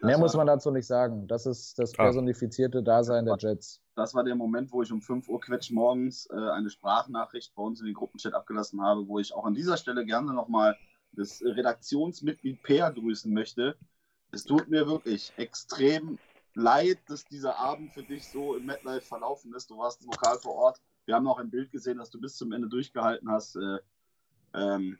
Das 0.00 0.08
Mehr 0.08 0.18
muss 0.18 0.34
man 0.34 0.48
dazu 0.48 0.72
nicht 0.72 0.86
sagen. 0.86 1.28
Das 1.28 1.46
ist 1.46 1.78
das 1.78 1.92
personifizierte 1.92 2.82
Dasein 2.82 3.24
der 3.24 3.36
Jets. 3.38 3.80
Das 3.94 4.14
war 4.14 4.24
der 4.24 4.34
Moment, 4.34 4.72
wo 4.72 4.82
ich 4.82 4.90
um 4.90 5.00
5 5.00 5.28
Uhr 5.28 5.40
quetsch 5.40 5.70
morgens 5.70 6.28
äh, 6.30 6.34
eine 6.34 6.70
Sprachnachricht 6.70 7.54
bei 7.54 7.62
uns 7.62 7.80
in 7.80 7.86
den 7.86 7.94
Gruppenchat 7.94 8.34
abgelassen 8.34 8.82
habe, 8.82 9.06
wo 9.06 9.20
ich 9.20 9.32
auch 9.32 9.44
an 9.44 9.54
dieser 9.54 9.76
Stelle 9.76 10.04
gerne 10.04 10.34
nochmal 10.34 10.76
das 11.12 11.40
Redaktionsmitglied 11.42 12.62
Peer 12.62 12.90
grüßen 12.90 13.32
möchte. 13.32 13.76
Es 14.32 14.44
tut 14.44 14.68
mir 14.68 14.86
wirklich 14.86 15.32
extrem 15.36 16.18
leid, 16.54 16.98
dass 17.08 17.24
dieser 17.24 17.58
Abend 17.58 17.92
für 17.92 18.02
dich 18.02 18.26
so 18.26 18.56
im 18.56 18.66
MetLife 18.66 19.06
verlaufen 19.06 19.54
ist. 19.54 19.70
Du 19.70 19.78
warst 19.78 20.04
lokal 20.04 20.38
vor 20.38 20.54
Ort. 20.54 20.80
Wir 21.04 21.14
haben 21.14 21.26
auch 21.26 21.38
ein 21.38 21.50
Bild 21.50 21.70
gesehen, 21.70 21.98
dass 21.98 22.10
du 22.10 22.20
bis 22.20 22.36
zum 22.36 22.52
Ende 22.52 22.68
durchgehalten 22.68 23.30
hast. 23.30 23.56
Äh, 23.56 23.78
ähm, 24.54 24.98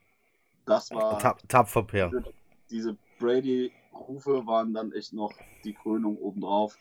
das 0.65 0.91
war 0.91 1.19
Ta 1.19 1.37
tapfer 1.49 1.83
Pair. 1.83 2.09
diese, 2.09 2.25
diese 2.71 2.97
Brady-Rufe 3.19 4.47
waren 4.47 4.73
dann 4.73 4.93
echt 4.93 5.13
noch 5.13 5.33
die 5.65 5.75
Krönung 5.75 6.17
obendrauf. 6.19 6.77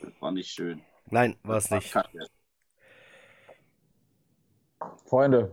Das 0.00 0.12
war 0.20 0.32
nicht 0.32 0.50
schön. 0.50 0.82
Nein, 1.10 1.36
war 1.42 1.56
es 1.58 1.70
nicht. 1.70 1.92
kacke. 1.92 2.26
Freunde, 5.06 5.50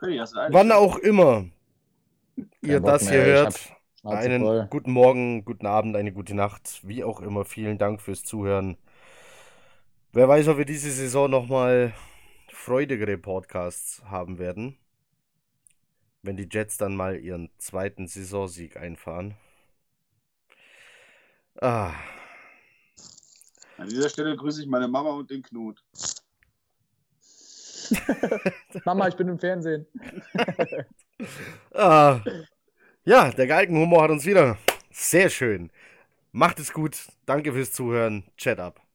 Wann 0.00 0.72
auch 0.72 0.96
immer 0.98 1.46
ihr 2.62 2.80
Bock 2.80 2.90
das 2.90 3.04
mehr, 3.04 3.12
hier 3.12 3.20
ich 3.22 3.28
hört, 3.28 3.70
hab 3.70 3.75
Schnauze 4.06 4.18
einen 4.22 4.38
voll. 4.38 4.68
guten 4.70 4.92
Morgen, 4.92 5.44
guten 5.44 5.66
Abend, 5.66 5.96
eine 5.96 6.12
gute 6.12 6.34
Nacht, 6.34 6.80
wie 6.84 7.04
auch 7.04 7.20
immer. 7.20 7.44
Vielen 7.44 7.78
Dank 7.78 8.00
fürs 8.00 8.22
Zuhören. 8.24 8.78
Wer 10.12 10.28
weiß, 10.28 10.48
ob 10.48 10.58
wir 10.58 10.64
diese 10.64 10.90
Saison 10.90 11.30
nochmal 11.30 11.94
freudigere 12.50 13.18
Podcasts 13.18 14.02
haben 14.06 14.38
werden, 14.38 14.76
wenn 16.20 16.36
die 16.36 16.46
Jets 16.52 16.76
dann 16.76 16.94
mal 16.94 17.16
ihren 17.18 17.48
zweiten 17.56 18.06
Saisonsieg 18.06 18.76
einfahren. 18.76 19.34
Ah, 21.60 21.94
An 23.78 23.88
dieser 23.88 24.08
Stelle 24.10 24.36
grüße 24.36 24.62
ich 24.62 24.68
meine 24.68 24.88
Mama 24.88 25.10
und 25.10 25.30
den 25.30 25.42
Knut. 25.42 25.82
Mama, 28.84 29.08
ich 29.08 29.16
bin 29.16 29.28
im 29.28 29.38
Fernsehen. 29.38 29.86
ah. 31.74 32.20
Ja, 33.08 33.30
der 33.30 33.46
Galgenhumor 33.46 34.02
hat 34.02 34.10
uns 34.10 34.26
wieder. 34.26 34.58
Sehr 34.90 35.30
schön. 35.30 35.70
Macht 36.32 36.58
es 36.58 36.72
gut. 36.72 37.06
Danke 37.24 37.52
fürs 37.52 37.70
Zuhören. 37.70 38.24
Chat 38.36 38.58
ab. 38.58 38.85